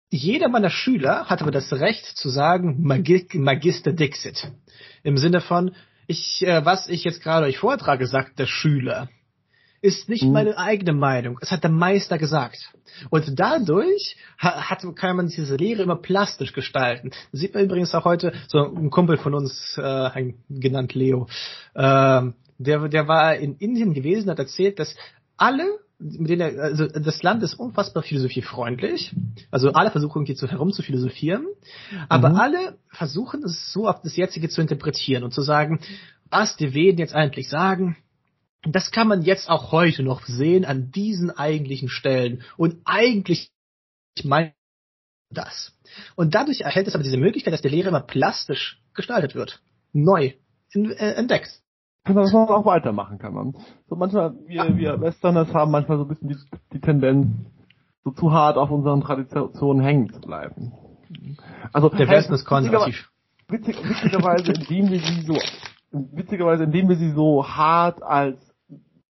jeder 0.10 0.47
meiner 0.49 0.70
Schüler 0.70 1.26
hat 1.26 1.41
aber 1.41 1.51
das 1.51 1.72
Recht 1.74 2.06
zu 2.06 2.30
sagen 2.30 2.84
Magister 2.84 3.93
Dixit. 3.93 4.51
Im 5.01 5.18
Sinne 5.18 5.41
von, 5.41 5.72
ich, 6.08 6.45
äh, 6.45 6.66
was 6.66 6.88
ich 6.88 7.04
jetzt 7.04 7.22
gerade 7.22 7.45
euch 7.45 7.58
vortrage, 7.58 8.08
sagt 8.08 8.39
der 8.39 8.47
Schüler, 8.47 9.10
ist 9.82 10.08
nicht 10.08 10.24
mhm. 10.24 10.32
meine 10.32 10.58
eigene 10.58 10.93
Meinung. 10.93 11.38
Es 11.41 11.51
hat 11.51 11.64
der 11.64 11.72
Meister 11.72 12.18
gesagt. 12.18 12.72
Und 13.10 13.38
dadurch 13.38 14.16
hat, 14.38 14.86
kann 14.95 15.18
man 15.18 15.28
diese 15.28 15.56
Lehre 15.56 15.84
immer 15.84 15.97
plastisch 15.97 16.54
gestalten. 16.54 17.12
Das 17.32 17.41
sieht 17.41 17.54
man 17.54 17.66
übrigens 17.66 17.93
auch 17.93 18.06
heute, 18.06 18.34
so 18.47 18.60
ein 18.60 18.89
Kumpel 18.89 19.18
von 19.18 19.34
uns, 19.34 19.78
äh, 19.78 20.34
genannt 20.49 20.93
Leo, 20.93 21.28
äh, 21.74 22.22
der, 22.60 22.88
der 22.88 23.08
war 23.08 23.36
in 23.36 23.58
Indien 23.58 23.93
gewesen, 23.93 24.30
hat 24.30 24.39
erzählt, 24.39 24.80
dass 24.80 24.95
alle 25.38 25.68
mit 26.04 26.30
denen 26.30 26.41
er, 26.41 26.64
also 26.64 26.88
das 26.88 27.24
Land 27.24 27.43
ist 27.43 27.54
unfassbar 27.56 28.04
philosophiefreundlich. 28.04 29.16
Also 29.51 29.72
alle 29.72 29.91
versuchen 29.91 30.20
irgendwie 30.20 30.36
zu 30.36 30.47
herum 30.47 30.72
zu 30.72 30.82
philosophieren, 30.82 31.45
aber 32.10 32.30
mhm. 32.30 32.36
alle 32.36 32.78
versuchen 32.89 33.43
es 33.43 33.72
so 33.72 33.88
auf 33.88 34.01
das 34.01 34.16
jetzige 34.16 34.49
zu 34.49 34.62
interpretieren 34.62 35.24
und 35.24 35.34
zu 35.34 35.41
sagen, 35.41 35.80
was 36.30 36.58
die 36.58 36.74
Veden 36.74 36.99
jetzt 36.99 37.16
eigentlich 37.16 37.49
sagen. 37.49 37.97
Das 38.66 38.91
kann 38.91 39.08
man 39.08 39.24
jetzt 39.24 39.49
auch 39.49 39.72
heute 39.72 40.04
noch 40.04 40.26
sehen 40.26 40.66
an 40.66 40.91
diesen 40.91 41.32
eigentlichen 41.32 41.89
Stellen. 41.89 42.43
Und 42.56 42.78
eigentlich 42.86 43.51
meint 44.24 44.54
das. 45.30 45.78
Und 46.16 46.34
dadurch 46.34 46.62
erhält 46.62 46.88
es 46.88 46.95
aber 46.95 47.04
diese 47.04 47.18
Möglichkeit, 47.18 47.54
dass 47.54 47.62
die 47.62 47.70
Lehre 47.70 47.89
immer 47.89 48.01
plastisch 48.01 48.82
gestaltet 48.93 49.36
wird. 49.36 49.62
Neu 49.91 50.32
äh, 50.74 51.14
entdeckt 51.16 51.62
dass 52.06 52.34
man 52.34 52.49
auch 52.49 52.66
weitermachen 52.66 53.18
kann. 53.18 53.34
Man. 53.34 53.56
So 53.88 53.95
manchmal, 53.95 54.36
wir, 54.45 54.76
wir 54.76 55.01
Westerners 55.01 55.54
haben 55.54 55.72
manchmal 55.72 55.97
so 55.97 56.04
ein 56.04 56.10
bisschen 56.10 56.30
die, 56.30 56.38
die 56.74 56.82
Tendenz, 56.82 57.28
so 58.04 58.12
zu 58.12 58.32
hart 58.32 58.58
auf 58.58 58.72
unseren 58.72 59.01
Traditionen 59.01 59.82
hängen 59.84 60.12
zu 60.12 60.20
bleiben. 60.20 60.74
Also 61.72 61.89
der 61.89 62.08
Westen 62.10 62.34
ist 62.34 62.45
konservativ. 62.45 63.10
Witzig, 63.47 63.78
witzigerweise, 63.84 64.51
indem 64.51 64.89
wir 64.89 64.99
sie 64.99 65.22
so, 65.22 65.38
witzigerweise, 65.91 66.64
indem 66.64 66.89
wir 66.89 66.95
sie 66.95 67.12
so 67.12 67.47
hart 67.47 68.01
als 68.01 68.38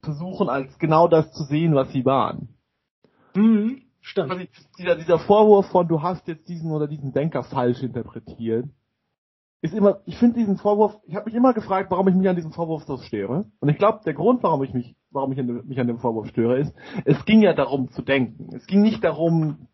versuchen, 0.03 0.49
als 0.49 0.79
genau 0.79 1.09
das 1.09 1.33
zu 1.33 1.45
sehen, 1.45 1.75
was 1.75 1.91
sie 1.93 2.05
waren. 2.05 2.49
Mhm, 3.35 3.83
stimmt. 4.01 4.49
Dieser, 4.79 4.97
dieser 4.97 5.19
Vorwurf 5.19 5.67
von, 5.67 5.87
du 5.87 6.03
hast 6.03 6.27
jetzt 6.27 6.49
diesen 6.49 6.71
oder 6.73 6.89
diesen 6.89 7.13
Denker 7.13 7.45
falsch 7.45 7.83
interpretiert, 7.83 8.67
ist 9.63 9.75
immer, 9.75 10.01
ich 10.07 10.17
finde 10.17 10.39
diesen 10.39 10.57
Vorwurf, 10.57 10.97
ich 11.07 11.15
habe 11.15 11.27
mich 11.27 11.35
immer 11.35 11.53
gefragt, 11.53 11.91
warum 11.91 12.09
ich 12.09 12.15
mich 12.15 12.29
an 12.29 12.37
diesem 12.37 12.53
Vorwurf 12.53 12.85
so 12.85 12.97
störe. 12.99 13.45
Und 13.61 13.69
ich 13.69 13.77
glaube, 13.77 14.01
der 14.05 14.15
Grund, 14.15 14.43
warum 14.43 14.63
ich 14.63 14.73
mich, 14.73 14.97
warum 15.11 15.33
ich 15.33 15.39
an, 15.39 15.67
mich 15.67 15.79
an 15.79 15.87
dem 15.87 15.99
Vorwurf 15.99 16.29
störe, 16.29 16.59
ist, 16.59 16.75
es 17.05 17.25
ging 17.27 17.43
ja 17.43 17.53
darum 17.53 17.91
zu 17.91 18.03
denken. 18.03 18.55
Es 18.55 18.67
ging 18.67 18.81
nicht 18.81 19.05
darum, 19.05 19.69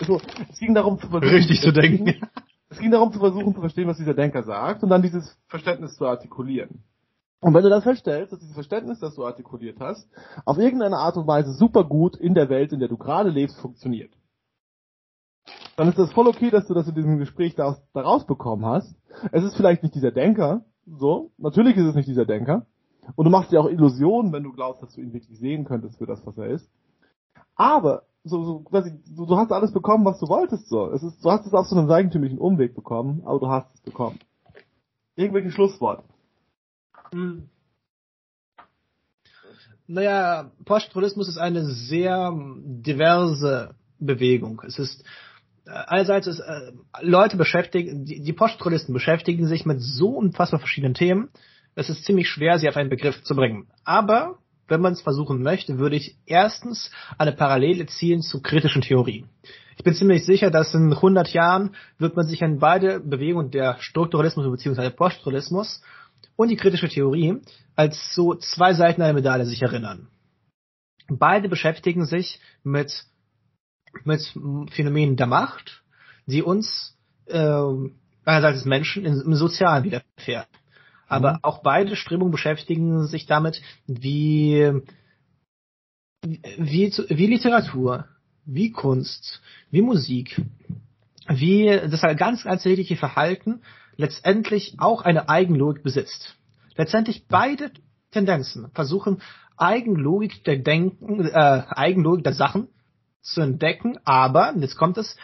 also, 0.00 0.20
es 0.50 0.58
ging 0.58 0.74
darum 0.74 0.98
zu 0.98 1.08
versuchen, 1.08 1.34
richtig 1.34 1.60
zu 1.60 1.72
denken. 1.72 2.14
Es 2.70 2.80
ging 2.80 2.90
darum 2.90 3.10
zu 3.12 3.18
versuchen 3.18 3.54
zu 3.54 3.60
verstehen, 3.60 3.88
was 3.88 3.96
dieser 3.96 4.12
Denker 4.12 4.42
sagt 4.42 4.82
und 4.82 4.90
dann 4.90 5.00
dieses 5.00 5.38
Verständnis 5.46 5.96
zu 5.96 6.06
artikulieren. 6.06 6.84
Und 7.40 7.54
wenn 7.54 7.62
du 7.62 7.70
dann 7.70 7.80
feststellst, 7.80 8.32
dass 8.32 8.40
dieses 8.40 8.54
Verständnis, 8.54 9.00
das 9.00 9.14
du 9.14 9.24
artikuliert 9.24 9.78
hast, 9.80 10.06
auf 10.44 10.58
irgendeine 10.58 10.98
Art 10.98 11.16
und 11.16 11.26
Weise 11.26 11.52
super 11.54 11.84
gut 11.84 12.16
in 12.16 12.34
der 12.34 12.50
Welt, 12.50 12.72
in 12.72 12.80
der 12.80 12.88
du 12.88 12.98
gerade 12.98 13.30
lebst, 13.30 13.58
funktioniert, 13.58 14.12
dann 15.76 15.88
ist 15.88 15.98
das 15.98 16.12
voll 16.12 16.26
okay, 16.26 16.50
dass 16.50 16.66
du 16.66 16.74
das 16.74 16.88
in 16.88 16.94
diesem 16.94 17.18
Gespräch 17.18 17.54
daraus, 17.54 18.26
bekommen 18.26 18.66
hast. 18.66 18.94
Es 19.32 19.44
ist 19.44 19.56
vielleicht 19.56 19.82
nicht 19.82 19.94
dieser 19.94 20.10
Denker, 20.10 20.64
so, 20.86 21.30
natürlich 21.38 21.76
ist 21.76 21.86
es 21.86 21.94
nicht 21.94 22.08
dieser 22.08 22.24
Denker. 22.24 22.66
Und 23.14 23.24
du 23.24 23.30
machst 23.30 23.52
dir 23.52 23.60
auch 23.60 23.68
Illusionen, 23.68 24.32
wenn 24.32 24.42
du 24.42 24.52
glaubst, 24.52 24.82
dass 24.82 24.94
du 24.94 25.00
ihn 25.00 25.12
wirklich 25.12 25.38
sehen 25.38 25.64
könntest 25.64 25.98
für 25.98 26.06
das, 26.06 26.24
was 26.26 26.36
er 26.36 26.46
ist. 26.46 26.68
Aber, 27.54 28.02
so, 28.24 28.44
so, 28.44 28.64
du, 28.70 29.26
du 29.26 29.36
hast 29.36 29.52
alles 29.52 29.72
bekommen, 29.72 30.04
was 30.04 30.18
du 30.20 30.28
wolltest, 30.28 30.68
so. 30.68 30.90
Es 30.90 31.02
ist, 31.02 31.24
du 31.24 31.30
hast 31.30 31.46
es 31.46 31.54
auf 31.54 31.66
so 31.66 31.76
einem 31.76 31.90
eigentümlichen 31.90 32.38
Umweg 32.38 32.74
bekommen, 32.74 33.22
aber 33.24 33.38
du 33.38 33.48
hast 33.48 33.72
es 33.74 33.80
bekommen. 33.80 34.18
Irgendwelche 35.16 35.50
Schlusswort. 35.50 36.04
Hm. 37.12 37.48
Naja, 39.86 40.50
Poststrukturalismus 40.64 41.28
ist 41.28 41.38
eine 41.38 41.64
sehr 41.64 42.32
diverse 42.36 43.74
Bewegung. 43.98 44.62
Es 44.66 44.78
ist 44.78 45.02
einerseits 45.68 46.26
ist, 46.26 46.40
äh, 46.40 46.72
Leute 47.00 47.36
beschäftigen, 47.36 48.04
die, 48.04 48.22
die 48.22 48.32
Poststrukturalisten 48.32 48.94
beschäftigen 48.94 49.46
sich 49.46 49.66
mit 49.66 49.80
so 49.80 50.10
unfassbar 50.10 50.60
verschiedenen 50.60 50.94
Themen, 50.94 51.30
es 51.74 51.88
ist 51.88 52.04
ziemlich 52.04 52.28
schwer, 52.28 52.58
sie 52.58 52.68
auf 52.68 52.76
einen 52.76 52.90
Begriff 52.90 53.22
zu 53.22 53.36
bringen. 53.36 53.68
Aber 53.84 54.38
wenn 54.66 54.80
man 54.80 54.92
es 54.92 55.00
versuchen 55.00 55.42
möchte, 55.42 55.78
würde 55.78 55.96
ich 55.96 56.16
erstens 56.26 56.90
eine 57.16 57.32
Parallele 57.32 57.86
ziehen 57.86 58.20
zu 58.20 58.42
kritischen 58.42 58.82
Theorien. 58.82 59.28
Ich 59.76 59.84
bin 59.84 59.94
ziemlich 59.94 60.26
sicher, 60.26 60.50
dass 60.50 60.74
in 60.74 60.92
100 60.92 61.32
Jahren 61.32 61.76
wird 61.98 62.16
man 62.16 62.26
sich 62.26 62.42
an 62.42 62.58
beide 62.58 62.98
Bewegungen, 63.00 63.50
der 63.50 63.76
Strukturalismus 63.78 64.50
bzw. 64.50 64.90
Poststrukturalismus 64.90 65.82
und 66.34 66.48
die 66.48 66.56
kritische 66.56 66.88
Theorie, 66.88 67.40
als 67.76 68.14
so 68.14 68.34
zwei 68.34 68.74
Seiten 68.74 69.02
einer 69.02 69.12
Medaille 69.12 69.46
sich 69.46 69.62
erinnern. 69.62 70.08
Beide 71.08 71.48
beschäftigen 71.48 72.04
sich 72.04 72.40
mit 72.64 73.04
mit 74.04 74.22
Phänomenen 74.70 75.16
der 75.16 75.26
Macht, 75.26 75.82
die 76.26 76.42
uns 76.42 76.96
äh, 77.26 77.62
einerseits 78.24 78.64
Menschen 78.64 79.04
im 79.04 79.34
Sozialen 79.34 79.84
widerfährt. 79.84 80.48
Aber 81.08 81.34
mhm. 81.34 81.38
auch 81.42 81.62
beide 81.62 81.96
Strömungen 81.96 82.32
beschäftigen 82.32 83.06
sich 83.06 83.26
damit, 83.26 83.62
wie, 83.86 84.82
wie, 86.22 86.92
wie 87.08 87.26
Literatur, 87.26 88.06
wie 88.44 88.72
Kunst, 88.72 89.40
wie 89.70 89.82
Musik, 89.82 90.40
wie 91.28 91.66
das 91.66 92.02
ganz 92.16 92.46
alltägliche 92.46 92.96
Verhalten 92.96 93.62
letztendlich 93.96 94.76
auch 94.78 95.02
eine 95.02 95.28
Eigenlogik 95.28 95.82
besitzt. 95.82 96.36
Letztendlich 96.76 97.26
beide 97.28 97.72
Tendenzen 98.10 98.70
versuchen 98.72 99.20
Eigenlogik 99.56 100.44
der 100.44 100.58
Denken, 100.58 101.26
äh, 101.26 101.62
Eigenlogik 101.68 102.24
der 102.24 102.32
Sachen 102.32 102.68
zu 103.32 103.40
entdecken, 103.40 103.98
aber, 104.04 104.54
jetzt 104.58 104.76
kommt 104.76 104.98
es, 104.98 105.16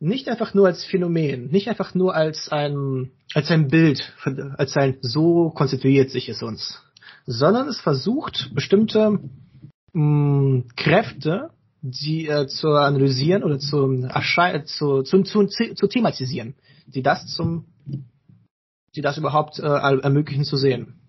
nicht 0.00 0.28
einfach 0.28 0.54
nur 0.54 0.66
als 0.66 0.84
Phänomen, 0.84 1.50
nicht 1.50 1.68
einfach 1.68 1.94
nur 1.94 2.14
als 2.14 2.50
ein, 2.50 3.10
als 3.34 3.50
ein 3.50 3.68
Bild, 3.68 4.12
als 4.56 4.76
ein 4.76 4.98
so 5.00 5.50
konstituiert 5.50 6.10
sich 6.10 6.28
es 6.28 6.42
uns, 6.42 6.82
sondern 7.26 7.68
es 7.68 7.80
versucht 7.80 8.50
bestimmte 8.54 9.18
mh, 9.92 10.02
mm, 10.02 10.68
Kräfte, 10.76 11.50
die 11.80 12.28
äh, 12.28 12.46
zu 12.46 12.68
analysieren 12.68 13.44
oder 13.44 13.58
zu, 13.58 14.08
zu, 14.64 15.02
zu, 15.02 15.22
zu, 15.22 15.46
zu 15.46 15.86
thematisieren, 15.86 16.54
die 16.86 17.02
das 17.02 17.26
zum, 17.26 17.66
die 18.96 19.02
das 19.02 19.18
überhaupt 19.18 19.58
äh, 19.58 19.62
ermöglichen 19.66 20.44
zu 20.44 20.56
sehen 20.56 21.03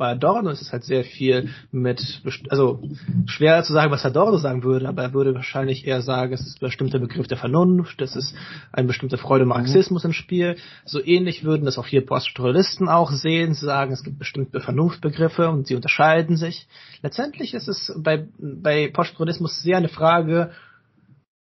bei 0.00 0.12
Adorno 0.12 0.48
ist 0.48 0.62
es 0.62 0.72
halt 0.72 0.82
sehr 0.82 1.04
viel 1.04 1.50
mit, 1.72 2.22
also 2.48 2.82
schwer 3.26 3.62
zu 3.62 3.74
sagen, 3.74 3.92
was 3.92 4.06
Adorno 4.06 4.38
sagen 4.38 4.64
würde, 4.64 4.88
aber 4.88 5.02
er 5.02 5.12
würde 5.12 5.34
wahrscheinlich 5.34 5.86
eher 5.86 6.00
sagen, 6.00 6.32
es 6.32 6.40
ist 6.40 6.56
ein 6.56 6.66
bestimmter 6.68 6.98
Begriff 6.98 7.28
der 7.28 7.36
Vernunft, 7.36 8.00
es 8.00 8.16
ist 8.16 8.34
ein 8.72 8.86
bestimmter 8.86 9.18
Freude 9.18 9.44
Marxismus 9.44 10.02
mhm. 10.02 10.08
im 10.08 10.12
Spiel. 10.14 10.56
So 10.86 11.04
ähnlich 11.04 11.44
würden 11.44 11.66
das 11.66 11.76
auch 11.76 11.86
hier 11.86 12.06
Poststrukturalisten 12.06 12.88
auch 12.88 13.12
sehen, 13.12 13.52
sie 13.52 13.66
sagen, 13.66 13.92
es 13.92 14.02
gibt 14.02 14.18
bestimmte 14.18 14.60
Vernunftbegriffe 14.60 15.50
und 15.50 15.66
sie 15.66 15.74
unterscheiden 15.74 16.38
sich. 16.38 16.66
Letztendlich 17.02 17.52
ist 17.52 17.68
es 17.68 17.92
bei, 17.98 18.26
bei 18.38 18.88
Poststrukturalismus 18.88 19.60
sehr 19.60 19.76
eine 19.76 19.90
Frage 19.90 20.52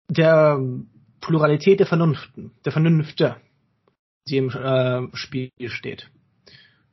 der 0.07 0.59
Pluralität 1.19 1.79
der 1.79 1.87
Vernunften, 1.87 2.51
der 2.63 2.71
Vernünfte, 2.71 3.37
die 4.27 4.37
im 4.37 4.49
äh, 4.51 5.07
Spiel 5.15 5.49
steht. 5.65 6.11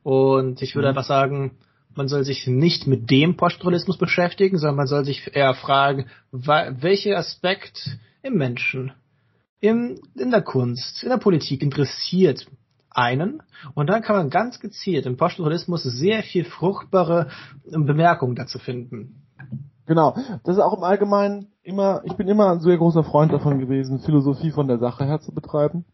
Und 0.03 0.61
ich 0.61 0.75
würde 0.75 0.87
mhm. 0.87 0.89
einfach 0.89 1.07
sagen, 1.07 1.57
man 1.95 2.07
soll 2.07 2.23
sich 2.23 2.47
nicht 2.47 2.87
mit 2.87 3.09
dem 3.09 3.37
Poststrukturalismus 3.37 3.97
beschäftigen, 3.97 4.57
sondern 4.57 4.75
man 4.75 4.87
soll 4.87 5.05
sich 5.05 5.35
eher 5.35 5.53
fragen, 5.53 6.07
welcher 6.31 7.17
Aspekt 7.17 7.97
im 8.21 8.35
Menschen, 8.35 8.91
im, 9.59 9.99
in 10.15 10.31
der 10.31 10.41
Kunst, 10.41 11.03
in 11.03 11.09
der 11.09 11.17
Politik 11.17 11.61
interessiert 11.61 12.47
einen. 12.89 13.41
Und 13.73 13.89
dann 13.89 14.01
kann 14.01 14.15
man 14.15 14.29
ganz 14.29 14.59
gezielt 14.59 15.05
im 15.05 15.17
Poststrukturalismus 15.17 15.83
sehr 15.83 16.23
viel 16.23 16.45
fruchtbare 16.45 17.29
Bemerkungen 17.65 18.35
dazu 18.35 18.59
finden. 18.59 19.23
Genau, 19.85 20.15
das 20.43 20.55
ist 20.55 20.61
auch 20.61 20.77
im 20.77 20.83
Allgemeinen 20.83 21.47
immer, 21.61 22.01
ich 22.05 22.13
bin 22.13 22.27
immer 22.27 22.51
ein 22.51 22.61
sehr 22.61 22.77
großer 22.77 23.03
Freund 23.03 23.33
davon 23.33 23.59
gewesen, 23.59 23.99
Philosophie 23.99 24.51
von 24.51 24.67
der 24.67 24.79
Sache 24.79 25.05
her 25.05 25.19
zu 25.19 25.33
betreiben. 25.33 25.85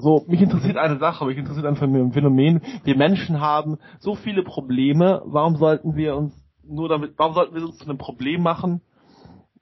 So, 0.00 0.24
mich 0.26 0.40
interessiert 0.40 0.78
eine 0.78 0.98
Sache, 0.98 1.26
mich 1.26 1.36
interessiert 1.36 1.66
ein 1.66 1.76
Phänomen. 1.76 2.62
Wir 2.84 2.96
Menschen 2.96 3.40
haben 3.40 3.78
so 3.98 4.14
viele 4.14 4.42
Probleme. 4.42 5.22
Warum 5.26 5.56
sollten 5.56 5.94
wir 5.94 6.16
uns 6.16 6.32
nur 6.64 6.88
damit, 6.88 7.14
warum 7.18 7.34
sollten 7.34 7.54
wir 7.54 7.62
uns 7.62 7.78
zu 7.78 7.84
einem 7.84 7.98
Problem 7.98 8.42
machen, 8.42 8.80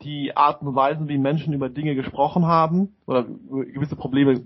die 0.03 0.37
Arten 0.37 0.69
und 0.69 0.77
Weisen, 0.77 1.09
wie 1.09 1.19
Menschen 1.19 1.53
über 1.55 1.69
Dinge 1.69 1.97
gesprochen 1.97 2.47
haben 2.47 2.95
oder 3.07 3.25
gewisse 3.25 3.97
Probleme 3.97 4.43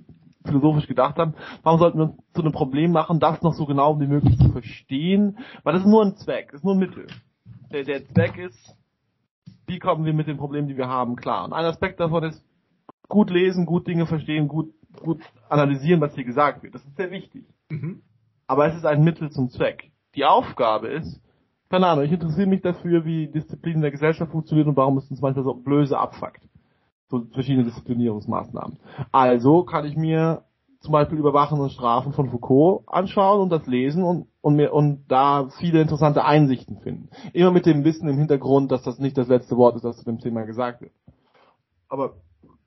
philosophisch 0.47 0.87
gedacht 0.87 1.19
haben, 1.19 1.35
warum 1.63 1.79
sollten 1.79 1.99
wir 1.99 2.05
uns 2.05 2.17
zu 2.33 2.41
einem 2.41 2.53
Problem 2.53 2.93
machen, 2.93 3.21
das 3.21 3.43
noch 3.43 3.53
so 3.53 3.67
genau 3.67 4.01
wie 4.01 4.07
möglich 4.07 4.39
zu 4.39 4.51
verstehen? 4.51 5.39
Weil 5.63 5.75
das 5.75 5.83
ist 5.83 5.89
nur 5.89 6.05
ein 6.05 6.17
Zweck, 6.17 6.53
das 6.53 6.61
ist 6.61 6.65
nur 6.65 6.75
ein 6.75 6.81
Mittel. 6.81 7.07
Der, 7.71 7.85
der 7.85 8.07
Zweck 8.07 8.39
ist, 8.39 8.77
wie 9.67 9.79
kommen 9.79 10.07
wir 10.07 10.15
mit 10.15 10.27
den 10.27 10.39
Problemen, 10.39 10.69
die 10.69 10.77
wir 10.77 10.89
haben, 10.89 11.17
klar. 11.17 11.45
Und 11.45 11.53
ein 11.53 11.65
Aspekt 11.67 12.01
davon 12.01 12.25
ist, 12.25 12.43
gut 13.09 13.31
lesen, 13.31 13.67
gut 13.67 13.87
Dinge 13.87 14.07
verstehen, 14.07 14.49
gut 14.49 14.73
gut 15.01 15.21
analysieren, 15.49 16.01
was 16.01 16.15
hier 16.15 16.25
gesagt 16.25 16.63
wird. 16.63 16.75
Das 16.75 16.85
ist 16.85 16.97
sehr 16.97 17.11
wichtig. 17.11 17.45
Mhm. 17.69 18.03
Aber 18.47 18.67
es 18.67 18.75
ist 18.75 18.85
ein 18.85 19.03
Mittel 19.03 19.31
zum 19.31 19.51
Zweck. 19.51 19.91
Die 20.15 20.25
Aufgabe 20.25 20.89
ist, 20.89 21.21
keine 21.71 21.87
Ahnung, 21.87 22.05
ich 22.05 22.13
interessiere 22.13 22.47
mich 22.47 22.61
dafür, 22.61 23.05
wie 23.05 23.29
Disziplin 23.29 23.77
in 23.77 23.81
der 23.83 23.91
Gesellschaft 23.91 24.31
funktioniert 24.31 24.69
und 24.69 24.77
warum 24.77 24.99
es 24.99 25.11
uns 25.11 25.23
manchmal 25.23 25.45
so 25.45 25.55
blöse 25.55 25.99
abfuckt. 25.99 26.43
So 27.09 27.25
verschiedene 27.33 27.65
Disziplinierungsmaßnahmen. 27.65 28.79
Also 29.11 29.65
kann 29.65 29.87
ich 29.87 29.97
mir 29.97 30.45
zum 30.81 30.93
Beispiel 30.93 31.19
Überwachen 31.19 31.61
und 31.61 31.71
Strafen 31.71 32.13
von 32.13 32.29
Foucault 32.29 32.83
anschauen 32.87 33.41
und 33.41 33.51
das 33.51 33.67
lesen 33.67 34.03
und, 34.03 34.27
und 34.41 34.57
mir 34.57 34.75
und 34.75 35.05
da 35.09 35.49
viele 35.59 35.81
interessante 35.81 36.25
Einsichten 36.25 36.81
finden. 36.81 37.09
Immer 37.33 37.53
mit 37.53 37.67
dem 37.67 37.85
Wissen 37.85 38.09
im 38.09 38.19
Hintergrund, 38.19 38.73
dass 38.73 38.83
das 38.83 38.99
nicht 38.99 39.17
das 39.17 39.29
letzte 39.29 39.57
Wort 39.57 39.77
ist, 39.77 39.85
das 39.85 39.97
zu 39.99 40.05
dem 40.05 40.19
Thema 40.19 40.43
gesagt 40.43 40.81
wird. 40.81 40.93
Aber 41.89 42.15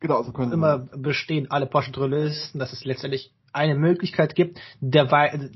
Genau, 0.06 0.22
so 0.22 0.32
können 0.34 0.52
immer 0.52 0.78
bestehen 0.78 1.50
alle 1.50 1.66
Poststrukturalisten, 1.66 2.60
dass 2.60 2.72
es 2.74 2.86
letztendlich 2.86 3.34
eine 3.54 3.74
Möglichkeit 3.74 4.36
gibt, 4.36 4.60
der 4.80 5.06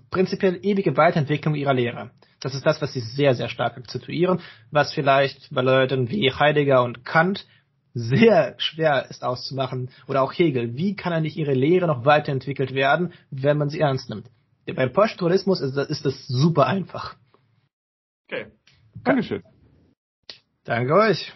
prinzipiell 0.10 0.58
ewige 0.64 0.98
Weiterentwicklung 0.98 1.54
ihrer 1.54 1.76
Lehre. 1.76 2.10
Das 2.40 2.56
ist 2.56 2.66
das, 2.66 2.82
was 2.82 2.92
sie 2.94 3.02
sehr, 3.02 3.36
sehr 3.36 3.48
stark 3.48 3.78
akzentuieren, 3.78 4.42
was 4.72 4.92
vielleicht 4.92 5.54
bei 5.54 5.62
Leuten 5.62 6.10
wie 6.10 6.34
Heidegger 6.34 6.82
und 6.82 7.06
Kant 7.06 7.46
sehr 7.94 8.56
schwer 8.58 9.06
ist 9.12 9.24
auszumachen, 9.24 9.92
oder 10.08 10.24
auch 10.24 10.34
Hegel. 10.34 10.76
Wie 10.76 10.96
kann 10.96 11.14
eigentlich 11.14 11.38
ihre 11.38 11.54
Lehre 11.54 11.86
noch 11.86 12.06
weiterentwickelt 12.06 12.74
werden, 12.74 13.14
wenn 13.30 13.60
man 13.60 13.70
sie 13.70 13.80
ernst 13.80 14.10
nimmt? 14.10 14.32
Beim 14.66 14.92
Poststrukturalismus 14.92 15.62
ist, 15.62 15.78
ist 15.78 16.06
das 16.08 16.26
super 16.26 16.66
einfach. 16.66 17.18
Okay. 18.28 18.48
Dankeschön. 19.04 19.44
Danke 20.64 20.96
euch. 20.96 21.34